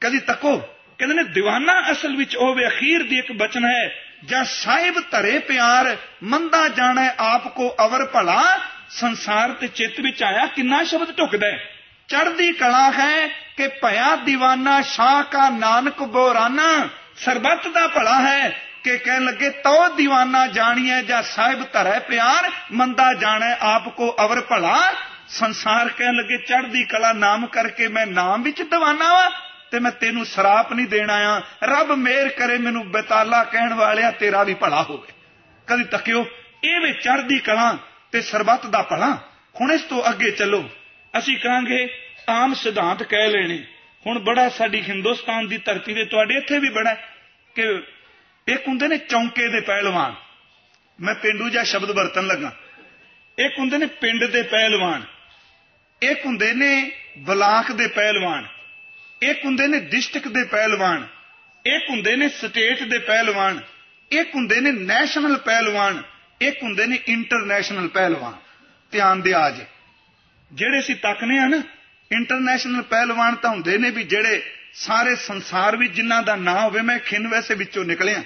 [0.00, 0.56] ਕਦੀ ਤੱਕੋ,
[0.98, 5.38] ਕਹਿੰਦੇ ਨੇ دیਵਾਨਾ ਅਸਲ ਵਿੱਚ ਉਹ ਵੇ ਅਖੀਰ ਦੀ ਇੱਕ ਬਚਨ ਹੈ ਜਾਂ ਸਾਹਿਬ ਧਰੇ
[5.38, 8.58] ਪਿਆਰ, ਮੰਦਾ ਜਾਣੈ ਆਪ ਕੋ ਅਵਰ ਭਲਾ,
[8.90, 11.50] ਸੰਸਾਰ ਤੇ ਚਿੱਤ ਵਿੱਚ ਆਇਆ ਕਿੰਨਾ ਸ਼ਬਦ ਢੁਕਦਾ
[12.08, 18.48] ਚੜ੍ਹਦੀ ਕਲਾ ਹੈ ਕਿ ਭਇਆ دیਵਾਨਾ ਸ਼ਾਹ ਕਾ ਨਾਨਕ ਬੋਰਾਨਾ, ਸਰਬੱਤ ਦਾ ਭਲਾ ਹੈ
[18.84, 24.40] ਕਿ ਕਹਿ ਲੱਗੇ ਤੋ دیਵਾਨਾ ਜਾਣੀਐ ਜਾਂ ਸਾਹਿਬ ਧਰੈ ਪਿਆਰ, ਮੰਦਾ ਜਾਣੈ ਆਪ ਕੋ ਅਵਰ
[24.40, 24.92] ਭਲਾ,
[25.28, 30.26] ਸੰਸਾਰ ਕਹਿ ਲੱਗੇ ਚੜ੍ਹਦੀ ਕਲਾ ਨਾਮ ਕਰਕੇ ਮੈਂ ਨਾਮ ਵਿੱਚ دیਵਾਨਾ ਵਾ। ਤੇ ਮੈਂ ਤੈਨੂੰ
[30.26, 35.12] ਸਰਾਪ ਨਹੀਂ ਦੇਣਾ ਆ ਰੱਬ ਮਿਹਰ ਕਰੇ ਮੈਨੂੰ ਬਤਾਲਾ ਕਹਿਣ ਵਾਲਿਆ, ਤੇਰਾ ਵੀ ਭਲਾ ਹੋਵੇ।
[35.66, 36.26] ਕਦੀ ਤੱਕਿਓ
[36.64, 37.78] ਇਹ ਵੀ ਚੜ੍ਹਦੀ ਕਲਾ
[38.12, 39.18] ਤੇ ਸਰਬੱਤ ਦਾ ਭਲਾ।
[39.60, 40.70] ਹੁਣ ਇਸ ਤੋਂ ਅੱਗੇ ਚੱਲੋ।
[41.18, 41.88] ਅਸੀਂ ਕਹਾਂਗੇ,
[42.28, 43.64] ਆਮ ਸਿਧਾਂਤ ਕਹਿ ਲੈਣੇ।
[44.06, 46.94] ਹੁਣ ਬੜਾ ਸਾਡੀ ਹਿੰਦੁਸਤਾਨ ਦੀ ਧਰਤੀ ਤੇ ਤੁਹਾਡੇ ਇੱਥੇ ਵੀ ਬੜਾ
[47.54, 47.82] ਕਿ
[48.48, 50.14] ਇੱਕ ਹੁੰਦੇ ਨੇ ਚੌਂਕੇ ਦੇ ਪਹਿਲਵਾਨ।
[51.00, 52.56] ਮੈਂ ਪਿੰਡੂ ਜਿਹਾ ਸ਼ਬਦ ਵਰਤਣ ਲੱਗਾ।
[53.38, 55.02] ਇੱਕ ਹੁੰਦੇ ਨੇ ਪਿੰਡ ਦੇ ਪਹਿਲਵਾਨ।
[56.02, 58.46] ਇੱਕ ਹੁੰਦੇ ਨੇ ਬਲਾਕ ਦੇ ਪਹਿਲਵਾਨ।
[59.22, 61.06] ਇੱਕ ਹੁੰਦੇ ਨੇ ਡਿਸਟ੍ਰਿਕਟ ਦੇ ਪਹਿਲਵਾਨ
[61.66, 63.60] ਇੱਕ ਹੁੰਦੇ ਨੇ ਸਟੇਟ ਦੇ ਪਹਿਲਵਾਨ
[64.10, 66.02] ਇੱਕ ਹੁੰਦੇ ਨੇ ਨੈਸ਼ਨਲ ਪਹਿਲਵਾਨ
[66.40, 68.34] ਇੱਕ ਹੁੰਦੇ ਨੇ ਇੰਟਰਨੈਸ਼ਨਲ ਪਹਿਲਵਾਨ।
[68.90, 69.64] ਧਿਆਨ ਦਿਆ ਜੇ।
[70.52, 71.62] ਜਿਹੜੇ ਅਸੀਂ ਤੱਕਨੇ ਆ ਨਾ,
[72.12, 74.42] ਇੰਟਰਨੈਸ਼ਨਲ ਪਹਿਲਵਾਨ ਤਾਂ ਹੁੰਦੇ ਨੇ ਵੀ ਜਿਹੜੇ
[74.74, 78.22] ਸਾਰੇ ਸੰਸਾਰ ਵਿੱਚ ਜਿਨ੍ਹਾਂ ਦਾ ਨਾਂ ਹੋਵੇ, ਮੈਂ ਖਿੰਨ ਵੈਸੇ ਵਿੱਚੋਂ ਨਿਕਲਿਆ।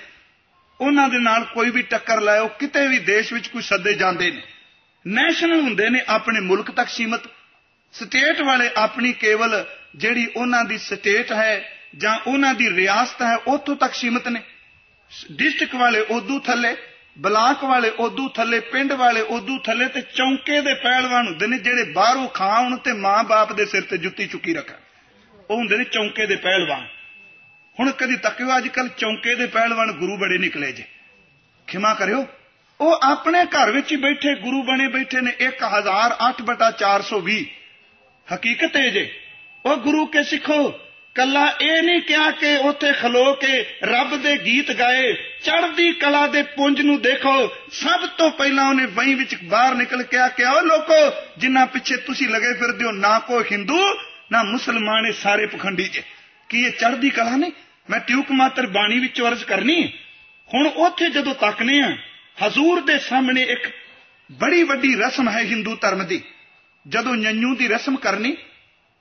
[0.81, 4.43] ਉਹਨਾਂ ਦੇ ਨਾਲ ਕੋਈ ਵੀ ਟੱਕਰ ਲਾਇਓ, ਕਿਤੇ ਵੀ ਦੇਸ਼ ਵਿੱਚ ਕੋਈ ਸੱਦੇ ਜਾਂਦੇ ਨੇ।
[5.07, 7.21] ਨੈਸ਼ਨਲ ਹੁੰਦੇ ਨੇ ਆਪਣੇ ਮੁਲਕ ਤੱਕ ਸੀਮਤ।
[7.93, 9.65] ਸਟੇਟ ਵਾਲੇ ਆਪਣੀ ਕੇਵਲ
[9.97, 14.41] ਜਿਹੜੀ ਉਹਨਾਂ ਦੀ ਸਟੇਟ ਹੈ ਜਾਂ ਉਹਨਾਂ ਦੀ ਰਿਆਸਤ ਹੈ, ਉੱਥੋਂ ਤੱਕ ਸੀਮਤ ਨੇ।
[15.33, 16.77] ਡਿਸਟ੍ਰਿਕਟ ਵਾਲੇ ਉਦੋਂ ਥੱਲੇ,
[17.19, 21.85] ਬਲਾਕ ਵਾਲੇ ਉਦੋਂ ਥੱਲੇ, ਪਿੰਡ ਵਾਲੇ ਉਦੋਂ ਥੱਲੇ ਤੇ ਚੌਂਕੇ ਦੇ ਪਹਿਲਵਾਨ ਹੁੰਦੇ ਨੇ ਜਿਹੜੇ
[21.85, 24.75] ਬਾਹਰੋਂ ਖਾਣ ਤੇ ਮਾਂ-ਬਾਪ ਦੇ ਸਿਰ ਤੇ ਜੁੱਤੀ ਚੁੱਕੀ ਰੱਖਣ।
[25.51, 26.89] ਉਹ ਹੁੰਦੇ ਨੇ ਚੌਂਕੇ ਦੇ ਪਹਿਲਵਾਨ।
[27.81, 30.85] ਹੁਣ ਕਦੀ ਤੱਕਿਓ ਅੱਜ ਕੱਲ ਚੌਂਕੇ ਦੇ ਪਹਿਲਵਾਨ ਗੁਰੂ ਬੜੇ ਨਿਕਲੇ ਜੇ।
[31.67, 32.27] ਖਿਮਾ ਕਰਿਓ।
[32.81, 37.51] ਉਹ ਆਪਣੇ ਘਰ ਵਿੱਚ ਹੀ ਬੈਠੇ, ਗੁਰੂ ਬਣੇ ਬੈਠੇ ਨੇ। 1008/420
[38.35, 39.21] ਹਕੀਕਤ ਹੈ ਜੇ।
[39.67, 40.71] ਉਹ ਗੁਰੂ ਕੇ ਸਿੱਖੋ।
[41.15, 45.13] ਕੱਲਾ ਇਹ ਨਹੀਂ ਕਿਹਾ ਕਿ ਉੱਥੇ ਖਲੋ ਕੇ ਰੱਬ ਦੇ ਗੀਤ ਗਾਏ,
[45.45, 50.17] ਚੜ੍ਹਦੀ ਕਲਾ ਦੇ ਪੁੰਜ ਨੂੰ ਦੇਖੋ। ਸਭ ਤੋਂ ਪਹਿਲਾਂ ਉਹਨੇ ਵਹੀਂ ਵਿੱਚ ਬਾਹਰ ਨਿਕਲ ਕੇ
[50.17, 51.01] ਆ ਕਿ, ਆਓ ਲੋਕੋ,
[51.39, 53.79] ਜਿੰਨਾ ਪਿੱਛੇ ਤੁਸੀਂ ਲਗੇ ਫਿਰਦੇ ਹੋ, ਨਾ ਕੋਈ ਹਿੰਦੂ,
[54.33, 56.03] ਨਾ ਮੁਸਲਮਾਨ, ਇਹ ਸਾਰੇ ਪਖੰਡੀ ਜੇ।
[56.49, 57.53] ਕੀ ਇਹ ਚੜ੍ਹਦੀ ਕਲਾ ਨਹੀਂ
[57.91, 59.93] ਮੈਂ ਟਿਊਕ ਮਾਤਰ ਬਾਣੀ ਵਿੱਚ ਅਰਜ਼ ਕਰਨੀ
[60.55, 61.97] ਹੁਣ ਉੱਥੇ ਜਦੋਂ ਤੱਕਨੇ ਆ,
[62.47, 63.69] ਹਜ਼ੂਰ ਦੇ ਸਾਹਮਣੇ ਇੱਕ
[64.33, 66.23] ਬੜੀ ਵੱਡੀ ਰਸਮ ਹੈ ਹਿੰਦੂ ਧਰਮ ਦੀ।
[66.89, 68.37] ਜਦੋਂ ਨੰਨੂ ਦੀ ਰਸਮ ਕਰਨੀ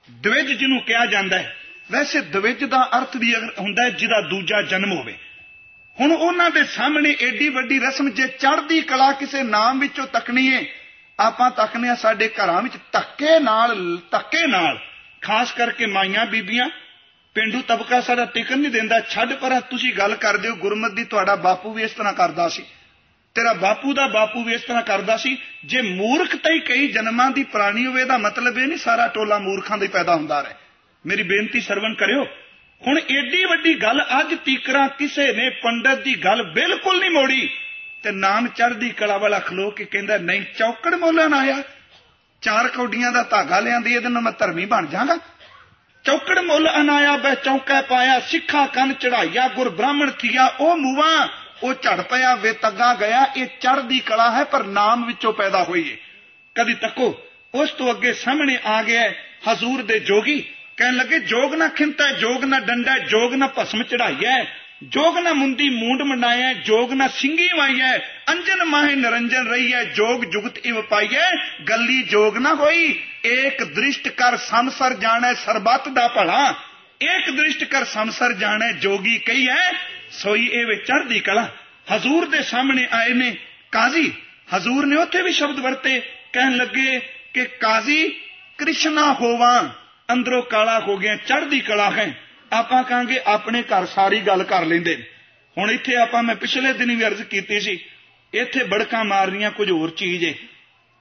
[0.08, 1.54] ਦਵਿਜ ਜਿਹਨੂੰ ਕਿਹਾ ਜਾਂਦਾ ਹੈ,
[1.90, 5.16] ਵੈਸੇ ਦਵਿਜ ਦਾ ਅਰਥ ਵੀ ਹੁੰਦਾ ਹੈ ਜਿਹਦਾ ਦੂਜਾ ਜਨਮ ਹੋਵੇ।
[5.98, 10.62] ਹੁਣ ਉਹਨਾਂ ਦੇ ਸਾਹਮਣੇ ਏਡੀ ਵੱਡੀ ਰਸਮ ਜੇ ਚੜ੍ਹਦੀ ਕਲਾ ਕਿਸੇ ਨਾਮ ਵਿੱਚੋਂ ਤੱਕਣੀ ਹੈ
[11.18, 13.74] ਆਪਾਂ ਤੱਕਨੇ ਆ ਸਾਡੇ ਘਰਾਂ ਵਿੱਚ ਧੱਕੇ ਨਾਲ
[14.10, 14.78] ਧੱਕੇ ਨਾਲ,
[15.22, 16.68] ਖਾਸ ਕਰਕੇ ਮਾਈਆਂ ਬੀਬੀਆਂ,
[17.36, 21.36] ਪਿੰਡੂ ਤਬਕਾ ਸਾਡਾ ਟਿਕਣ ਨਹੀਂ ਦਿੰਦਾ, ਛੱਡ ਪਰ ਤੁਸੀਂ ਗੱਲ ਕਰਦੇ ਹੋ, ਗੁਰਮਤ ਦੀ ਤੁਹਾਡਾ
[21.36, 22.64] ਬਾਪੂ ਵੀ ਇਸ ਤਰ੍ਹਾਂ ਕਰਦਾ ਸੀ।
[23.34, 27.44] ਤੇਰਾ ਬਾਪੂ ਦਾ ਬਾਪੂ ਵੀ ਇਸ ਤਰ੍ਹਾਂ ਕਰਦਾ ਸੀ। ਜੇ ਮੂਰਖਤਾ ਹੀ ਕਈ ਜਨਮਾਂ ਦੀ
[27.44, 30.54] ਪ੍ਰਾਣੀ ਹੋਵੇ ਦਾ ਮਤਲਬ ਇਹ ਨਹੀਂ ਸਾਰਾ ਟੋਲਾ ਮੂਰਖਾਂ ਦਾ ਹੀ ਪੈਦਾ ਹੁੰਦਾ ਰਹੇ।
[31.06, 32.24] ਮੇਰੀ ਬੇਨਤੀ ਸਰਵਨ ਕਰਿਓ।
[32.86, 37.50] ਹੁਣ ਏਡੀ ਵੱਡੀ ਗੱਲ ਅੱਜ ਤੀਕਰਾਂ ਕਿਸੇ ਨੇ ਪੰਡਤ ਦੀ ਗੱਲ ਬਿਲਕੁਲ ਨਹੀਂ ਮੋੜੀ।
[38.02, 41.62] ਤੇ ਨਾਮ ਚੜ੍ਹਦੀ ਕਲਾ ਵਾਲਾ ਖਲੋ ਕੇ ਕਹਿੰਦਾ, ਨਹੀਂ, ਚੌਕੜ ਮੋਲਣ ਆਇਆ।
[42.42, 45.18] ਚਾਰ ਕੌਡੀਆਂ ਦਾ ਧਾਗਾ ਲਿਆਂਦੀ, ਇਹਦੇ ਨਾਲ ਮੈਂ ਧਰਮੀ ਬਣ ਜਾਗਾ
[46.04, 51.28] ਚੌਕੜ ਮੁੱਲ ਅਨਾਇਆ, ਬਹਿ ਚੌਕਾ ਪਾਇਆ, ਸਿੱਖਾ ਕੰਨ ਚੜਾਈਆ ਗੁਰ ਬ੍ਰਾਹਮਣ ਥੀਆ ਉਹ ਮੂਵਾ
[51.64, 55.90] ਉਹ ਝੜ ਪਿਆ ਵੇ ਤੱਗਾ ਗਿਆ, ਇਹ ਚੜ੍ਹਦੀ ਕਲਾ ਹੈ, ਪਰ ਨਾਮ ਵਿੱਚੋਂ ਪੈਦਾ ਹੋਈ
[55.90, 55.96] ਹੈ
[56.56, 57.06] ਕਦੀ ਤੱਕੋ
[57.54, 59.08] ਉਸ ਤੋਂ ਅੱਗੇ ਸਾਹਮਣੇ ਆ ਗਿਆ
[59.48, 60.40] ਹਜ਼ੂਰ ਦੇ ਜੋਗੀ,
[60.76, 64.44] ਕਹਿਣ ਲੱਗੇ, ਜੋਗ ਨਾ ਖਿੰਤਾ, ਜੋਗ ਨਾ ਡੰਡਾ, ਜੋਗ ਨਾ ਭਸਮ ਚੜਾਈਐ
[64.84, 67.96] ਜੋਗ ਨਾ ਮੁੰਦੀ ਮੂੰਡ ਮੰਡਾਇਆ ਜੋਗ ਨਾ ਸਿੰਘੀ ਵਾਈਐ
[68.30, 71.30] ਅੰਜਨ ਮਾਹੇ ਨਰੰਜਨ ਰਹੀਐ ਜੋਗ ਜੁਗਤ ਇਵ ਪਾਈਐ,
[71.68, 76.54] ਗੱਲੀ ਜੋਗ ਨਾ ਹੋਈ, ਏਕ ਦ੍ਰਿਸ਼ਟ ਕਰ ਸੰਸਰ ਜਾਣੈ ਸਰਬੱਤ ਦਾ ਭਲਾ,
[77.02, 79.72] ਏਕ ਦ੍ਰਿਸ਼ਟ ਕਰ ਸੰਸਰ ਜਾਣੈ ਜੋਗੀ ਕਹੀਐ
[80.14, 81.48] ਸੋਈ ਇਹ ਵਿੱਚ ਚੜ੍ਹਦੀ ਕਲਾ।
[81.94, 83.36] ਹਜ਼ੂਰ ਦੇ ਸਾਹਮਣੇ ਆਏ ਨੇ
[83.72, 84.12] ਕਾਜ਼ੀ।
[84.56, 86.00] ਹਜ਼ੂਰ ਨੇ ਉੱਥੇ ਵੀ ਸ਼ਬਦ ਵਰਤੇ।
[86.32, 86.98] ਕਹਿਣ ਲੱਗੇ
[87.34, 88.08] ਕਿ ਕਾਜ਼ੀ,
[88.58, 89.68] ਕ੍ਰਿਸ਼ਨਾ ਹੋਵਾਂ।
[90.12, 92.12] ਅੰਦਰੋਂ ਕਾਲਾ ਹੋ ਗਿਆ, ਚੜ੍ਹਦੀ ਕਲਾ ਹੈ।
[92.52, 94.96] ਆਪਾਂ ਕਹਾਂਗੇ ਆਪਣੇ ਘਰ ਸਾਰੀ ਗੱਲ ਕਰ ਲੈਂਦੇ।
[95.58, 97.78] ਹੁਣ ਇੱਥੇ ਆਪਾਂ ਮੈਂ ਪਿਛਲੇ ਦਿਨ ਵੀ ਅਰਜ਼ ਕੀਤੀ ਸੀ,
[98.34, 100.34] ਇੱਥੇ ਬੜਕਾਂ ਮਾਰਨੀਆਂ ਕੁਝ ਹੋਰ ਚੀਜ਼ ਏ।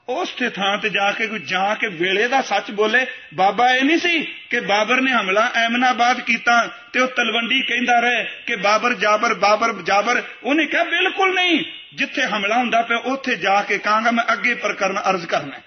[0.10, 3.84] ਉਸ ਤੇ ਥਾਂ ਤੇ ਜਾ ਕੇ ਕੋਈ ਜਾ ਕੇ ਵੇਲੇ ਦਾ ਸੱਚ ਬੋਲੇ। ਬਾਬਾ ਇਹ
[3.84, 8.94] ਨਹੀਂ ਸੀ ਕਿ ਬਾਬਰ ਨੇ ਹਮਲਾ ਐਮਨਾਬਾਦ ਕੀਤਾ ਤੇ ਉਹ ਤਲਵੰਡੀ ਕਹਿੰਦਾ ਰਹੇ ਕਿ ਬਾਬਰ
[8.94, 11.64] ਜਾਬਰ ਬਾਬਰ ਜਾਬਰ। ਉਹਨੇ ਕਿਹਾ, ਬਿਲਕੁਲ ਨਹੀਂ।
[11.96, 15.60] ਜਿੱਥੇ ਹਮਲਾ ਹੁੰਦਾ ਪਿਆ, ਉੱਥੇ ਜਾ ਕੇ ਕਹਾਂਗਾ ਮੈਂ ਅੱਗੇ ਪ੍ਰਕਰਨ ਅਰਜ਼ ਕਰਨਾ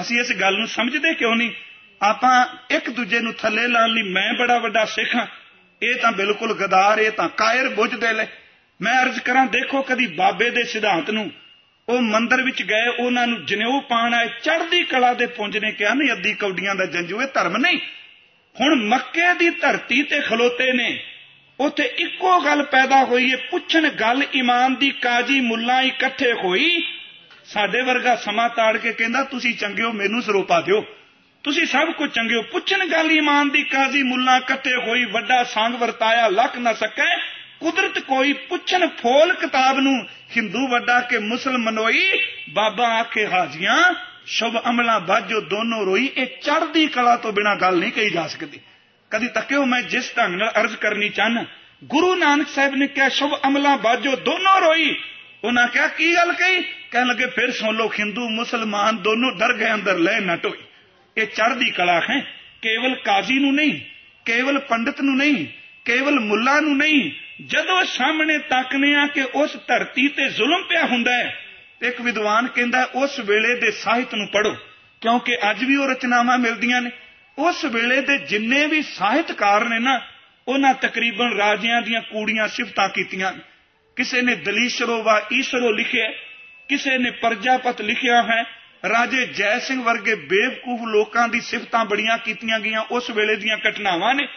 [0.00, 1.50] ਅਸੀਂ ਇਸ ਗੱਲ ਨੂੰ ਸਮਝਦੇ ਕਿਉਂ ਨਹੀਂ?
[2.02, 5.26] ਆਪਾਂ ਇੱਕ ਦੂਜੇ ਨੂੰ ਥੱਲੇ ਲਾਣ ਲਈ ਮੈਂ ਬੜਾ ਵੱਡਾ ਸਿੱਖ ਹਾਂ।
[5.82, 8.26] ਇਹ ਤਾਂ ਬਿਲਕੁਲ ਗਦਾਰ, ਇਹ ਤਾਂ ਕਾਇਰ ਬੁੱਝਦੇ ਲੈ।
[8.82, 11.30] ਮੈਂ ਅਰਜ਼ ਕਰਾਂ, ਦੇਖੋ ਕਦੀ ਬਾਬੇ ਦੇ ਸਿਧਾਂਤ ਨੂੰ
[11.88, 15.94] ਉਹ ਮੰਦਰ ਵਿੱਚ ਗਏ, ਉਹਨਾਂ ਨੂੰ ਜਨੇਊ ਪਾਣ ਆਏ, ਚੜ੍ਹਦੀ ਕਲਾ ਦੇ ਪੁੰਜ ਨੇ ਕਿਹਾ,
[15.94, 17.78] ਨਹੀਂ, ਅੱਧੀ ਕੌਡੀਆਂ ਦਾ ਜੰਜੂ ਇਹ ਧਰਮ ਨਹੀਂ।
[18.60, 21.04] ਹੁਣ ਮੱਕੇ ਦੀ ਧਰਤੀ ਤੇ ਖਲੋਤੇ ਨੇ।
[21.60, 26.82] ਉੱਥੇ ਇੱਕੋ ਗੱਲ ਪੈਦਾ ਹੋਈ ਹੈ, ਪੁੱਛਣ ਗੱਲ, ਇਮਾਨ ਦੀ ਕਾਜੀ ਮੁੱਲਾ ਇਕੱਠੇ ਹੋਈ।
[27.44, 30.86] ਸਾਡੇ ਵਰਗਾ ਸਮਾਂ ਤਾੜ ਕੇ ਕਹਿੰਦਾ, ਤੁਸੀਂ ਚੰਗੇ ਹੋ, ਮੈਨੂੰ ਸਰੋਪਾ ਦਿਓ।
[31.42, 35.74] ਤੁਸੀਂ ਸਭ ਕੁਝ ਚੰਗੇ ਹੋ। ਪੁੱਛਣ ਗੱਲ, ਇਮਾਨ ਦੀ ਕਾਜ਼ੀ ਮੁੱਲਾ ਇਕੱਠੇ ਹੋਈ, ਵੱਡਾ ਸੰਗ
[35.74, 37.16] ਵਰਤਾਇਆ, ਲੱਖ ਨਾ ਸਕੇ।
[37.60, 40.06] ਕੁਦਰਤ ਕੋਈ ਪੁੱਛਣ ਫੋਲ ਕਿਤਾਬ ਨੂੰ
[40.36, 42.20] ਹਿੰਦੂ ਵੱਡਾ ਕੇ ਮੁਸਲਮਾਨੋਈ
[42.50, 43.94] ਬਾਬਾ ਆਖੇ ਹਾਜੀਆਂ,
[44.26, 48.60] ਸ਼ੁਭ ਅਮਲਾ ਬਾਜੋ ਦੋਨੋਂ ਰੋਈ, ਇਹ ਚੜ੍ਹਦੀ ਕਲਾ ਤੋਂ ਬਿਨਾ ਗੱਲ ਨਹੀਂ ਕਹੀ ਜਾ ਸਕਦੀ।
[49.10, 51.44] ਕਦੀ ਤੱਕਿਓ ਮੈਂ ਜਿਸ ਢੰਗ ਨਾਲ ਅਰਜ਼ ਕਰਨੀ ਚਾਹਨਾ
[51.84, 54.96] ਗੁਰੂ ਨਾਨਕ ਸਾਹਿਬ ਨੇ ਕਿਹਾ, ਸ਼ੁਭ ਅਮਲਾ ਬਾਜੋ ਦੋਨੋਂ ਰੋਈ,
[55.44, 56.62] ਉਹਨਾਂ ਕਿਹਾ, ਕੀ ਗੱਲ ਕਹੀ?
[56.90, 60.58] ਕਹਿਣ ਲੱਗੇ, ਫਿਰ ਸੁਣ ਲੋ ਹਿੰਦੂ, ਮੁਸਲਮਾਨ ਦੋਨੋਂ ਡਰ ਗਏ ਅੰਦਰ, ਲੈ ਨਾ ਟੋਈ।
[61.16, 62.20] ਇਹ ਚੜ੍ਹਦੀ ਕਲਾ ਹੈ,
[62.62, 63.80] ਕੇਵਲ ਕਾਜ਼ੀ ਨੂੰ ਨਹੀਂ,
[64.24, 65.46] ਕੇਵਲ ਪੰਡਤ ਨੂੰ ਨਹੀਂ,
[65.84, 67.10] ਕੇਵਲ ਮੁੱਲਾ ਨੂੰ ਨਹੀਂ
[67.46, 71.38] ਜਦੋਂ ਸਾਹਮਣੇ ਤੱਕਨੇ ਆ ਕਿ ਉਸ ਧਰਤੀ ਤੇ ਜ਼ੁਲਮ ਪਿਆ ਹੁੰਦਾ ਹੈ
[71.82, 74.56] ਇੱਕ ਵਿਦਵਾਨ ਕਹਿੰਦਾ, ਉਸ ਵੇਲੇ ਦੇ ਸਾਹਿਤ ਨੂੰ ਪੜੋ
[75.00, 76.90] ਕਿਉਂਕਿ ਅੱਜ ਵੀ ਉਹ ਰਚਨਾਵਾਂ ਮਿਲਦੀਆਂ ਨੇ।
[77.38, 80.00] ਉਸ ਵੇਲੇ ਦੇ ਜਿੰਨੇ ਵੀ ਸਾਹਿਤਕਾਰ ਨੇ ਨਾ,
[80.48, 83.32] ਉਹਨਾਂ ਤਕਰੀਬਨ ਰਾਜਿਆਂ ਦੀਆਂ ਕੂੜੀਆਂ ਸਿਫਤਾਂ ਕੀਤੀਆਂ।
[83.96, 86.10] ਕਿਸੇ ਨੇ ਦਲੀਸ਼ਰੋ ਵਾ ਈਸ਼ਰੋ ਲਿਖਿਆ,
[86.68, 88.44] ਕਿਸੇ ਨੇ ਪ੍ਰਜਾਪਤ ਲਿਖਿਆ ਹੈ।
[88.88, 94.14] ਰਾਜੇ ਜੈ ਸਿੰਘ ਵਰਗੇ ਬੇਵਕੂਫ ਲੋਕਾਂ ਦੀ ਸਿਫਤਾਂ ਬੜੀਆਂ ਕੀਤੀਆਂ ਗਈਆਂ। ਉਸ ਵੇਲੇ ਦੀਆਂ ਘਟਨਾਵਾਂ
[94.14, 94.28] ਨੇ।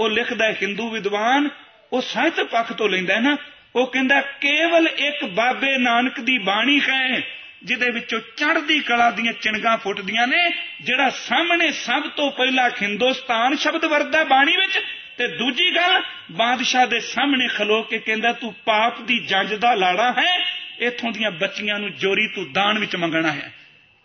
[0.00, 1.48] ਉਹ ਲਿਖਦਾ ਹੈ, ਹਿੰਦੂ ਵਿਦਵਾਨ
[1.94, 3.36] ਉਹ ਸਾਹਿਤ ਪੱਖ ਤੋਂ ਲੈਂਦਾ ਹੈ ਨਾ,
[3.74, 7.22] ਉਹ ਕਹਿੰਦਾ, ਕੇਵਲ ਇੱਕ ਬਾਬੇ ਨਾਨਕ ਦੀ ਬਾਣੀ ਹੈ,
[7.64, 13.84] ਜਿਹਦੇ ਵਿੱਚੋਂ ਚੜ੍ਹਦੀ ਕਲਾ ਦੀਆਂ ਚਿਣਗਾਂ ਫੁੱਟਦੀਆਂ ਨੇ, ਜਿਹੜਾ ਸਾਹਮਣੇ ਸਭ ਤੋਂ ਪਹਿਲਾਂ ਹਿੰਦੁਸਤਾਨ ਸ਼ਬਦ
[13.84, 14.82] ਵਰਦਾ ਬਾਣੀ ਵਿੱਚ,
[15.18, 20.12] ਤੇ ਦੂਜੀ ਗੱਲ, ਬਾਦਸ਼ਾਹ ਦੇ ਸਾਹਮਣੇ ਖਲੋ ਕੇ ਕਹਿੰਦਾ, ਤੂੰ ਪਾਪ ਦੀ ਜੰਜ ਦਾ ਲਾੜਾ
[20.12, 20.46] ਹੈ,
[20.80, 23.54] ਇਥੋਂ ਦੀਆਂ ਬੱਚੀਆਂ ਨੂੰ ਜੋਰੀ ਤੂੰ ਦਾਨ ਵਿੱਚ ਮੰਗਣਾ ਹੈ।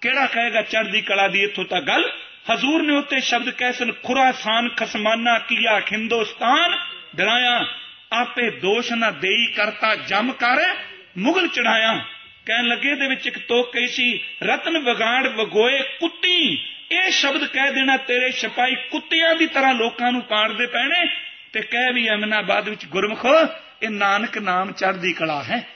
[0.02, 2.12] ਕਿਹੜਾ ਕਹੇਗਾ ਚੜ੍ਹਦੀ ਕਲਾ ਦੀ ਇੱਥੋਂ ਤੱਕ ਗੱਲ?
[2.54, 7.66] ਹਜ਼ੂਰ ਨੇ ਉੱਤੇ ਸ਼ਬਦ ਕੈਸਨ ਖੁਰਾਸਾਨ, ਖਸਮਾਨਾ, ਕੀਆ, ਹਿੰਦੁਸਤਾਨ। ਡਰਾਇਆ,
[8.14, 10.76] ਆਪੇ ਦੋਸ਼ ਨਾ ਦੇਈ ਕਰਤਾ ਜਮ ਕਰ,
[11.18, 12.06] ਮੁਗਲ ਚੜਾਇਆ।
[12.46, 17.74] ਕਹਿਣ ਲੱਗੇ ਦੇ ਵਿੱਚ ਇੱਕ ਤੋਕ ਕਹੀ ਸੀ, ਰਤਨ ਵਿਗਾੜ ਵਗੋਏ ਕੁੱਤੀ। ਇਹ ਸ਼ਬਦ ਕਹਿ
[17.74, 21.08] ਦੇਣਾ ਤੇਰੇ ਸਿਪਾਈ ਕੁੱਤਿਆਂ ਦੀ ਤਰ੍ਹਾਂ ਲੋਕਾਂ ਨੂੰ ਪਾੜਦੇ ਪੈਣੇ।
[21.54, 23.40] ਤੇ ਕਹਿ ਵੀ ਅਮਨਾਬਾਦ ਵਿੱਚ ਗੁਰਮਖੋ,
[23.84, 25.68] ਇਹ ਨਾਨਕ ਨਾਮ ਚੜ੍ਹਦੀ ਕਲਾ ਹੈ।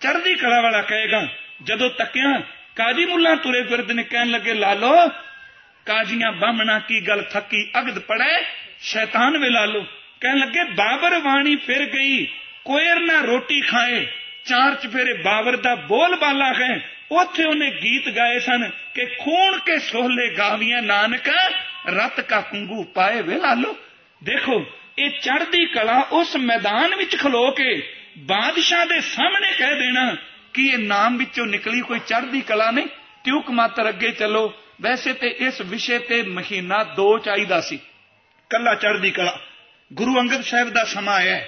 [0.00, 1.26] ਚੜ੍ਹਦੀ ਕਲਾ ਵਾਲਾ ਕਹੇਗਾ,
[1.62, 2.42] ਜਦੋਂ ਤੱਕਿਆ
[2.76, 5.08] ਕਾਜੀ ਮੁੱਲਾ ਤੁਰੇ ਫਿਰਦੇ ਨੇ, ਕਹਿਣ ਲੱਗੇ, ਲਾਲੋ,
[5.86, 8.44] ਕਾਜੀਆਂ ਬਾਹਮਣਾ ਕੀ ਗੱਲ ਥੱਕੀ, ਅਗਦ ਪੜੇ
[8.80, 9.86] ਸ਼ੈਤਾਨ ਵੇ ਲਾਲੋ।
[10.20, 12.26] ਕਹਿਣ ਲੱਗੇ, ਬਾਬਰ ਬਾਣੀ ਫਿਰ ਗਈ,
[12.64, 14.06] ਕੋਇਰ ਨਾ ਰੋਟੀ ਖਾਏ,
[14.44, 19.78] ਚਾਰ ਚਫੇਰੇ ਬਾਬਰ ਦਾ ਬੋਲ ਬਾਲਾ ਹੈ। ਉੱਥੇ ਉਹਨੇ ਗੀਤ ਗਾਏ ਸਨ ਕਿ ਖੂਨ ਕੇ
[19.78, 21.28] ਸੋਹਲੇ ਗਾਵੀਆਂ ਨਾਨਕ,
[21.86, 23.76] ਰਤ ਕਾ ਕੁੰਗੂ ਪਾਏ ਵੇ ਲਾਲੋ।
[24.24, 24.66] ਦੇਖੋ,
[24.98, 30.16] ਇਹ ਚੜ੍ਹਦੀ ਕਲਾ ਉਸ ਮੈਦਾਨ ਵਿੱਚ ਖਲੋ ਕੇ ਬਾਦਸ਼ਾਹ ਦੇ ਸਾਹਮਣੇ ਕਹਿ ਦੇਣਾ
[30.54, 32.86] ਕਿ ਇਹ ਨਾਮ ਵਿੱਚੋਂ ਨਿਕਲੀ ਕੋਈ ਚੜ੍ਹਦੀ ਕਲਾ ਨਹੀਂ।
[33.24, 37.78] ਤਿਉਕ ਮਾਤਰ ਅੱਗੇ ਚੱਲੋ। ਵੈਸੇ ਤੇ ਇਸ ਵਿਸ਼ੇ ਤੇ ਮਹੀਨਾ 2 ਚਾਹੀਦਾ ਸੀ।
[38.50, 39.40] ਕੱਲਾ ਚੜ੍ਹਦੀ ਕਲਾ।
[39.92, 41.40] ਗੁਰੂ ਅੰਗਦ ਸਾਹਿਬ ਦਾ ਸਮਾਂ ਆਇਆ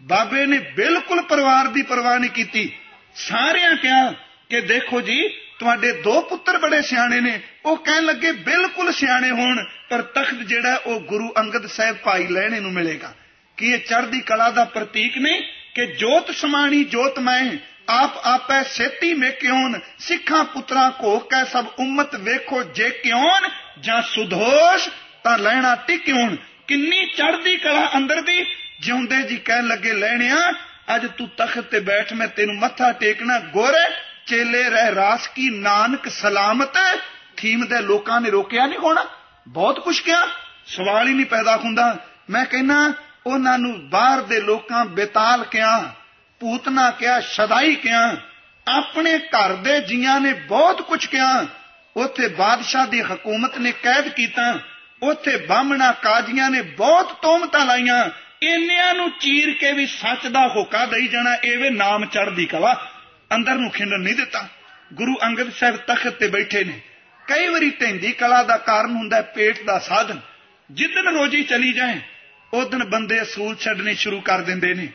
[0.00, 2.72] ਬਾਬੇ ਨੇ ਬਿਲਕੁਲ ਪਰਿਵਾਰ ਦੀ ਪਰਵਾਹ ਨਹੀਂ ਕੀਤੀ।
[3.14, 4.12] ਸਾਰਿਆਂ ਕਿਹਾ
[4.50, 5.28] ਕਿ ਦੇਖੋ ਜੀ,
[5.58, 10.74] ਤੁਹਾਡੇ ਦੋ ਪੁੱਤਰ ਬੜੇ ਸਿਆਣੇ ਨੇ। ਉਹ ਕਹਿਣ ਲੱਗੇ, ਬਿਲਕੁਲ ਸਿਆਣੇ ਹੋਣ, ਪਰ ਤਖਤ ਜਿਹੜਾ,
[10.86, 13.14] ਉਹ ਗੁਰੂ ਅੰਗਦ ਸਾਹਿਬ ਭਾਈ ਲੈਣੇ ਨੂੰ ਮਿਲੇਗਾ।
[13.56, 15.42] ਕਿ ਇਹ ਚੜ੍ਹਦੀ ਕਲਾ ਦਾ ਪ੍ਰਤੀਕ ਨਹੀਂ
[15.74, 17.56] ਕਿ ਜੋਤ ਸਮਾਣੀ, ਜੋਤ ਮੈਂ
[17.88, 23.48] ਆਪ ਆਪੈ ਸੇਤੀ ਮੇ ਕਿਉਨ ਸਿੱਖਾਂ ਪੁੱਤਰਾਂ ਕੋ ਕੈ ਸਭ ਉਮਤ ਵੇਖੋ ਜੇ ਕਿਉਨ,
[23.80, 24.88] ਜਾਂ ਸੁਧੋਸ਼,
[25.24, 26.36] ਤਾਂ ਲੈਣਾ ਟਿਕਿਉਨ
[26.72, 28.46] ਕਿੰਨੀ ਚੜ੍ਹਦੀ ਕਲਾ ਅੰਦਰ ਦੀ?
[28.80, 30.52] ਜਿਉਂਦੇ ਜੀ ਕਹਿਣ ਲੱਗੇ ਲੈਣਿਆ
[30.94, 33.94] ਅੱਜ ਤੂੰ ਤਖਤ ਤੇ ਬੈਠ, ਮੈਂ ਤੈਨੂੰ ਮੱਥਾ ਟੇਕਣਾ, ਗੋਰੇ,
[34.26, 36.78] ਚੇਲੇ ਰਹਿ ਰਾਸ ਕੀ, ਨਾਨਕ ਸਲਾਮਤ
[37.36, 39.06] ਥੀਮ ਦੇ ਲੋਕਾਂ ਨੇ ਰੋਕਿਆ ਨਹੀਂ ਹੋਣਾ?
[39.48, 40.26] ਬਹੁਤ ਕੁਛ ਕਿਹਾ।
[40.66, 41.98] ਸਵਾਲ ਹੀ ਨਹੀਂ ਪੈਦਾ ਹੁੰਦਾ।
[42.30, 42.94] ਮੈਂ ਕਹਿੰਨਾ
[43.26, 45.94] ਉਹਨਾਂ ਨੂੰ ਬਾਹਰ ਦੇ ਲੋਕਾਂ ਬੇਤਾਲ ਕਿਹਾ
[46.40, 48.16] ਪੂਤਨਾ ਕਿਹਾ, ਸ਼ਦਾਈ ਕਿਹਾ।
[48.68, 51.46] ਆਪਣੇ ਘਰ ਦੇ ਜੀਆਂ ਨੇ ਬਹੁਤ ਕੁਝ ਕਿਹਾ।
[51.96, 54.58] ਉੱਥੇ ਬਾਦਸ਼ਾਹ ਦੀ ਹਕੂਮਤ ਨੇ ਕੈਦ ਕੀਤਾ।
[55.02, 58.10] ਉੱਥੇ ਬਾਹਮਣਾ ਕਾਜ਼ੀਆਂ ਨੇ ਬਹੁਤ ਤੋਮਤਾਂ ਲਾਈਆਂ।
[58.42, 62.90] ਇੰਨਿਆਂ ਨੂੰ ਚੀਰ ਕੇ ਵੀ ਸੱਚ ਦਾ ਹੋਕਾ ਦੇਈ ਜਾਣਾ, ਐਵੇਂ ਨਾਮ ਚੜ੍ਹਦੀ ਕਲਾ।
[63.34, 64.48] ਅੰਦਰ ਨੂੰ ਖਿੰਡਣ ਨਹੀਂ ਦਿੱਤਾ।
[64.92, 66.80] ਗੁਰੂ ਅੰਗਦ ਸਾਹਿਬ ਤਖਤ ਤੇ ਬੈਠੇ ਨੇ।
[67.28, 70.20] ਕਈ ਵਾਰੀ ਢੈਂਦੀ ਕਲਾ ਦਾ ਕਾਰਨ ਹੁੰਦਾ ਪੇਟ ਦਾ ਸਾਧਨ।
[70.70, 72.00] ਜਿੱਦਨ ਰੋਜੀ ਚਲੀ ਜਾਏ
[72.54, 74.88] ਉਦਨ ਬੰਦੇ ਅਸੂਲ ਛੱਡਣੇ ਸ਼ੁਰੂ ਕਰ ਦਿੰਦੇ ਨੇ।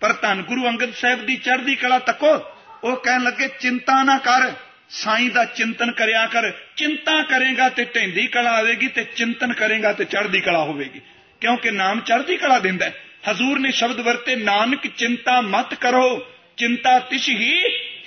[0.00, 2.44] ਪਰ ਧੰਨ ਗੁਰੂ ਅੰਗਦ ਸਾਹਿਬ ਦੀ ਚੜ੍ਹਦੀ ਕਲਾ ਤੱਕੋ,
[2.84, 4.52] ਉਹ ਕਹਿਣ ਲੱਗੇ, ਚਿੰਤਾ ਨਾ ਕਰ।
[4.90, 10.04] ਸਾਈਂ ਦਾ ਚਿੰਤਨ ਕਰਿਆ ਕਰ, ਚਿੰਤਾ ਕਰੇਗਾ ਤੇ ਢੈਂਦੀ ਕਲਾ ਆਵੇਗੀ ਤੇ ਚਿੰਤਨ ਕਰੇਗਾ ਤੇ
[10.04, 11.00] ਚੜ੍ਹਦੀ ਕਲਾ ਹੋਵੇਗੀ।
[11.40, 16.26] ਕਿਉਂਕਿ ਨਾਮ ਚੜ੍ਹਦੀ ਕਲਾ ਦਿੰਦਾ ਹੈ। ਹਜ਼ੂਰ ਨੇ ਸ਼ਬਦ ਵਰਤੇ, ਨਾਨਕ ਚਿੰਤਾ ਮਤ ਕਰੋ,
[16.56, 17.64] ਚਿੰਤਾ ਤਿਸ ਹੀ,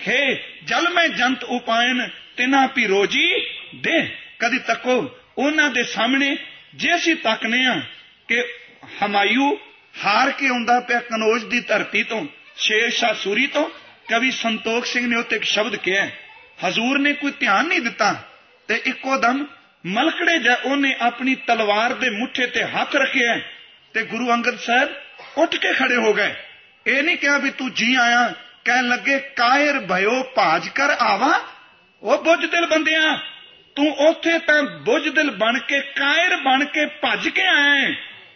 [0.08, 3.34] ਹੈ ਜਲ ਮੈਂ ਜੰਤ ਉਪਾਇਨ, ਤਿਨਾ ਪੀ ਰੋਜੀ
[3.76, 6.38] ਦੇ ਕਦੀ ਤੱਕੋ ਉਹਨਾਂ ਦੇ ਸਾਹਮਣੇ,
[6.76, 7.82] ਜੇ ਅਸੀਂ ਤੱਕਨੇ ਆ
[8.28, 8.44] ਕਿ
[9.06, 9.58] ਹਮਾਇੂ
[10.06, 12.28] ਹਾਰ ਕੇ ਆਉਂਦਾ ਪਿਆ ਕਨੋਜ ਦੀ ਧਰਤੀ ਤੋਂ,
[12.58, 13.70] ਸ਼ੇਰ ਸ਼ਾਹ ਸੂਰੀ ਤੋਂ,
[14.10, 16.08] ਕਵੀ ਸੰਤੋਖ ਸਿੰਘ ਨੇ ਉੱਤੇ ਇੱਕ ਸ਼ਬਦ ਕਿਹਾ
[16.58, 18.14] ਹਜ਼ੂਰ ਨੇ ਕੋਈ ਧਿਆਨ ਨਹੀਂ ਦਿੱਤਾ
[18.68, 19.46] ਤੇ ਇੱਕੋ ਦਮ
[19.86, 23.40] ਮਲਕੜੇ ਜਾ ਉਹਨੇ ਆਪਣੀ ਤਲਵਾਰ ਦੇ ਮੁੱਠੇ ਤੇ ਹੱਥ ਰੱਖਿਆ
[23.94, 24.90] ਤੇ ਗੁਰੂ ਅੰਗਦ ਸਾਹਿਬ
[25.38, 26.34] ਉੱਠ ਕੇ ਖੜੇ ਹੋ ਗਏ।
[26.88, 28.34] ਇਹ ਨਹੀਂ ਕਿਹਾ ਵੀ ਤੂੰ ਜੀ ਆਇਆ,
[28.66, 31.40] ਕਹਿਣ ਲੱਗੇ, ਕਾਇਰ ਭਇਓ, ਭਾਜ ਕਰ ਆਵਾ।
[32.04, 33.18] ਉਹ ਬੁੱਝ ਦਿਲ ਬੰਦਿਆਂ,
[33.76, 37.94] ਤੂੰ ਉੱਥੇ ਤਾਂ ਬੁੱਝ ਦਿਲ ਬਣ ਕੇ, ਕਾਇਰ ਬਣ ਕੇ ਭੱਜ ਕੇ ਆਇਆ।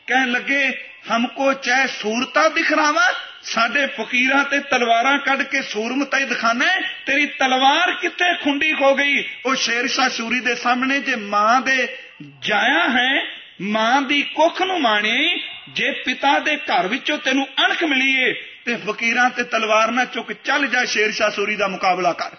[0.07, 0.68] ਕਹਿਣ ਲੱਗੇ
[1.11, 3.05] ਹਮਕੋ ਚਾਹ ਸੂਰਤਾ ਦਿਖਰਾਵਾ?
[3.47, 6.65] ਸਾਡੇ ਫਕੀਰਾਂ ਤੇ ਤਲਵਾਰਾਂ ਕੱਢ ਕੇ ਸੂਰਮਤਾ ਹੀ ਦਿਖਾਣਾ
[7.05, 9.25] ਤੇਰੀ ਤਲਵਾਰ ਕਿੱਥੇ ਖੁੰਡੀ ਹੋ ਗਈ?
[9.45, 11.97] ਉਹ ਸ਼ੇਰਸ਼ਾ ਸੂਰੀ ਦੇ ਸਾਹਮਣੇ ਜੇ ਮਾਂ ਦੇ
[12.39, 13.23] ਜਾਇਆ ਹੈ,
[13.61, 15.39] ਮਾਂ ਦੀ ਕੁੱਖ ਨੂੰ ਮਾਣੇ
[15.69, 18.33] ਜੇ ਪਿਤਾ ਦੇ ਘਰ ਵਿੱਚੋਂ ਤੈਨੂੰ ਅਣਖ ਮਿਲੀਏ,
[18.65, 22.29] ਤੇ ਫਕੀਰਾਂ ਤੇ ਤਲਵਾਰ ਨਾ ਚੁੱਕ ਚੱਲ ਜਾ ਸ਼ੇਰਸ਼ਾ ਸੂਰੀ ਦਾ ਮੁਕਾਬਲਾ ਕਰ।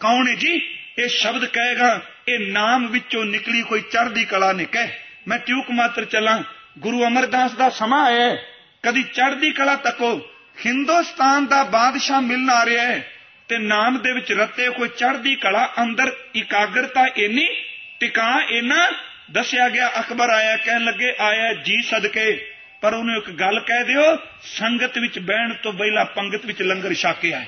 [0.00, 0.78] ਕੌਣ ਹੈ ਜੀ?
[0.98, 4.88] ਇਹ ਸ਼ਬਦ ਕਹੇਗਾ, ਇਹ ਨਾਮ ਵਿੱਚੋਂ ਨਿਕਲੀ ਕੋਈ ਚੜ੍ਹਦੀ ਕਲਾ ਨੇ ਕਹਿ।
[5.28, 6.42] ਮੈਂ ਟਿਊਕ ਮਾਤਰ ਚੱਲਾਂ,
[6.78, 8.36] ਗੁਰੂ ਅਮਰਦਾਸ ਦਾ ਸਮਾਂ ਹੈ।
[8.82, 10.28] ਕਦੀ ਚੜ੍ਹਦੀ ਕਲਾ ਤੱਕੋ
[10.66, 13.12] ਹਿੰਦੁਸਤਾਨ ਦਾ ਬਾਦਸ਼ਾਹ ਮਿਲਣ ਆ ਰਿਹਾ ਹੈ
[13.48, 17.48] ਤੇ ਨਾਮ ਦੇ ਵਿੱਚ ਰੱਤੇ ਕੋਈ ਚੜ੍ਹਦੀ ਕਲਾ ਅੰਦਰ ਇਕਾਗਰਤਾ ਇੰਨੀ,
[18.00, 18.92] ਟਿਕਾ ਇਨਾ,
[19.30, 24.16] ਦੱਸਿਆ ਗਿਆ ਅਕਬਰ ਆਇਆ, ਕਹਿਣ ਲੱਗੇ, ਆਇਆ ਜੀ ਸਦਕੇ। ਪਰ ਉਹਨੂੰ ਇੱਕ ਗੱਲ ਕਹਿ ਦਿਓ,
[24.42, 27.46] ਸੰਗਤ ਵਿੱਚ ਬਹਿਣ ਤੋਂ ਪਹਿਲਾਂ ਪੰਗਤ ਵਿੱਚ ਲੰਗਰ ਛਾਕੇ ਆਏ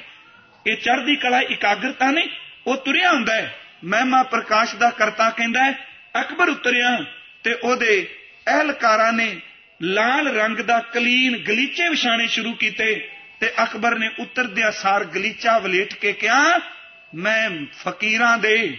[0.67, 2.29] ਇਹ ਚੜ੍ਹਦੀ ਕਲਾ ਇਕਾਗਰਤਾ ਨਹੀਂ,
[2.67, 3.55] ਉਹ ਤੁਰਿਆ ਹੁੰਦਾ ਹੈ।
[3.85, 5.73] ਮਹਿਮਾ ਪ੍ਰਕਾਸ਼ ਦਾ ਕਰਤਾ ਕਹਿੰਦਾ ਹੈ
[6.21, 7.05] ਅਕਬਰ ਉਤਰਿਆ
[7.45, 8.09] ਤੇ ਉਹਦੇ
[8.47, 9.41] ਅਹਿਲਕਾਰਾਂ ਨੇ
[9.83, 13.11] ਲਾਲ ਰੰਗ ਦਾ ਕਲੀਨ ਗਲੀਚੇ ਵਿਛਾਣੇ ਸ਼ੁਰੂ ਕੀਤੇ
[13.41, 16.59] ਤੇ ਅਕਬਰ ਨੇ ਉਤਰਦਿਆਂ ਸਾਰ ਗਲੀਚਾ ਵਲੇਟ ਕੇ ਕਿਹਾ
[17.15, 18.79] ਮੈਂ ਫਕੀਰਾਂ ਦੇ,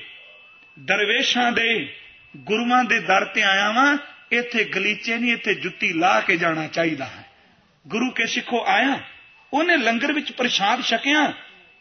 [0.79, 1.95] ਦਰਵੇਸ਼ਾਂ ਦੇ,
[2.37, 3.97] ਗੁਰੂਆਂ ਦੇ ਦਰ ਤੇ ਆਇਆ ਵਾਂ।
[4.31, 7.25] ਇੱਥੇ ਗਲੀਚੇ ਨਹੀਂ, ਇੱਥੇ ਜੁੱਤੀ ਲਾ ਕੇ ਜਾਣਾ ਚਾਹੀਦਾ ਹੈ।
[7.87, 8.99] ਗੁਰੂ ਕੇ ਸਿੱਖੋ ਆਇਆ।
[9.53, 11.33] ਉਹਨੇ ਲੰਗਰ ਵਿੱਚ ਪ੍ਰਸ਼ਾਦ ਛਕਿਆ,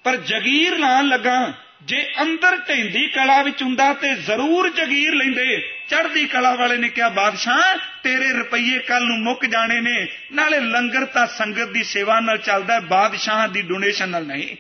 [0.05, 1.53] ਪਰ ਜਗੀਰ ਲਾਣ ਲੱਗਾ।
[1.85, 7.09] ਜੇ ਅੰਦਰ ਢੈਂਦੀ ਕਲਾ ਵਿੱਚ ਹੁੰਦਾ ਤੇ ਜ਼ਰੂਰ ਜਗੀਰ ਲੈਂਦੇ। ਚੜ੍ਹਦੀ ਕਲਾ ਵਾਲੇ ਨੇ ਕਿਹਾ,
[7.09, 12.39] ਬਾਦਸ਼ਾਹ, ਤੇਰੇ ਰੁਪਈਏ ਕੱਲ ਨੂੰ ਮੁੱਕ ਜਾਣੇ ਨੇ। ਨਾਲੇ ਲੰਗਰ ਤਾਂ ਸੰਗਤ ਦੀ ਸੇਵਾ ਨਾਲ
[12.39, 14.57] ਚੱਲਦਾ ਬਾਦਸ਼ਾਹ ਦੀ ਡੋਨੇਸ਼ਨ ਨਾਲ ਨਹੀਂ।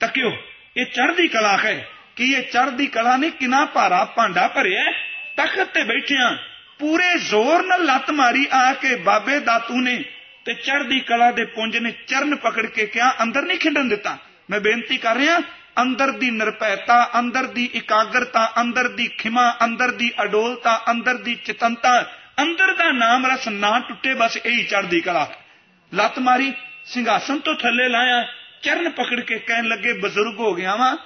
[0.00, 0.36] ਤੱਕਿਓ,
[0.76, 4.84] ਇਹ ਚੜ੍ਹਦੀ ਕਲਾ ਹੈ। ਕਿ ਇਹ ਚੜ੍ਹਦੀ ਕਲਾ ਨੇ ਕਿੰਨਾ ਭਾਰਾ ਭਾਂਡਾ ਭਰਿਆ
[5.36, 6.36] ਤਖਤ ਤੇ ਬੈਠਿਆਂ
[6.78, 10.04] ਪੂਰੇ ਜ਼ੋਰ ਨਾਲ ਲੱਤ ਮਾਰੀ ਆ ਕੇ ਬਾਬੇ ਦਾਤੂ ਨੇ
[10.44, 14.18] ਤੇ ਚੜ੍ਹਦੀ ਕਲਾ ਦੇ ਪੁੰਜ ਨੇ ਚਰਨ ਪਕੜ ਕੇ ਕਿਹਾ, ਅੰਦਰ ਨਹੀਂ ਖਿੰਡਣ ਦਿੱਤਾ।
[14.50, 15.40] ਮੈਂ ਬੇਨਤੀ ਕਰ ਰਿਹਾ
[15.80, 22.12] ਅੰਦਰ ਦੀ ਨਿਰਭੈਤਾ, ਅੰਦਰ ਦੀ ਇਕਾਗਰਤਾ, ਅੰਦਰ ਦੀ ਖਿਮਾ, ਅੰਦਰ ਦੀ ਅਡੋਲਤਾ, ਅੰਦਰ ਦੀ ਚਿਤੰਤਾ,
[22.42, 25.32] ਅੰਦਰ ਦਾ ਨਾਮ ਰਸ ਨਾ ਟੁੱਟੇ, ਬਸ ਇਹੀ ਚੜ੍ਹਦੀ ਕਲਾ।
[25.94, 26.52] ਲੱਤ ਮਾਰੀ,
[26.84, 28.26] ਸਿੰਘਾਸਨ ਤੋਂ ਥੱਲੇ ਲਾਇਆ,
[28.62, 30.96] ਚਰਨ ਪਕੜ ਕੇ ਕਹਿਣ ਲੱਗੇ, ਬਜ਼ੁਰਗ ਹੋ ਗਿਆ ਵਾਂ,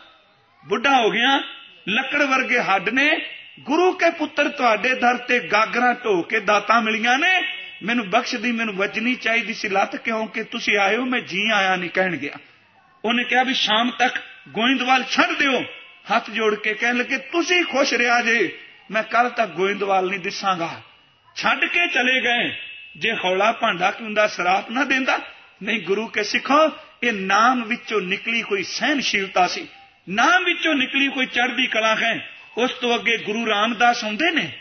[0.68, 1.40] ਬੁੱਢਾ ਹੋ ਗਿਆ,
[1.88, 3.20] ਲੱਕੜ ਵਰਗੇ ਹੱਡ ਨੇ,
[3.60, 7.42] ਗੁਰੂ ਕੇ ਪੁੱਤਰ ਤੁਹਾਡੇ ਦਰ ਤੇ ਗਾਗਰਾਂ ਢੋ ਕੇ ਦਾਤਾਂ ਮਿਲੀਆਂ ਨੇ,
[7.82, 11.76] ਮੈਨੂੰ ਬਖਸ਼ ਦੀ, ਮੈਨੂੰ ਵਜਣੀ ਚਾਹੀਦੀ ਸੀ ਲੱਤ, ਕਿਉਂਕਿ ਤੁਸੀਂ ਆਏ ਹੋ, ਮੈਂ ਜੀ ਆਇਆ
[11.76, 12.32] ਨਹੀਂ ਕਹਿਣ ਗਿਆ।
[13.04, 14.18] ਉਹਨੇ ਕਿਹਾ ਵੀ ਸ਼ਾਮ ਤੱਕ
[14.48, 15.64] ਗੋਇੰਦਵਾਲ ਛੱਡ ਦਿਓ।
[16.16, 18.58] ਹੱਥ ਜੋੜ ਕੇ ਕਹਿਣ ਲੱਗੇ, ਤੁਸੀਂ ਖੁਸ਼ ਰਿਹਾ ਜੇ?
[18.90, 20.80] ਮੈਂ ਕੱਲ ਤੱਕ ਗੋਇੰਦਵਾਲ ਨਹੀਂ ਦਿਸਾਂਗਾ।
[21.36, 22.56] ਛੱਡ ਕੇ ਚਲੇ ਗਏ।
[22.96, 25.18] ਜੇ ਹੌਲਾ ਭਾਂਡਾ ਕਿਉਂਦਾ ਸਰਾਪ ਨਾ ਦਿੰਦਾ?
[25.62, 26.70] ਨਹੀਂ, ਗੁਰੂ ਕੇ ਸਿੱਖੋ,
[27.02, 29.68] ਇਹ ਨਾਮ ਵਿੱਚੋਂ ਨਿਕਲੀ ਕੋਈ ਸਹਿਨਸ਼ੀਲਤਾ ਸੀ।
[30.08, 34.52] ਨਾਮ ਵਿੱਚੋਂ ਨਿਕਲੀ ਕੋਈ ਚੜ੍ਹਦੀ ਕਲਾ ਹੈ। ਉਸ ਤੋਂ ਅੱਗੇ ਗੁਰੂ ਰਾਮਦਾਸ ਹੁੰਦੇ ਨੇ।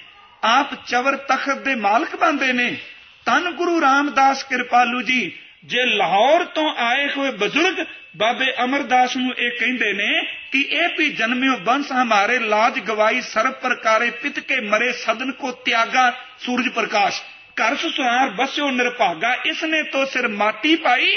[0.43, 2.77] ਆਪ ਚਵਰ ਤਖਤ ਦੇ ਮਾਲਕ ਬੰਦੇ ਨੇ।
[3.25, 7.86] ਤਨ ਗੁਰੂ ਰਾਮਦਾਸ ਕਿਰਪਾਲੂ ਜੀ ਜੇ ਲਾਹੌਰ ਤੋਂ ਆਏ ਹੋਏ ਬਜ਼ੁਰਗ
[8.18, 13.53] ਬਾਬੇ ਅਮਰਦਾਸ ਨੂੰ ਇਹ ਕਹਿੰਦੇ ਨੇ ਕਿ ਇਹ ਵੀ ਜਨਮਿਓ ਬੰਸ ਹਮਾਰੇ ਲਾਜ ਗਵਾਈ ਸਰਬ
[13.53, 17.22] ਪ੍ਰਕਾਰੇ ਪਿਤ ਕੇ ਮਰੇ ਸਦਨ ਕੋ ਤਿਆਗਾ ਸੂਰਜ ਪ੍ਰਕਾਸ਼।
[17.57, 21.14] ਘਰ ਸੁਸਾਰ ਬਸਿਓ ਨਿਰਭਾਗਾ, ਇਸਨੇ ਤੋਂ ਸਿਰ ਮਾਟੀ ਪਾਈ,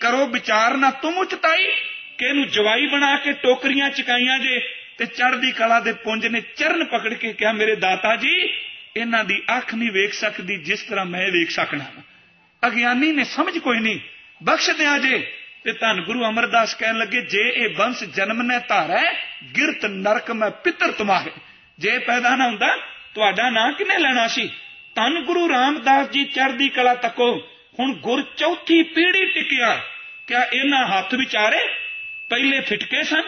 [0.00, 1.66] ਕਰੋ ਵਿਚਾਰ ਨਾ ਤੁਮ ਉਚਤਾਈ।
[2.18, 4.60] ਕਿ ਇਹਨੂੰ ਜਵਾਈ ਬਣਾ ਕੇ ਟੋਕਰੀਆਂ ਚਕਾਈਆਂ ਜੇ,
[4.98, 8.54] ਤੇ ਚੜ੍ਹਦੀ ਕਲਾ ਦੇ ਪੁੰਜ ਨੇ ਚਰਨ ਪਕੜ ਕੇ ਕਿਹਾ, ਮੇਰੇ ਦਾਤਾ ਜੀ,
[8.96, 11.84] ਇਹਨਾਂ ਦੀ ਅੱਖ ਨਹੀਂ ਵੇਖ ਸਕਦੀ ਜਿਸ ਤਰ੍ਹਾਂ ਮੈਂ ਵੇਖ ਸਕਣਾ
[12.66, 14.00] ਅਗਿਆਨੀ ਨੇ ਸਮਝ ਕੋਈ ਨਹੀਂ,
[14.42, 15.32] ਬਖਸ਼ ਦਿਆ ਜੇ।
[15.64, 19.14] ਤੇ ਧੰਨ ਗੁਰੂ ਅਮਰਦਾਸ ਕਹਿਣ ਲੱਗੇ, ਜੇ ਇਹ ਬੰਸ ਜਨਮ ਨੇ ਧਾਰੈ,
[19.56, 21.30] ਗਿਰਤ ਨਰਕ ਮੈਂ ਪਿੱਤਰ ਤੁਮਾਹੇ।
[21.78, 22.76] ਜੇ ਪੈਦਾ ਨਾ ਹੁੰਦਾ,
[23.14, 24.50] ਤੁਹਾਡਾ ਨਾਂ ਕਿਨੇ ਲੈਣਾ ਸੀ?
[24.94, 27.48] ਧੰਨ ਗੁਰੂ ਰਾਮਦਾਸ ਜੀ ਚੜ੍ਹਦੀ ਕਲਾ ਤੱਕੋ,
[27.78, 29.84] ਹੁਣ ਗੁਰ ਚੌਥੀ ਪੀੜ੍ਹੀ ਟਿਕਿਆ।
[30.26, 31.68] ਕਿਆ ਇਹਨਾਂ ਹੱਥ ਵਿਚਾਰੇ
[32.30, 33.22] ਪਹਿਲੇ ਫਿਟਕੇ ਸਨ,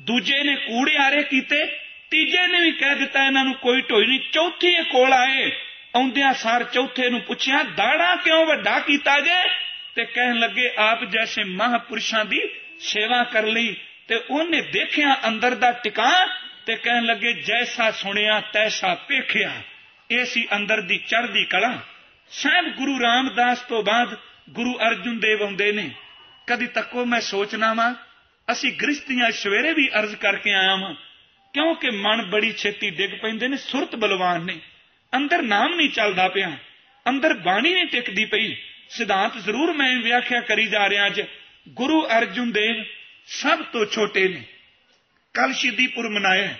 [0.00, 1.66] ਦੂਜੇ ਨੇ ਕੂੜਿਆਰੇ ਕੀਤੇ,
[2.10, 5.52] ਤੀਜੇ ਨੇ ਵੀ ਕਹਿ ਦਿੱਤਾ ਇਹਨਾਂ ਨੂੰ ਕੋਈ ਢੋਈ ਨਹੀਂ, ਚੌਥੀ ਇਹ ਕੋਲ ਆਏ।
[5.96, 9.50] ਆਉਂਦਿਆਂ ਸਾਰ ਚੌਥੇ ਨੂੰ ਪੁੱਛਿਆ, ਦਾੜਾ ਕਿਉਂ ਵੱਡਾ ਕੀਤਾ ਜੇ?
[9.94, 12.40] ਤੇ ਕਹਿਣ ਲੱਗੇ, ਆਪ ਜੈਸੇ ਮਹਾਪੁਰਸ਼ਾਂ ਦੀ
[12.80, 13.76] ਸੇਵਾ ਕਰ ਲਈ
[14.08, 16.26] ਤੇ ਉਹਨੇ ਦੇਖਿਆ ਅੰਦਰ ਦਾ ਟਿਕਾ
[16.66, 19.52] ਤੇ ਕਹਿਣ ਲੱਗੇ, ਜੈਸਾ ਸੁਣਿਆ, ਤੈਸਾ ਵੇਖਿਆ।
[20.10, 21.78] ਇਹ ਸੀ ਅੰਦਰ ਦੀ ਚੜ੍ਹਦੀ ਕਲਾ।
[22.30, 24.16] ਸਾਹਿਬ ਗੁਰੂ ਰਾਮਦਾਸ ਤੋਂ ਬਾਅਦ
[24.50, 25.90] ਗੁਰੂ ਅਰਜੁਨ ਦੇਵ ਆਉਂਦੇ ਨੇ।
[26.46, 27.94] ਕਦੀ ਤੱਕੋ ਮੈਂ ਸੋਚਣਾ ਵਾਂ,
[28.52, 30.94] ਅਸੀਂ ਗ੍ਰਸਤੀਆਂ ਸਵੇਰੇ ਵੀ ਅਰਜ਼ ਕਰਕੇ ਆਇਆ ਵਾਂ,
[31.54, 34.58] ਕਿਉਂਕਿ ਮਨ ਬੜੀ ਛੇਤੀ ਡਿੱਗ ਪੈਂਦੇ ਨੇ, ਸੁਰਤ ਬਲਵਾਨ ਨੇ।
[35.16, 36.58] ਅੰਦਰ ਨਾਮ ਨਹੀਂ ਚੱਲਦਾ ਪਿਆ।
[37.08, 38.56] ਅੰਦਰ ਬਾਣੀ ਨਹੀਂ ਟਿਕਦੀ ਪਈ।
[38.90, 41.22] ਸਿਧਾਂਤ ਜ਼ਰੂਰ ਮੈਂ ਵਿਆਖਿਆ ਕਰੀ ਜਾ ਰਿਹਾ ਅੱਜ।
[41.68, 42.84] ਗੁਰੂ ਅਰਜੁਨ ਦੇਵ
[43.26, 44.44] ਸਭ ਤੋਂ ਛੋਟੇ ਨੇ।
[45.34, 46.54] ਕੱਲ ਸ਼ਹੀਦੀਪੁਰ ਮਨਾਇਆ।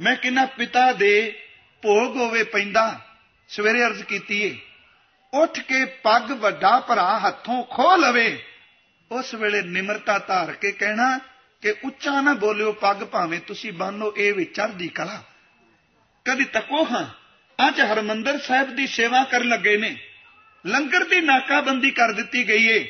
[0.00, 1.42] ਮੈਂ ਕਿਹਾ ਪਿਤਾ ਦੇ
[1.82, 3.00] ਭੋਗ ਹੋਵੇ ਪੈਂਦਾ,
[3.48, 4.58] ਸਵੇਰੇ ਅਰਜ਼ ਕੀਤੀ ਏ।
[5.34, 8.44] ਉੱਠ ਕੇ ਪੱਗ ਵੱਡਾ ਭਰਾ ਹੱਥੋਂ ਖੋ ਲਵੇ।
[9.12, 11.18] ਉਸ ਵੇਲੇ ਨਿਮਰਤਾ ਧਾਰ ਕੇ ਕਹਿਣਾ
[11.62, 15.24] ਕਿ ਉੱਚਾ ਨਾ ਬੋਲਿਓ, ਪੱਗ ਭਾਵੇਂ ਤੁਸੀਂ ਬੰਨੋ ਇਹ ਵੀ ਚੜ੍ਹਦੀ ਕਲਾ।
[16.24, 17.23] ਕਦੀ ਤੱਕੋ ਹਾਂ।
[17.68, 19.96] ਅੱਜ ਹਰਮੰਦਰ ਸਾਹਿਬ ਦੀ ਸੇਵਾ ਕਰਨ ਲੱਗੇ ਨੇ।
[20.66, 22.88] ਲੰਗਰ ਦੀ ਨਾਕਾਬੰਦੀ ਕਰ ਦਿੱਤੀ ਗਈ ਏ।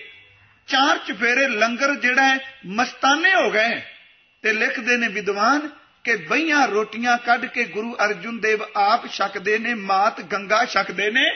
[0.66, 3.82] ਚਾਰ ਚਫੇਰੇ ਲੰਗਰ ਜਿਹੜਾ ਹੈ, ਮਸਤਾਨੇ ਹੋ ਗਏ
[4.42, 5.70] ਤੇ ਲਿਖਦੇ ਨੇ ਵਿਦਵਾਨ
[6.04, 11.30] ਕਿ ਬਈਆਂ ਰੋਟੀਆਂ ਕੱਢ ਕੇ ਗੁਰੂ ਅਰਜੁਨ ਦੇਵ ਆਪ ਛਕਦੇ ਨੇ, ਮਾਤ ਗੰਗਾ ਛਕਦੇ ਨੇ।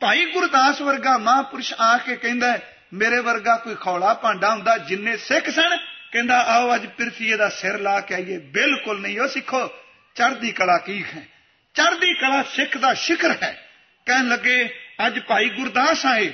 [0.00, 2.58] ਭਾਈ ਗੁਰਦਾਸ ਵਰਗਾ ਮਹਾਪੁਰਸ਼ ਆ ਕੇ ਕਹਿੰਦਾ,
[2.92, 5.76] ਮੇਰੇ ਵਰਗਾ ਕੋਈ ਖੌਲਾ ਭਾਂਡਾ ਹੁੰਦਾ, ਜਿੰਨੇ ਸਿੱਖ ਸਨ?
[6.12, 9.66] ਕਹਿੰਦਾ, ਆਓ ਅੱਜ ਪਿਰਥੀਏ ਦਾ ਸਿਰ ਲਾ ਕੇ ਆਈਏ। ਬਿਲਕੁਲ ਨਹੀਂ, ਉਹ ਸਿੱਖੋ,
[10.14, 11.31] ਚੜ੍ਹਦੀ ਕਲਾ ਕੀ ਹੈ?
[11.74, 13.70] ਚੜ੍ਹਦੀ ਕਲਾ ਸਿੱਖ ਦਾ ਸ਼ਿਖਰ ਹੈ।
[14.06, 16.32] ਕਹਿਣ ਲੱਗੇ, ਅੱਜ ਭਾਈ ਗੁਰਦਾਸ ਆਏ।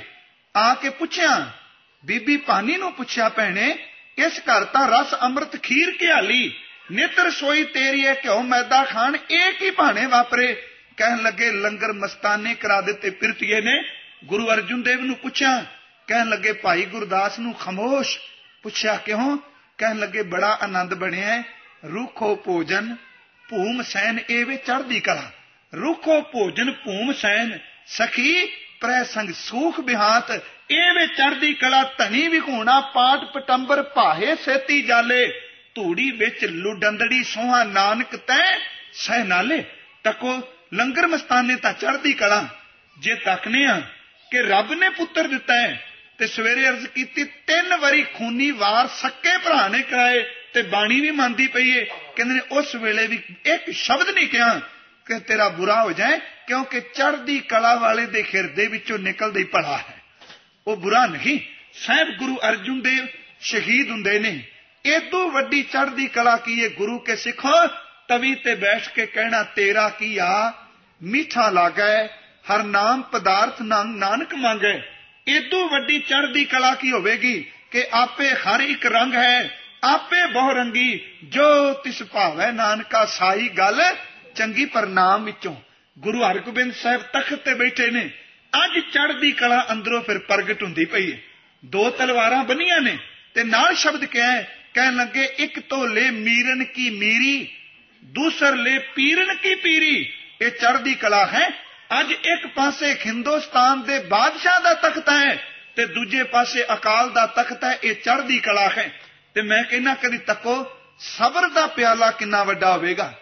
[0.57, 1.51] ਆ ਕੇ ਪੁੱਛਿਆ,
[2.05, 3.79] ਬੀਬੀ ਪਾਨੀ ਨੂੰ ਪੁੱਛਿਆ, ਭੈਣੇ,
[4.19, 6.55] ਇਸ ਘਰ ਤਾਂ ਰਸ ਅੰਮ੍ਰਿਤ ਖੀਰ ਘਿਆਲੀ,
[6.93, 10.63] ਨਿਤਰ ਸੋਈ ਤੇਰੀ ਹੈ ਕਿਉ ਮੈਦਾ ਖਾਣ, ਇਹ ਕੀ ਭਾਣੇ ਵਾਪਰੇ?
[10.97, 13.83] ਕਹਿਣ ਲੱਗੇ, ਲੰਗਰ ਮਸਤਾਨੇ ਕਰਾ ਦਿੱਤੇ ਪਿਰਤੀਏ ਨੇ।
[14.25, 15.65] ਗੁਰੂ ਅਰਜੁਨ ਦੇਵ ਨੂੰ ਪੁੱਛਿਆ,
[16.07, 18.19] ਕਹਿਣ ਲੱਗੇ, ਭਾਈ ਗੁਰਦਾਸ ਨੂੰ ਖਮੋਸ਼।
[18.63, 19.39] ਪੁੱਛਿਆ, ਕਿਉਂ?
[19.79, 21.43] ਕਹਿਣ ਲੱਗੇ, ਬੜਾ ਆਨੰਦ ਬਣਿਆ
[21.85, 22.97] ਰੁਖੋ ਭੋਜਨ
[23.49, 25.31] ਭੂਮ ਸੈਨ ਇਹ ਵੇ ਚੜ੍ਹਦੀ ਕਲਾ।
[25.75, 28.47] ਰੁਖੋ ਭੋਜਨ ਭੂਮ ਸੈਨ। ਸਖੀ
[28.81, 30.31] ਪ੍ਰੈ ਸੰਗ ਸੂਖ ਬਿਹਾਤ।
[30.71, 35.27] ਇਹ ਵੇ ਚੜ੍ਹਦੀ ਕਲਾ ਧਨੀ ਵਿਖੂਣਾ। ਪਾਟ ਪਟੰਬਰ ਭਾਹੇ ਸੇਤੀ ਜਾਲੇ।
[35.75, 38.59] ਧੂੜੀ ਵਿੱਚ ਲੁਡੰਦੜੀ ਸੋਹਾ ਨਾਨਕ ਤੈ।
[38.93, 39.65] ਸਹਿ ਨਾਲੇ
[40.05, 40.41] ਤੱਕੋ
[40.75, 42.47] ਲੰਗਰ ਮਸਤਾਨੇ ਤਾਂ ਚੜ੍ਹਦੀ ਕਲਾ।
[42.99, 43.81] ਜੇ ਤੱਕਨੇ ਆ
[44.31, 45.87] ਕਿ ਰੱਬ ਨੇ ਪੁੱਤਰ ਦਿੱਤਾ ਹੈ,
[46.19, 50.25] ਤੇ ਸਵੇਰੇ ਅਰਜ਼ ਕੀਤੀ ਤਿੰਨ ਵਾਰੀ ਖੂਨੀ ਵਾਰ ਸੱਕੇ ਭਰਾ ਨੇ ਕਰਾਏ।
[50.55, 51.85] ਤੇ ਬਾਣੀ ਵੀ ਮੰਨਦੀ ਪਈ ਏ।
[52.17, 54.61] ਕਹਿੰਦੇ ਨੇ, ਉਸ ਵੇਲੇ ਵੀ ਇੱਕ ਸ਼ਬਦ ਨਹੀਂ ਕਿਹਾ
[55.07, 59.77] ਕਿ ਤੇਰਾ ਬੁਰਾ ਹੋ ਜਾਏ, ਕਿਉਂਕਿ ਚੜ੍ਹਦੀ ਕਲਾ ਵਾਲੇ ਦੇ ਹਿਰਦੇ ਵਿੱਚੋਂ ਨਿਕਲਦਾ ਹੀ ਭਲਾ
[59.77, 60.03] ਹੈ।
[60.67, 61.41] ਉਹ ਬੁਰਾ ਨਹੀਂ।
[61.75, 63.07] ਸਾਹਿਬ ਗੁਰੂ ਅਰਜੁਨ ਦੇਵ
[63.41, 64.43] ਸ਼ਹੀਦ ਹੁੰਦੇ ਨੇ।
[64.85, 67.67] ਇਦੋਂ ਵੱਡੀ ਚੜ੍ਹਦੀ ਕਲਾ ਕੀ ਹੈ ਗੁਰੂ ਕੇ ਸਿੱਖੋ,
[68.09, 70.53] ਤਵੀ ਤੇ ਬੈਠ ਕੇ ਕਹਿਣਾ, ਤੇਰਾ ਕੀ ਆ?
[71.03, 72.07] ਮਿੱਠਾ ਲਾਗੈ,
[72.51, 74.81] ਹਰ ਨਾਮ ਪਦਾਰਥ ਨਾਨਕ ਮੰਗੈ।
[75.27, 81.01] ਇਦੋਂ ਵੱਡੀ ਚੜ੍ਹਦੀ ਕਲਾ ਕੀ ਹੋਵੇਗੀ ਕਿ ਆਪੇ ਹਰ ਇੱਕ ਰੰਗ ਹੈ ਆਪੇ ਬਹੁ ਰੰਗੀ
[81.25, 83.83] ਜੋ ਤਿਸ ਭਾਵੈ ਨਾਨਕਾ ਸਾਈ ਗੱਲ,
[84.35, 85.57] ਚੰਗੀ ਪ੍ਰਨਾਮ ਵਿੱਚੋਂ।
[85.99, 88.11] ਗੁਰੂ ਹਰਗੋਬਿੰਦ ਸਾਹਿਬ ਤਖਤ ਤੇ ਬੈਠੇ ਨੇ।
[88.65, 91.19] ਅੱਜ ਚੜ੍ਹਦੀ ਕਲਾ ਅੰਦਰੋਂ ਫਿਰ ਪ੍ਰਗਟ ਹੁੰਦੀ ਪਈ ਹੈ
[91.65, 92.99] ਦੋ ਤਲਵਾਰਾਂ ਬੰਨੀਆਂ ਨੇ
[93.35, 97.57] ਤੇ ਨਾਲ ਸ਼ਬਦ ਕਿਹਾ ਹੈ, ਕਹਿਣ ਲੱਗੇ, ਇੱਕ ਤੋਂ ਲੈ ਮੀਰਨ ਕੀ ਮੀਰੀ,
[98.05, 101.49] ਦੂਸਰ ਲੈ ਪੀਰਨ ਕੀ ਪੀਰੀ। ਇਹ ਚੜ੍ਹਦੀ ਕਲਾ ਹੈ।
[102.01, 105.43] ਅੱਜ ਇੱਕ ਪਾਸੇ ਹਿੰਦੁਸਤਾਨ ਦੇ ਬਾਦਸ਼ਾਹ ਦਾ ਤਖਤ ਹੈ
[105.77, 109.01] ਤੇ ਦੂਜੇ ਪਾਸੇ ਅਕਾਲ ਦਾ ਤਖਤ ਹੈ। ਇਹ ਚੜ੍ਹਦੀ ਕਲਾ ਹੈ।
[109.39, 110.53] ਤੇ ਮੈਂ ਕਹਿੰਨਾ ਕਦੀ ਤੱਕੋ
[110.99, 113.13] ਸਬਰ ਦਾ ਪਿਆਲਾ ਕਿੰਨਾ ਵੱਡਾ ਹੋਵੇਗਾ।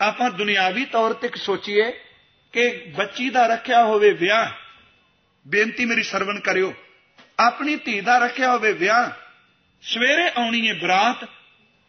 [0.00, 1.90] ਆਪਾਂ ਦੁਨਿਆਵੀ ਤੌਰ ਤੇ ਸੋਚੀਏ
[2.54, 2.66] ਕਿ
[2.96, 4.50] ਬੱਚੀ ਦਾ ਰੱਖਿਆ ਹੋਵੇ ਵਿਆਹ,
[5.46, 6.72] ਬੇਨਤੀ ਮੇਰੀ ਸਰਵਣ ਕਰਿਓ।
[7.38, 9.10] ਆਪਣੀ ਧੀ ਦਾ ਰੱਖਿਆ ਹੋਵੇ ਵਿਆਹ,
[9.82, 11.24] ਸਵੇਰੇ ਆਉਣੀ ਹੈ ਬਰਾਤ,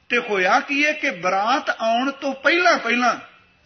[0.09, 3.15] ਤੇ ਹੋਇਆ ਕੀ ਹੈ ਕਿ ਬਰਾਤ ਆਉਣ ਤੋਂ ਪਹਿਲਾਂ ਪਹਿਲਾਂ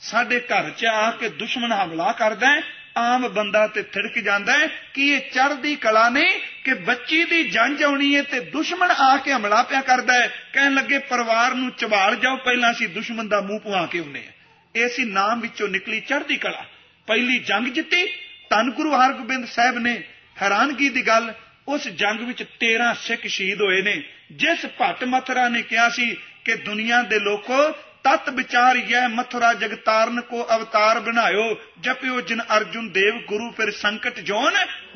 [0.02, 2.62] ਸਾਡੇ ਘਰ 'ਚ ਆ ਕੇ ਦੁਸ਼ਮਣ ਹਮਲਾ ਕਰਦਾ ਹੈ।
[2.98, 7.84] ਆਮ ਬੰਦਾ ਤੇ ਥਿੜਕ ਜਾਂਦਾ ਹੈ ਕਿ ਇਹ ਚੜ੍ਹਦੀ ਕਲਾ ਨਹੀਂ ਕਿ ਬੱਚੀ ਦੀ ਜੰਜ
[7.84, 12.16] ਆਉਣੀ ਹੈ ਤੇ ਦੁਸ਼ਮਣ ਆ ਕੇ ਹਮਲਾ ਪਿਆ ਕਰਦਾ ਹੈ। ਕਹਿਣ ਲੱਗੇ, ਪਰਿਵਾਰ ਨੂੰ ਚਬਾਲ
[12.16, 14.32] ਜਾਓ, ਪਹਿਲਾਂ ਅਸੀਂ ਦੁਸ਼ਮਣ ਦਾ ਮੂੰਹ ਪਵਾ ਕੇ ਆਉਨੇ ਆ
[14.76, 16.66] ਇਹ ਸੀ ਨਾਮ ਵਿੱਚੋਂ ਨਿਕਲੀ ਚੜ੍ਹਦੀ ਕਲਾ।
[17.08, 18.06] ਪਹਿਲੀ ਜੰਗ ਜਿੱਤੀ,
[18.50, 20.04] ਧੰਨ ਗੁਰੂ ਹਰਗੋਬਿੰਦ ਸਾਹਿਬ ਨੇ
[20.42, 21.34] ਹੈਰਾਨਗੀ ਦੀ ਗੱਲ,
[21.68, 26.56] ਉਸ ਜੰਗ ਵਿੱਚ 13 ਸਿੱਖ ਸ਼ਹੀਦ ਹੋਏ ਨੇ। ਜਿਸ ਭੱਟ ਮਥਰਾ ਨੇ ਕਿਹਾ ਸੀ ਕਿ
[26.56, 27.72] ਦੁਨੀਆ ਦੇ ਲੋਕੋ
[28.06, 34.20] ਤਤ ਵਿਚਾਰ ਇਹ ਮਥੁਰਾ ਜਗਤਾਰਨ ਕੋ ਅਵਤਾਰ ਬਣਾਇਓ, ਜਪਿਓ ਜਿਨ ਅਰਜੁਨ ਦੇਵ ਗੁਰੂ ਫਿਰ ਸੰਕਟ
[34.20, 34.54] ਜੋਨ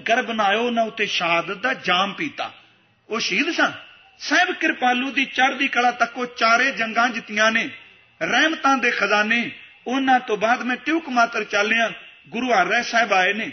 [0.09, 2.51] ਗਰ ਬਣਾਇਓ ਨਾ ਉਤੇ ਸ਼ਹਾਦਤ ਦਾ ਜਾਮ ਪੀਤਾ।
[3.09, 3.71] ਉਹ ਸ਼ਹੀਦ ਸਨ।
[4.19, 7.69] ਸਹਿਬ ਕਿਰਪਾਲੂ ਦੀ ਚੜ੍ਹਦੀ ਕਲਾ ਤੱਕੋ ਚਾਰੇ ਜੰਗਾਂ ਜਿੱਤੀਆਂ ਨੇ।
[8.21, 9.51] ਰਹਿਮਤਾਂ ਦੇ ਖਜ਼ਾਨੇ,
[9.87, 11.91] ਉਹਨਾਂ ਤੋਂ ਬਾਅਦ ਮੈਂ ਟਿਊਕ ਮਾਤਰ ਚੱਲਿਆ,
[12.29, 13.51] ਗੁਰੂ ਹਰਿ ਸਾਹਿਬ ਆਏ ਨੇ।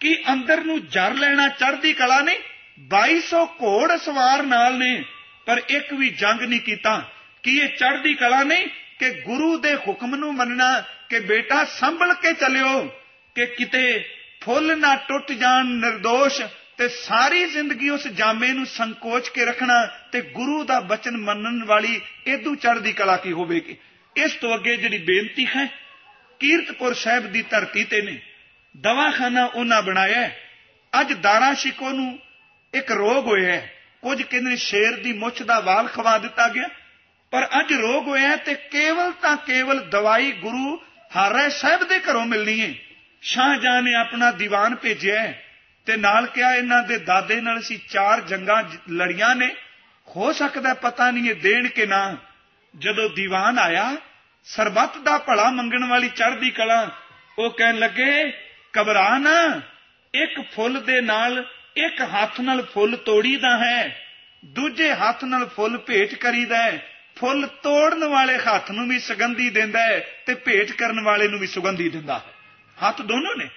[0.00, 2.38] ਕਿ ਅੰਦਰ ਨੂੰ ਜਰ ਲੈਣਾ ਚੜ੍ਹਦੀ ਕਲਾ ਨਹੀਂ
[2.78, 5.04] 2200 ਘੋੜ ਸਵਾਰ ਨਾਲ ਨੇ,
[5.46, 7.10] ਪਰ ਇੱਕ ਵੀ ਜੰਗ ਨਹੀਂ ਕੀਤਾ।
[7.42, 8.68] ਕਿ ਇਹ ਚੜ੍ਹਦੀ ਕਲਾ ਨਹੀਂ?
[8.98, 12.90] ਕਿ ਗੁਰੂ ਦੇ ਹੁਕਮ ਨੂੰ ਮੰਨਣਾ ਕਿ ਬੇਟਾ ਸੰਭਲ ਕੇ ਚੱਲਿਓ,
[13.34, 14.04] ਕਿ ਕਿਤੇ
[14.40, 16.42] ਫੁੱਲ ਨਾ ਟੁੱਟ ਜਾਣ નિર્ਦੋਸ਼
[16.78, 22.00] ਤੇ ਸਾਰੀ ਜ਼ਿੰਦਗੀ ਉਸ ਜਾਮੇ ਨੂੰ ਸੰਕੋਚ ਕੇ ਰੱਖਣਾ ਤੇ ਗੁਰੂ ਦਾ ਬਚਨ ਮੰਨਣ ਵਾਲੀ
[22.26, 23.76] ਇਦੋਂ ਚੜ੍ਹਦੀ ਕਲਾ ਕੀ ਹੋਵੇਗੀ?
[24.16, 25.66] ਇਸ ਤੋਂ ਅੱਗੇ ਜਿਹੜੀ ਬੇਨਤੀ ਹੈ,
[26.40, 28.20] ਕੀਰਤਪੁਰ ਸਾਹਿਬ ਦੀ ਧਰਤੀ ਤੇ ਨੇ
[28.76, 30.30] ਦਵਾਖਾਨਾ ਉਹਨਾਂ ਬਣਾਇਆ
[31.00, 32.18] ਅੱਜ ਦਾਰਾ ਸ਼ਿਕੋ ਨੂੰ
[32.74, 33.72] ਇੱਕ ਰੋਗ ਹੋਇਆ ਹੈ।
[34.02, 36.68] ਕੁਝ ਕਹਿੰਦੇ ਸ਼ੇਰ ਦੀ ਮੁੱਛ ਦਾ ਵਾਲ ਖਵਾ ਦਿੱਤਾ ਗਿਆ।
[37.32, 40.76] ਪਰ ਅੱਜ ਰੋਗ ਹੋਇਆ ਤੇ ਕੇਵਲ ਤਾਂ ਕੇਵਲ ਦਵਾਈ ਗੁਰੂ
[41.10, 42.74] ਹਰਿ ਸਾਹਿਬ ਦੇ ਘਰੋਂ ਮਿਲਣੀ ਹੈ
[43.22, 45.32] ਸ਼ਾਹਜਹਾਂ ਨੇ ਆਪਣਾ ਦੀਵਾਨ ਭੇਜਿਆ
[45.86, 49.54] ਤੇ ਨਾਲ ਕਿਹਾ ਇਹਨਾਂ ਦੇ ਦਾਦੇ ਨਾਲ ਅਸੀਂ ਚਾਰ ਜੰਗਾਂ ਲੜੀਆਂ ਨੇ।
[50.08, 52.16] ਹੋ ਸਕਦਾ ਪਤਾ ਨਹੀਂ ਇਹ ਦੇਣ ਕਿ ਨਾ।
[52.78, 53.96] ਜਦੋਂ ਦੀਵਾਨ ਆਇਆ,
[54.44, 56.90] ਸਰਬੱਤ ਦਾ ਭਲਾ ਮੰਗਣ ਵਾਲੀ ਚੜ੍ਹਦੀ ਕਲਾ,
[57.38, 58.32] ਉਹ ਕਹਿਣ ਲੱਗੇ
[58.80, 59.60] ਘਬਰਾ ਨਾ,
[60.14, 61.44] ਇੱਕ ਫੁੱਲ ਦੇ ਨਾਲ
[61.76, 64.04] ਇੱਕ ਹੱਥ ਨਾਲ ਫੁੱਲ ਤੋੜੀਦਾ ਹੈ,
[64.44, 69.80] ਦੂਜੇ ਹੱਥ ਨਾਲ ਫੁੱਲ ਭੇਟ ਕਰੀਦਾ ਹੈ ਫੁੱਲ ਤੋੜਨ ਵਾਲੇ ਹੱਥ ਨੂੰ ਵੀ ਸੁਗੰਧੀ ਦਿੰਦਾ
[69.80, 72.32] ਹੈ ਤੇ ਭੇਟ ਕਰਨ ਵਾਲੇ ਨੂੰ ਵੀ ਸੁਗੰਧੀ ਦਿੰਦਾ ਹੈ।
[72.88, 73.48] ਹੱਥ ਦੋਨੋਂ ਨੇ।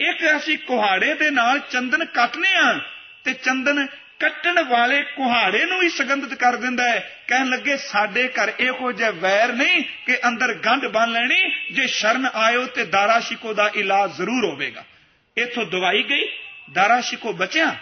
[0.00, 2.78] ਇੱਕ ਅਸੀਂ ਕੁਹਾੜੇ ਦੇ ਨਾਲ ਚੰਦਨ ਕੱਟਨੇ ਆ
[3.24, 3.86] ਤੇ ਚੰਦਨ
[4.20, 9.10] ਕੱਟਣ ਵਾਲੇ ਕੁਹਾੜੇ ਨੂੰ ਵੀ ਸੁਗੰਧਿਤ ਕਰ ਦਿੰਦਾ ਹੈ। ਕਹਿਣ ਲੱਗੇ, ਸਾਡੇ ਘਰ ਇਹੋ ਜਿਹਾ
[9.10, 14.12] ਵੈਰ ਨਹੀਂ ਕਿ ਅੰਦਰ ਗੰਢ ਬੰਨ ਲੈਣੀ, ਜੇ ਸ਼ਰਨ ਆਇਓ ਤੇ ਦਾਰਾ ਸ਼ਿਕੋ ਦਾ ਇਲਾਜ
[14.12, 14.84] ਜ਼ਰੂਰ ਹੋਵੇਗਾ।
[15.38, 16.28] ਇਥੋਂ ਦਵਾਈ ਗਈ
[16.72, 17.76] ਦਾਰਾ ਸ਼ਿਕੋ ਬਚਿਆ।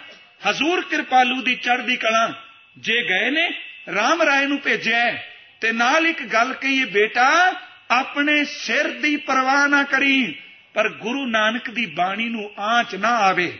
[0.49, 2.33] ਹਜ਼ੂਰ ਕਿਰਪਾਲੂ ਦੀ ਚੜ੍ਹਦੀ ਕਲਾ,
[2.77, 5.17] ਜੇ ਗਏ ਨੇ ਰਾਮ ਰਾਏ ਨੂੰ ਭੇਜਿਆ
[5.61, 7.53] ਤੇ ਨਾਲ ਇੱਕ ਗੱਲ ਕਹੀਏ, ਬੇਟਾ,
[7.91, 10.35] ਆਪਣੇ ਸਿਰ ਦੀ ਪਰਵਾਹ ਨਾ ਕਰੀ,
[10.73, 13.57] ਪਰ ਗੁਰੂ ਨਾਨਕ ਦੀ ਬਾਣੀ ਨੂੰ ਆਂਚ ਨਾ ਆਵੇ।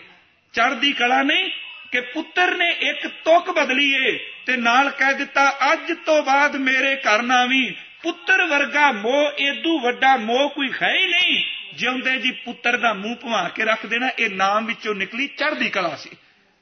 [0.54, 1.50] ਚੜ੍ਹਦੀ ਕਲਾ ਨਹੀਂ
[1.92, 6.96] ਕਿ ਪੁੱਤਰ ਨੇ ਇੱਕ ਤੁਕ ਬਦਲੀ ਏ ਤੇ ਨਾਲ ਕਹਿ ਦਿੱਤਾ, ਅੱਜ ਤੋਂ ਬਾਅਦ ਮੇਰੇ
[6.96, 11.44] ਘਰ ਨਾ ਵੀ ਪੁੱਤਰ ਵਰਗਾ ਮੋਹ, ਏਦੂ ਵੱਡਾ ਮੋਹ ਕੋਈ ਹੈ ਹੀ ਨਹੀਂ।
[11.76, 15.96] ਜਿਉਂਦੇ ਜੀ ਪੁੱਤਰ ਦਾ ਮੂੰਹ ਭਵਾ ਕੇ ਰੱਖ ਦੇਣਾ, ਇਹ ਨਾਮ ਵਿੱਚੋਂ ਨਿਕਲੀ ਚੜ੍ਹਦੀ ਕਲਾ
[15.96, 16.10] ਸੀ।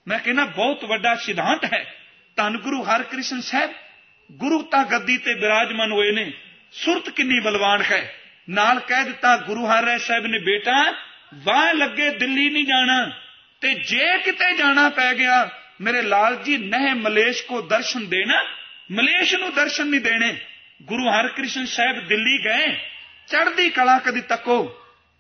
[0.08, 2.07] ਮੈਂ ਕਹਿੰਦਾ, ਬਹੁਤ ਵੱਡਾ ਸਿਧਾਂਤ ਹੈ।
[2.38, 3.70] ਧੰਨ ਗੁਰੂ ਹਰਕ੍ਰਿਸ਼ਨ ਸਾਹਿਬ,
[4.32, 6.34] ਗੁਰੂ ਤਾਂ ਗੱਦੀ ਤੇ ਬਿਰਾਜਮਾਨ ਹੋਏ ਨੇ,
[6.72, 8.14] ਸੁਰਤ ਕਿੰਨੀ ਬਲਵਾਨ ਹੈ।
[8.50, 10.96] ਨਾਲ ਕਹਿ ਦਿੱਤਾ, ਗੁਰੂ ਹਰਿ ਸਾਹਿਬ ਨੇ, ਬੇਟਾ,
[11.34, 13.12] ਵਾਹ ਲੱਗੇ, ਦਿੱਲੀ ਨਹੀਂ ਜਾਣਾ,
[13.62, 15.50] ਤੇ ਜੇ ਕਿਤੇ ਜਾਣਾ ਪੈ ਗਿਆ,
[15.82, 18.44] ਮੇਰੇ ਲਾਲ ਜੀ ਨਹਿ ਮਲੇਸ਼ ਕੋ ਦਰਸ਼ਨ ਦੇਣਾ,
[18.92, 20.38] ਮਲੇਸ਼ ਨੂੰ ਦਰਸ਼ਨ ਨਹੀਂ ਦੇਣੇ।
[20.84, 22.68] ਗੁਰੂ ਹਰਕ੍ਰਿਸ਼ਨ ਸਾਹਿਬ ਦਿੱਲੀ ਗਏ,
[23.28, 24.64] ਚੜ੍ਹਦੀ ਕਲਾ ਕਦੀ ਤੱਕੋ,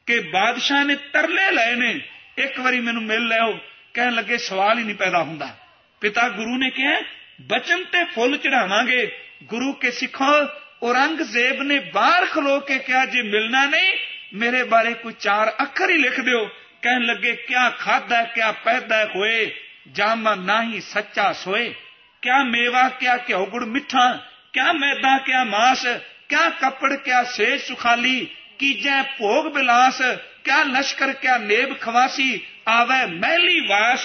[0.06, 2.00] ਕਿ ਬਾਦਸ਼ਾਹ ਨੇ ਤਰਲੇ ਲਏ ਨੇ।
[2.38, 3.60] ਇੱਕ ਵਾਰੀ ਮੈਨੂੰ ਮਿਲ ਲਿਓ
[3.94, 5.58] ਕਹਿਣ ਲੱਗੇ ਸਵਾਲ ਹੀ ਨਹੀਂ ਪੈਦਾ ਹੁੰਦਾ।
[6.02, 7.02] ਪਿਤਾ ਗੁਰੂ ਨੇ ਕਿਹਾ,
[7.42, 10.48] ਬਚਨ ਤੇ ਫੁੱਲ ਚੜਾਵਾਂਗੇ ਗੁਰੂ ਕੇ ਸਿੱਖੋ,
[10.84, 13.94] ਔਰੰਗਜ਼ੇਬ ਨੇ ਬਾਹਰ ਖਲੋ ਕੇ ਕਿਹਾ, ਜੇ ਮਿਲਣਾ ਨਹੀਂ,
[14.34, 16.46] ਮੇਰੇ ਬਾਰੇ ਕੋਈ ਚਾਰ ਅੱਖਰ ਹੀ ਲਿਖ ਦਿਓ।
[16.82, 19.56] ਕਹਿਣ ਲੱਗੇ, ਕਿਆ ਖਾਦਾ ਕਿਆ ਪੈਦਾ ਹੋਏ,
[19.92, 21.74] ਜਾਮਾ ਨਹੀਂ ਸੱਚਾ ਸੋਏ।
[22.22, 25.86] ਕਿਆ ਮੇਵਾ, ਕਿਆ ਘਿਓ ਗੁੜ ਮਿੱਠਾ, ਕਿਆ ਮੈਦਾ, ਕਿਆ ਮਾਸ,
[26.30, 28.28] ਕਿਆ ਕੱਪੜ, ਕਿਆ ਸੇਜ ਸੁਖਾਲੀ
[28.60, 30.02] ਕੀਜੈ ਭੋਗ ਬਿਲਾਸ
[30.48, 34.04] ਕਿਆ ਲਸ਼ਕਰ ਕਿਆ ਨੇਬ ਖਵਾਸੀ, ਆਵੇ ਮਹਿਲੀ ਵਾਸ।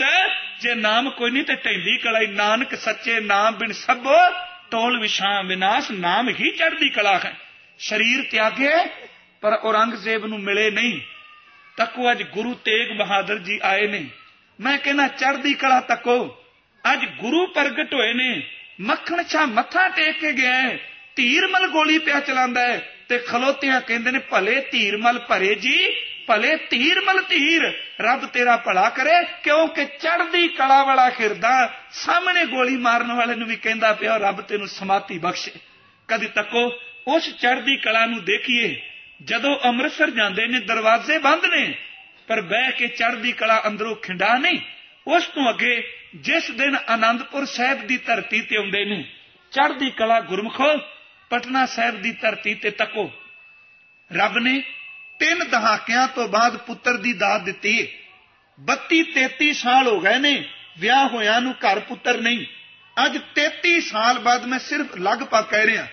[0.61, 4.30] ਜੇ ਨਾਮ ਕੋਈ ਨਹੀਂ ਤੇ ਢੈਂਦੀ ਕਲਾਈ, ਨਾਨਕ ਸੱਚੇ ਨਾਮ ਬਿਨ ਸਭੋ
[4.70, 7.36] ਟੋਲ ਵਿਸ਼ਾਂ ਵਿਨਾਸ਼, ਨਾਮ ਹੀ ਚੜ੍ਹਦੀ ਕਲਾ ਹੈ।
[7.78, 8.70] ਸਰੀਰ ਤਿਆਗੇ,
[9.40, 11.01] ਪਰ ਔਰੰਗਜ਼ੇਬ ਨੂੰ ਮਿਲੇ ਨਹੀਂ।
[11.76, 14.07] ਤੱਕੋ ਅੱਜ ਗੁਰੂ ਤੇਗ ਬਹਾਦਰ ਜੀ ਆਏ ਨੇ।
[14.61, 16.45] ਮੈਂ ਕਹਿੰਦਾ, ਚੜ੍ਹਦੀ ਕਲਾ ਤੱਕੋ,
[16.93, 18.43] ਅੱਜ ਗੁਰੂ ਪ੍ਰਗਟ ਹੋਏ ਨੇ।
[18.80, 20.78] ਮੱਖਣ ਛਾ ਮੱਥਾ ਟੇਕ ਕੇ ਗਿਆ ਹੈ।
[21.16, 27.20] ਧੀਰਮਲ ਗੋਲੀ ਪਿਆ ਚਲਾਉਂਦਾ ਹੈ। ਤੇ ਖਲੋਤਿਆਂ ਕਹਿੰਦੇ ਨੇ, ਭਲੇ ਧੀਰਮਲ ਭਰੇ ਜੀ ਭਲੇ ਧੀਰਮਲ
[27.22, 27.62] ਧੀਰ,
[28.00, 31.50] ਰੱਬ ਤੇਰਾ ਭਲਾ ਕਰੇ, ਕਿਉਂਕਿ ਚੜਦੀ ਕਲਾ ਵਾਲਾ ਖਿਰਦਾ
[31.92, 35.52] ਸਾਹਮਣੇ ਗੋਲੀ ਮਾਰਨ ਵਾਲੇ ਨੂੰ ਵੀ ਕਹਿੰਦਾ ਪਿਆ, ਰੱਬ ਤੈਨੂੰ ਸਮਾਤੀ ਬਖਸ਼ੇ।
[36.08, 36.66] ਕਦੀ ਤੱਕੋ
[37.08, 38.74] ਉਸ ਚੜਦੀ ਕਲਾ ਨੂੰ ਦੇਖੀਏ,
[39.22, 41.72] ਜਦੋਂ ਅੰਮ੍ਰਿਤਸਰ ਜਾਂਦੇ ਨੇ, ਦਰਵਾਜ਼ੇ ਬੰਦ ਨੇ,
[42.28, 44.60] ਪਰ ਬਹਿ ਕੇ ਚੜਦੀ ਕਲਾ ਅੰਦਰੋਂ ਖਿੰਡਾ ਨਹੀਂ।
[45.06, 45.82] ਉਸ ਤੋਂ ਅੱਗੇ
[46.16, 49.02] ਜਿਸ ਦਿਨ ਆਨੰਦਪੁਰ ਸਾਹਿਬ ਦੀ ਧਰਤੀ ਤੇ ਆਉਂਦੇ ਨੇ
[49.52, 50.76] ਚੜਦੀ ਕਲਾ ਗੁਰਮਖੋ,
[51.30, 53.10] ਪਟਨਾ ਸਾਹਿਬ ਦੀ ਧਰਤੀ ਤੇ ਤੱਕੋ,
[54.10, 54.62] ਰੱਬ ਨੇ
[55.20, 57.76] ਤਿੰਨ ਦਹਾਕਿਆਂ ਤੋਂ ਬਾਅਦ ਪੁੱਤਰ ਦੀ ਦਾਤ ਦਿੱਤੀ।
[58.58, 60.32] 32 33 ਸਾਲ ਹੋ ਗਏ ਨੇ,
[60.78, 62.44] ਵਿਆਹ ਹੋਇਆਂ ਨੂੰ ਘਰ ਪੁੱਤਰ ਨਹੀਂ।
[62.96, 65.86] ਅੱਜ 33 ਸਾਲ ਬਾਅਦ ਮੈਂ ਸਿਰਫ ਲਗਭਗ ਕਹਿ ਰਿਹਾ,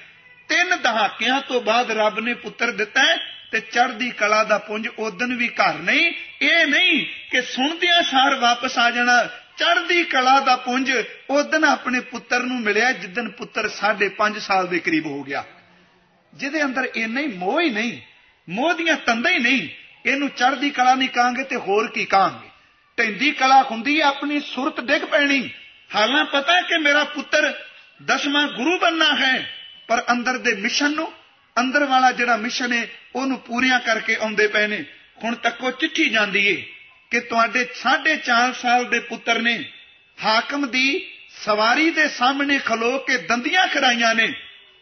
[0.49, 3.03] ਤਿੰਨ ਦਹਾਕਿਆਂ ਤੋਂ ਬਾਅਦ ਰੱਬ ਨੇ ਪੁੱਤਰ ਦਿੱਤਾ
[3.51, 6.11] ਤੇ ਚੜ੍ਹਦੀ ਕਲਾ ਦਾ ਪੁੰਜ ਉਦਨ ਵੀ ਘਰ ਨਹੀਂ।
[6.41, 9.23] ਇਹ ਨਹੀਂ ਕਿ ਸੁਣਦਿਆਂ ਸਾਰ ਵਾਪਸ ਆ ਜਾਣਾ,
[9.57, 10.91] ਚੜ੍ਹਦੀ ਕਲਾ ਦਾ ਪੁੰਜ
[11.29, 15.43] ਉਦਨ ਆਪਣੇ ਪੁੱਤਰ ਨੂੰ ਮਿਲਿਆ ਜਿੱਦਨ ਪੁੱਤਰ 5.5 ਸਾਲ ਦੇ ਕਰੀਬ ਹੋ ਗਿਆ।
[16.33, 17.97] ਜਿਹਦੇ ਅੰਦਰ ਇੰਨਾ ਹੀ ਮੋਹ ਹੀ ਨਹੀਂ
[18.49, 19.67] ਮੋਹ ਦੀਆਂ ਤੰਦਾਂ ਹੀ ਨਹੀਂ।
[20.05, 22.49] ਇਹਨੂੰ ਚੜ੍ਹਦੀ ਕਲਾ ਨਹੀਂ ਕਾਂਗੇ ਤੇ ਹੋਰ ਕੀ ਕਾਂਗੇ
[22.97, 25.49] ਢੈਂਦੀ ਕਲਾ ਹੁੰਦੀ ਹੈ ਆਪਣੀ ਸੁਰਤ ਡਿੱਗ ਪੈਣੀ।
[25.95, 27.53] ਹਾਲਾਂ ਪਤਾ ਕਿ ਮੇਰਾ ਪੁੱਤਰ
[28.05, 29.53] ਦਸਵਾਂ ਗੁਰੂ ਬੰਨਾ ਹੈ,
[29.87, 31.13] ਪਰ ਅੰਦਰ ਦੇ ਮਿਸ਼ਨ ਨੂੰ,
[31.59, 34.85] ਅੰਦਰ ਵਾਲਾ ਜਿਹੜਾ ਮਿਸ਼ਨ ਹੈ, ਉਹਨੂੰ ਪੂਰੀਆਂ ਕਰਕੇ ਆਉਂਦੇ ਪਏ ਨੇ।
[35.23, 36.73] ਹੁਣ ਤੱਕੋ ਚਿੱਠੀ ਜਾਂਦੀ ਏ
[37.11, 39.71] ਕਿ ਤੁਹਾਡੇ 4.5 ਸਾਲ ਦੇ ਪੁੱਤਰ ਨੇ
[40.23, 41.11] ਹਾਕਮ ਦੀ
[41.45, 44.33] ਸਵਾਰੀ ਦੇ ਸਾਹਮਣੇ ਖਲੋ ਕੇ ਦੰਦੀਆਂ ਖਰਾਈਆਂ ਨੇ।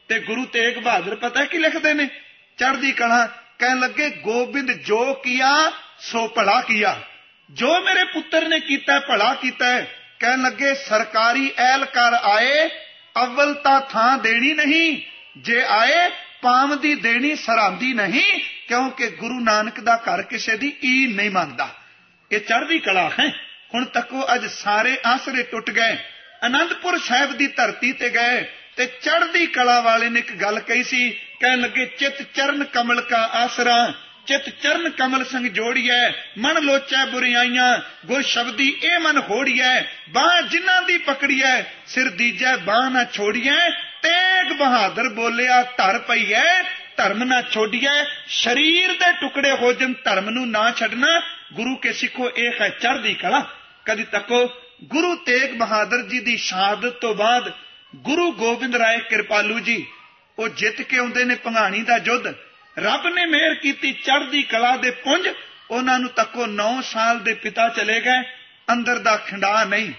[0.08, 2.06] ਤੇ ਗੁਰੂ ਤੇਗ ਬਹਾਦਰ ਪਤਾ ਕੀ ਲਿਖਦੇ ਨੇ?
[2.58, 7.02] ਚੜ੍ਹਦੀ ਕਲਾ ਕਹਿਣ ਲੱਗੇ, ਗੋਬਿੰਦ, ਜੋ ਕੀਆ, ਸੋ ਭਲਾ ਕੀਆ।
[7.52, 9.82] ਜੋ ਮੇਰੇ ਪੁੱਤਰ ਨੇ ਕੀਤਾ, ਭਲਾ ਕੀਤਾ
[10.20, 12.70] ਕਹਿਣ ਲੱਗੇ, ਸਰਕਾਰੀ ਐਲਕਾਰ ਆਏ,
[13.24, 15.02] ਅਵਲ ਤਾਂ ਥਾਂ ਦੇਣੀ ਨਹੀਂ।
[15.38, 16.10] ਜੇ ਆਏ,
[16.42, 21.70] ਪਾਮ ਦੀ ਦੇਣੀ, ਸਰਾਂਦੀ ਨਹੀਂ, ਕਿਉਂਕਿ ਗੁਰੂ ਨਾਨਕ ਦਾ ਘਰ ਕਿਸੇ ਦੀ ਈ ਨਹੀਂ ਮੰਨਦਾ।
[22.32, 23.28] ਇਹ ਚੜ੍ਹਦੀ ਕਲਾ ਹੈ।
[23.74, 25.98] ਹੁਣ ਤੱਕੋ ਅੱਜ ਸਾਰੇ ਆਸਰੇ ਟੁੱਟ ਗਏ।
[26.46, 28.46] ਅਨੰਦਪੁਰ ਸਾਹਿਬ ਦੀ ਧਰਤੀ ਤੇ ਗਏ।
[28.78, 31.10] ਤੇ ਚੜ੍ਹਦੀ ਕਲਾ ਵਾਲੇ ਨੇ ਇੱਕ ਗੱਲ ਕਹੀ ਸੀ,
[31.40, 33.94] ਕਹਿਣ ਲੱਗੇ, ਚਿਤ ਚਰਨ ਕਮਲ ਕਾ ਆਸਰਾ,
[34.26, 40.82] ਚਿਤ ਚਰਨ ਕਮਲ ਸੰਗ ਜੋੜੀਐ, ਮਨ ਲੋਚੈ ਬੁਰੀਆਈਆਂ, ਗੁਰ ਸ਼ਬਦੀ ਇਹ ਮਨ ਹੋੜੀਐ, ਬਾਹ ਜਿਨ੍ਹਾਂ
[40.82, 43.70] ਦੀ ਪਕੜੀਐ, ਸਿਰ ਦੀਜੈ ਬਾਹ ਨਾ ਛੋੜੀਐ,
[44.02, 46.64] ਤੇਗ ਬਹਾਦਰ ਬੋਲਿਆ, ਧਰ ਪਈਐ,
[46.98, 51.22] ਧਰਮ ਨਾ ਛੋੜੀਐ, ਸਰੀਰ ਦੇ ਟੁਕੜੇ ਹੋ ਜਨ ਧਰਮ ਨੂੰ ਨਾ ਛੱਡਣਾ,
[51.54, 53.46] ਗੁਰੂ ਕੇ ਸਿੱਖੋ, ਇਹ ਹੈ ਚੜ੍ਹਦੀ ਕਲਾ।
[53.86, 54.48] ਕਦੀ ਤੱਕੋ,
[54.84, 57.52] ਗੁਰੂ ਤੇਗ ਬਹਾਦਰ ਜੀ ਦੀ ਸ਼ਹਾਦਤ ਤੋਂ ਬਾਅਦ
[57.96, 59.86] ਗੁਰੂ ਗੋਬਿੰਦ ਰਾਏ ਕਿਰਪਾਲੂ ਜੀ,
[60.40, 62.28] ਉਹ ਜਿੱਤ ਕੇ ਆਉਂਦੇ ਨੇ ਪੰਘਾਣੀ ਦਾ ਯੁੱਧ।
[62.80, 65.30] ਰੱਬ ਨੇ ਮਿਹਰ ਕੀਤੀ, ਚੜ੍ਹਦੀ ਕਲਾ ਦੇ ਪੁੰਜ।
[65.72, 68.24] ਉਹਨਾਂ ਨੂੰ ਤੱਕੋ 9 ਸਾਲ ਦੇ ਪਿਤਾ ਚਲੇ ਗਏ,
[68.74, 69.92] ਅੰਦਰ ਦਾ ਖੰਡਾ ਨਹੀਂ।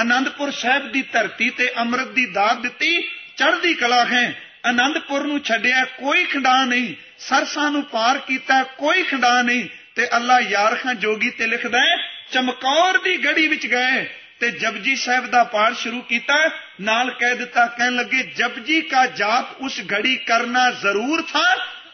[0.00, 3.02] ਆਨੰਦਪੁਰ ਸਾਹਿਬ ਦੀ ਧਰਤੀ ਤੇ ਅੰਮ੍ਰਿਤ ਦੀ ਦਾਤ ਦਿੱਤੀ,
[3.36, 9.42] ਚੜ੍ਹਦੀ ਕਲਾ ਹੈ। ਆਨੰਦਪੁਰ ਨੂੰ ਛੱਡਿਆ ਕੋਈ ਖੰਡਾ ਨਹੀਂ। ਸਰਸਾਂ ਨੂੰ ਪਾਰ ਕੀਤਾ ਕੋਈ ਖੰਡਾ
[9.42, 11.96] ਨਹੀਂ। ਤੇ ਅੱਲਾ ਯਾਰ ਖਾਂ ਜੋਗੀ ਤੇ ਲਿਖਦਾ ਹੈ,
[12.32, 16.35] ਚਮਕੌਰ ਦੀ ਗੜੀ ਵਿੱਚ ਗਏ। ਤੇ ਜਪਜੀ ਸਾਹਿਬ ਦਾ ਪਾਠ ਸ਼ੁਰੂ ਕੀਤਾ
[16.81, 21.45] ਨਾਲ ਕਹਿ ਦਿੱਤਾ ਕਹਿਣ ਲੱਗੇ ਜਪਜੀ का जाप उस घड़ी करना जरूर था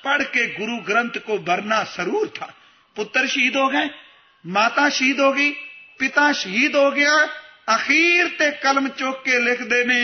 [0.04, 2.50] पढ़ के गुरु ग्रंथ को भरना जरूर था
[2.96, 3.90] पुत्र शहीद हो गए
[4.46, 5.54] माता शहीद हो गई
[6.00, 7.12] ਪਿਤਾ ਸ਼ਹੀਦ ਹੋ ਗਿਆ
[7.70, 10.00] ਅਖੀਰ ਤੇ ਕਲਮ ਚੁੱਕ ਕੇ ਲਿਖਦੇ ਨੇ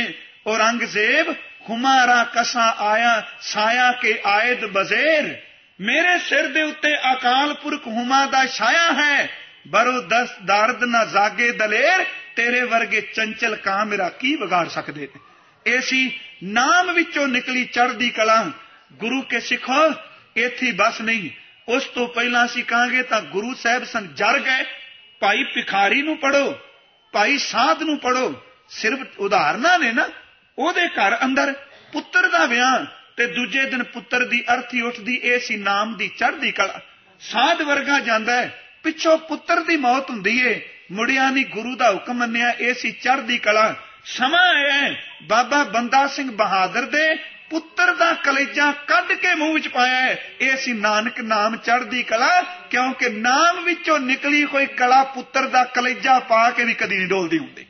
[0.47, 1.31] ਔਰੰਗਜ਼ੇਬ
[1.69, 3.11] ਹੁਮਾਰਾ ਕਸਾ ਆਇਆ
[3.43, 5.35] ਸਾਇਆ ਕੇ ਆਇਦ ਬਜ਼ੇਰ
[5.79, 9.27] ਮੇਰੇ ਸਿਰ ਦੇ ਉੱਤੇ ਅਕਾਲ ਪੁਰਖ ਹੁਮਾ ਦਾ ਛਾਇਆ ਹੈ
[9.67, 12.05] ਬਰੋ ਦਸ ਦਰਦ ਨਾ ਜਾਗੇ ਦਲੇਰ
[12.36, 15.20] ਤੇਰੇ ਵਰਗੇ ਚੰਚਲ ਕਾਂ ਮੇਰਾ ਕੀ ਵਿਗਾੜ ਸਕਦੇ ਨੇ?
[15.66, 18.50] ਇਹ ਸੀ ਨਾਮ ਵਿੱਚੋਂ ਨਿਕਲੀ ਚੜ੍ਹਦੀ ਕਲਾ।
[18.92, 19.92] ਗੁਰੂ ਕੇ ਸਿੱਖੋ
[20.36, 21.30] ਇੱਥੇ ਬਸ ਨਹੀਂ।
[21.68, 24.64] ਉਸ ਤੋਂ ਪਹਿਲਾਂ ਅਸੀਂ ਕਹਾਂਗੇ ਤਾਂ ਗੁਰੂ ਸਾਹਿਬ ਸੰ ਜਰ ਗਏ।
[25.20, 26.58] ਭਾਈ ਭਿਖਾਰੀ ਨੂੰ ਪੜੋ
[27.12, 30.08] ਭਾਈ ਸਾਧ ਨੂੰ ਪੜੋ ਸਿਰਫ ਉਦਾਹਰਨਾਂ ਨੇ ਨਾ,
[30.58, 31.52] ਉਹਦੇ ਘਰ ਅੰਦਰ
[31.92, 32.84] ਪੁੱਤਰ ਦਾ ਵਿਆਹ
[33.16, 36.80] ਤੇ ਦੂਜੇ ਦਿਨ ਪੁੱਤਰ ਦੀ ਅਰਥੀ ਉੱਠਦੀ, ਇਹ ਸੀ ਨਾਮ ਦੀ ਚੜ੍ਹਦੀ ਕਲਾ।
[37.20, 42.14] ਸਾਧ ਵਰਗਾ ਜਾਂਦਾ ਹੈ। ਪਿੱਛੋਂ ਪੁੱਤਰ ਦੀ ਮੌਤ ਹੁੰਦੀ ਏ। ਮੁੜਿਆ ਨਹੀਂ ਗੁਰੂ ਦਾ ਹੁਕਮ
[42.14, 43.74] ਮੰਨਿਆ, ਇਹ ਸੀ ਚੜ੍ਹਦੀ ਕਲਾ।
[44.04, 47.14] ਸਮਾਂ ਆਇਆ ਬਾਬਾ ਬੰਦਾ ਸਿੰਘ ਬਹਾਦਰ ਦੇ
[47.50, 53.08] ਪੁੱਤਰ ਦਾ ਕਲੇਜਾ ਕੱਢ ਕੇ ਮੂੰਹ ਵਿੱਚ ਪਾਇਆ ਇਹ ਸੀ ਨਾਨਕ ਨਾਮ ਚੜ੍ਹਦੀ ਕਲਾ, ਕਿਉਂਕਿ
[53.08, 57.66] ਨਾਮ ਵਿੱਚੋਂ ਨਿਕਲੀ ਹੋਈ ਕਲਾ ਪੁੱਤਰ ਦਾ ਕਲੇਜਾ ਪਾ ਕੇ ਵੀ ਕਦੀ ਨਹੀਂ ਡੋਲਦੀ ਹੁੰਦੀ।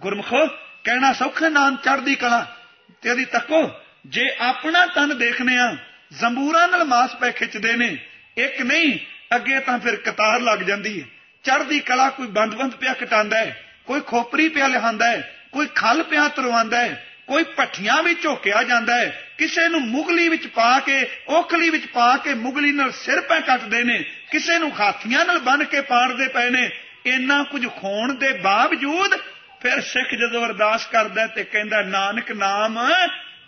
[0.00, 0.46] ਗੁਰਮਖੋ,
[0.84, 2.56] ਕਹਿਣਾ ਸੌਖਾ ਨਾਮ ਚੜ੍ਹਦੀ ਕਲਾ।
[3.02, 3.70] ਤੇ ਇਹਦੀ ਤੱਕੋ,
[4.06, 5.76] ਜੇ ਆਪਣਾ ਤਨ ਦੇਖਨੇ ਆ
[6.12, 7.96] ਜ਼ੰਬੂਰਾਂ ਨਾਲ ਮਾਸ ਪੈ ਖਿੱਚਦੇ ਨੇ,
[8.36, 8.98] ਇੱਕ ਨਹੀਂ,
[9.36, 14.00] ਅੱਗੇ ਤਾਂ ਫਿਰ ਕਤਾਰ ਲੱਗ ਜਾਂਦੀ ਹੈ। ਚੜ੍ਹਦੀ ਕਲਾ ਕੋਈ ਬੰਦ-ਬੰਦ ਪਿਆ ਕਟਾਂਦਾ ਹੈ, ਕੋਈ
[14.00, 15.20] ਖੋਪਰੀ ਪਿਆ ਲਿਹਾਂਦਾ ਹੈ,
[15.52, 20.46] ਕੋਈ ਖਲ ਪਿਆ ਤਰਵਾਉਂਦਾ ਹੈ, ਕੋਈ ਪੱਠੀਆਂ ਵਿੱਚ ਝੋਕਿਆ ਜਾਂਦਾ ਹੈ, ਕਿਸੇ ਨੂੰ ਮੁਗਲੀ ਵਿੱਚ
[20.46, 23.98] ਪਾ ਕੇ ਔਖਲੀ ਵਿੱਚ ਪਾ ਕੇ ਮੁਗਲੀ ਨਾਲ ਸਿਰ ਪੈ ਕੱਟਦੇ ਨੇ,
[24.30, 26.70] ਕਿਸੇ ਨੂੰ ਹਾਥੀਆਂ ਨਾਲ ਬੰਨ ਕੇ ਪਾੜਦੇ ਪਏ ਨੇ,
[27.06, 29.16] ਇੰਨਾ ਕੁਝ ਖੋਣ ਦੇ ਬਾਵਜੂਦ
[29.60, 32.78] ਫਿਰ ਸਿੱਖ ਜਦੋਂ ਅਰਦਾਸ ਕਰਦਾ ਤੇ ਕਹਿੰਦਾ, ਨਾਨਕ ਨਾਮ,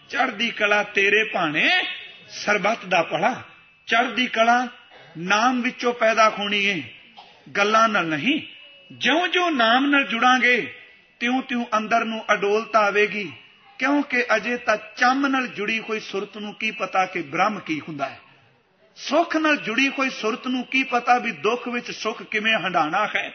[0.09, 1.71] ਚੜ੍ਹਦੀ ਕਲਾ ਤੇਰੇ ਭਾਣੇ,
[2.29, 3.43] ਸਰਬੱਤ ਦਾ ਭਲਾ,
[3.87, 4.69] ਚੜ੍ਹਦੀ ਕਲਾ
[5.19, 6.83] ਨਾਮ ਵਿੱਚੋਂ ਪੈਦਾ ਹੋਣੀ ਏ।
[7.57, 8.43] ਗੱਲਾਂ ਨਾਲ ਨਹੀਂ।
[8.93, 10.75] ਜਿਉਂ-ਜਿਉਂ ਨਾਮ ਨਾਲ ਜੁੜਾਂਗੇ,
[11.21, 13.33] ਤਿਉਂ-ਤਿਉਂ ਅੰਦਰ ਨੂੰ ਅਡੋਲਤਾ ਆਵੇਗੀ
[13.79, 18.09] ਕਿਉਂਕਿ ਅਜੇ ਤਾਂ ਚੰਮ ਨਾਲ ਜੁੜੀ ਹੋਈ ਸੁਰਤ ਨੂੰ ਕੀ ਪਤਾ ਕਿ ਬ੍ਰਹਮ ਕੀ ਹੁੰਦਾ
[18.09, 18.21] ਹੈ।
[18.97, 23.35] ਸੁੱਖ ਨਾਲ ਜੁੜੀ ਹੋਈ ਸੁਰਤ ਨੂੰ ਕੀ ਪਤਾ ਵੀ ਦੁੱਖ ਵਿੱਚ ਸੁੱਖ ਕਿਵੇਂ ਹੰਡਾਣਾ ਹੈ।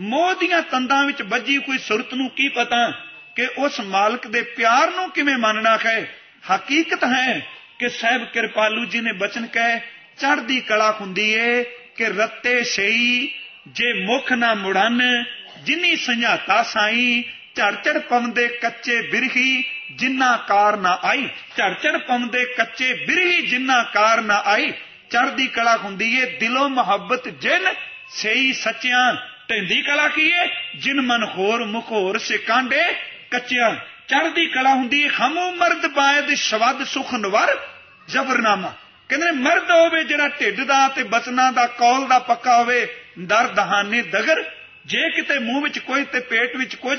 [0.00, 2.90] ਮੋਹ ਦੀਆਂ ਤੰਦਾਂ ਵਿੱਚ ਵੱਜੀ ਕੋਈ ਸੁਰਤ ਨੂੰ ਕੀ ਪਤਾ
[3.36, 6.14] ਕਿ ਉਸ ਮਾਲਕ ਦੇ ਪਿਆਰ ਨੂੰ ਕਿਵੇਂ ਮੰਨਣਾ ਹੈ।
[6.56, 7.46] ਹਕੀਕਤ ਹੈ
[7.78, 9.78] ਕਿ ਸਹਿਬ ਕਿਰਪਾਲੂ ਜੀ ਨੇ ਬਚਨ ਕਹੇ,
[10.18, 11.64] ਚੜ੍ਹਦੀ ਕਲਾ ਹੁੰਦੀ ਏ
[11.96, 13.28] ਕਿ ਰੱਤੇ ਸਈ
[13.68, 15.24] ਜੇ ਮੁਖ ਨਾ ਮੁੜਨ,
[15.62, 17.24] ਜਿਨੀ ਸੰਝਾਤਾ ਸਾਈ,
[17.54, 24.42] ਝੜਝੜ ਪਵੰਦੇ ਕੱਚੇ ਬਿਰਹੀ ਜਿੰਨਾ ਕਾਰ ਨਾ ਆਈ। ਝੜਝੜ ਪਵੰਦੇ ਕੱਚੇ ਬਿਰਹੀ ਜਿੰਨਾ ਕਾਰ ਨਾ
[24.44, 24.70] ਆਈ।
[25.10, 27.64] ਚੜ੍ਹਦੀ ਕਲਾ ਹੁੰਦੀ ਏ, ਦਿਲੋਂ ਮੁਹੱਬਤ ਜਿਨ
[28.08, 29.14] ਸਈ ਸੱਚਿਆਂ।
[29.50, 30.46] ਢੈਂਦੀ ਕਲਾ ਕੀ ਏ?
[30.76, 32.94] ਜਿਨ ਮਨ ਹੋਰ ਮੁਖ ਹੋਰ ਸੇ ਕਾਂਡੇ
[33.30, 33.74] ਕੱਚਿਆਂ।
[34.08, 37.60] ਚੜ੍ਹਦੀ ਕਲਾ ਹੁੰਦੀ ਹਮੂ ਮਰਦ ਬਾਇਦ ਸ਼ਬਦ ਸੁਖ ਨਵਰ,
[38.08, 38.74] ਜ਼ਬਰਨਾਮਾ।
[39.08, 42.86] ਕਹਿੰਦੇ ਮਰਦ ਹੋਵੇ ਜਿਹੜਾ ਢਿੱਡ ਦਾ ਤੇ ਬਚਨਾਂ ਦਾ, ਕੌਲ ਦਾ ਪੱਕਾ ਹੋਵੇ,
[43.18, 44.42] ਦਰ ਦਹਾਨੇ ਦਗਰ,
[44.86, 46.98] ਜੇ ਕਿਤੇ ਮੂੰਹ ਵਿੱਚ ਕੋਈ ਤੇ ਪੇਟ ਵਿੱਚ ਕੁਝ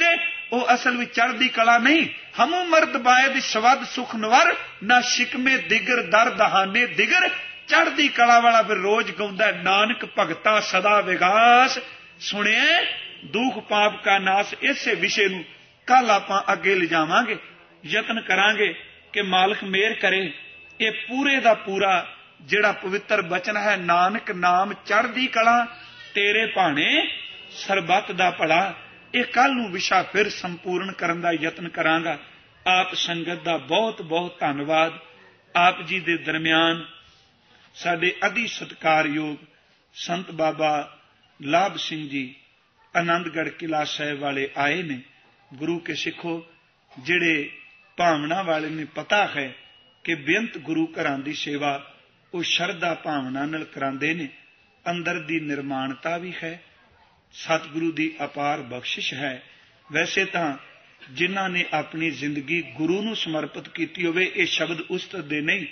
[0.53, 2.05] ਉਹ ਅਸਲ ਵਿੱਚ ਚੜ੍ਹਦੀ ਕਲਾ ਨਹੀਂ।
[2.39, 7.27] ਹਮੂ ਮਰਦ ਬਾਇਦ ਸ਼ਬਦ ਸੁਖ ਨਵਰ, ਨਾ ਸ਼ਿਕਮੇ ਦਿਗਰ, ਦਰ ਦਹਾਨੇ ਦਿਗਰ।
[7.67, 11.79] ਚੜ੍ਹਦੀ ਕਲਾ ਵਾਲਾ ਫਿਰ ਰੋਜ਼ ਗਾਉਂਦਾ ਨਾਨਕ ਭਗਤਾ ਸਦਾ ਵਿਗਾਸ।
[12.19, 12.81] ਸੁਣਿਆ
[13.25, 15.43] ਦੁੱਖ ਪਾਪ ਕਾ ਨਾਸ, ਇਸੇ ਵਿਸ਼ੇ ਨੂੰ
[15.87, 17.37] ਕੱਲ ਆਪਾਂ ਅੱਗੇ ਲਿਜਾਵਾਂਗੇ,
[17.85, 18.73] ਯਤਨ ਕਰਾਂਗੇ
[19.13, 20.31] ਕਿ ਮਾਲਕ ਮਿਹਰ ਕਰੇ।
[20.81, 25.65] ਇਹ ਪੂਰੇ ਦਾ ਪੂਰਾ ਜਿਹੜਾ ਪਵਿੱਤਰ ਬਚਨ ਹੈ, ਨਾਨਕ ਨਾਮ ਚੜ੍ਹਦੀ ਕਲਾ,
[26.13, 27.07] ਤੇਰੇ ਭਾਣੇ
[27.51, 28.73] ਸਰਬੱਤ ਦਾ ਭਲਾ।
[29.15, 32.17] ਇਹ ਕੱਲ ਨੂੰ ਵਿਸ਼ਾ ਫਿਰ ਸੰਪੂਰਨ ਕਰਨ ਦਾ ਯਤਨ ਕਰਾਂਗਾ।
[32.67, 34.93] ਆਪ ਸੰਗਤ ਦਾ ਬਹੁਤ ਬਹੁਤ ਧੰਨਵਾਦ।
[35.55, 36.85] ਆਪ ਜੀ ਦੇ ਦਰਮਿਆਨ
[37.75, 39.37] ਸਾਡੇ ਅਧੀ ਸਤਕਾਰਯੋਗ
[39.93, 40.97] ਸੰਤ ਬਾਬਾ
[41.41, 42.35] ਲਾਭ ਸਿੰਘ ਜੀ
[42.97, 45.01] ਆਨੰਦਗੜ੍ਹ ਕਿਲਾ ਸਾਹਿਬ ਵਾਲੇ ਆਏ ਨੇ।
[45.53, 46.45] ਗੁਰੂ ਕੇ ਸਿੱਖੋ,
[46.99, 47.51] ਜਿਹੜੇ
[47.97, 49.55] ਭਾਵਨਾ ਵਾਲੇ ਨੇ, ਪਤਾ ਹੈ
[50.05, 51.93] ਕਿ ਬੇਅੰਤ ਗੁਰੂ ਘਰਾਂ ਦੀ ਸੇਵਾ
[52.33, 54.29] ਉਹ ਸ਼ਰਧਾ ਭਾਵਨਾ ਨਾਲ ਕਰਾਉਂਦੇ ਨੇ।
[54.89, 56.63] ਅੰਦਰ ਦੀ ਨਿਰਮਾਣਤਾ ਵੀ ਹੈ।
[57.33, 59.43] ਸਤਿਗੁਰੂ ਦੀ ਅਪਾਰ ਬਖਸ਼ਿਸ਼ ਹੈ।
[59.91, 60.57] ਵੈਸੇ ਤਾਂ
[61.11, 65.65] ਜਿਨ੍ਹਾਂ ਨੇ ਆਪਣੀ ਜ਼ਿੰਦਗੀ ਗੁਰੂ ਨੂੰ ਸਮਰਪਿਤ ਕੀਤੀ ਹੋਵੇ, ਇਹ ਸ਼ਬਦ ਉਸਤਤ ਦੇ ਨਹੀਂ।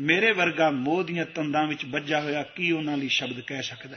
[0.00, 3.96] ਮੇਰੇ ਵਰਗਾ ਮੋਹ ਦੀਆਂ ਤੰਦਾਂ ਵਿੱਚ ਵੱਜਾ ਹੋਇਆ ਕੀ ਉਹਨਾਂ ਲਈ ਸ਼ਬਦ ਕਹਿ ਸਕਦਾ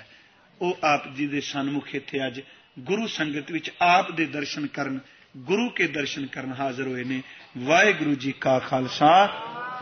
[0.62, 2.42] ਉਹ ਆਪ ਜੀ ਦੇ ਸਨਮੁਖ ਇੱਥੇ ਅੱਜ
[2.80, 5.00] ਗੁਰੂ ਸੰਗਤ ਵਿੱਚ ਆਪ ਦੇ ਦਰਸ਼ਨ ਕਰਨ,
[5.38, 7.22] ਗੁਰੂ ਕੇ ਦਰਸ਼ਨ ਕਰਨ ਹਾਜ਼ਰ ਹੋਏ ਨੇ।
[7.58, 9.34] ਵਾਹਿਗੁਰੂ ਜੀ ਕਾ ਖਾਲਸਾ।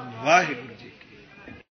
[0.01, 0.74] ਵਾਹਿਗੁਰੂ।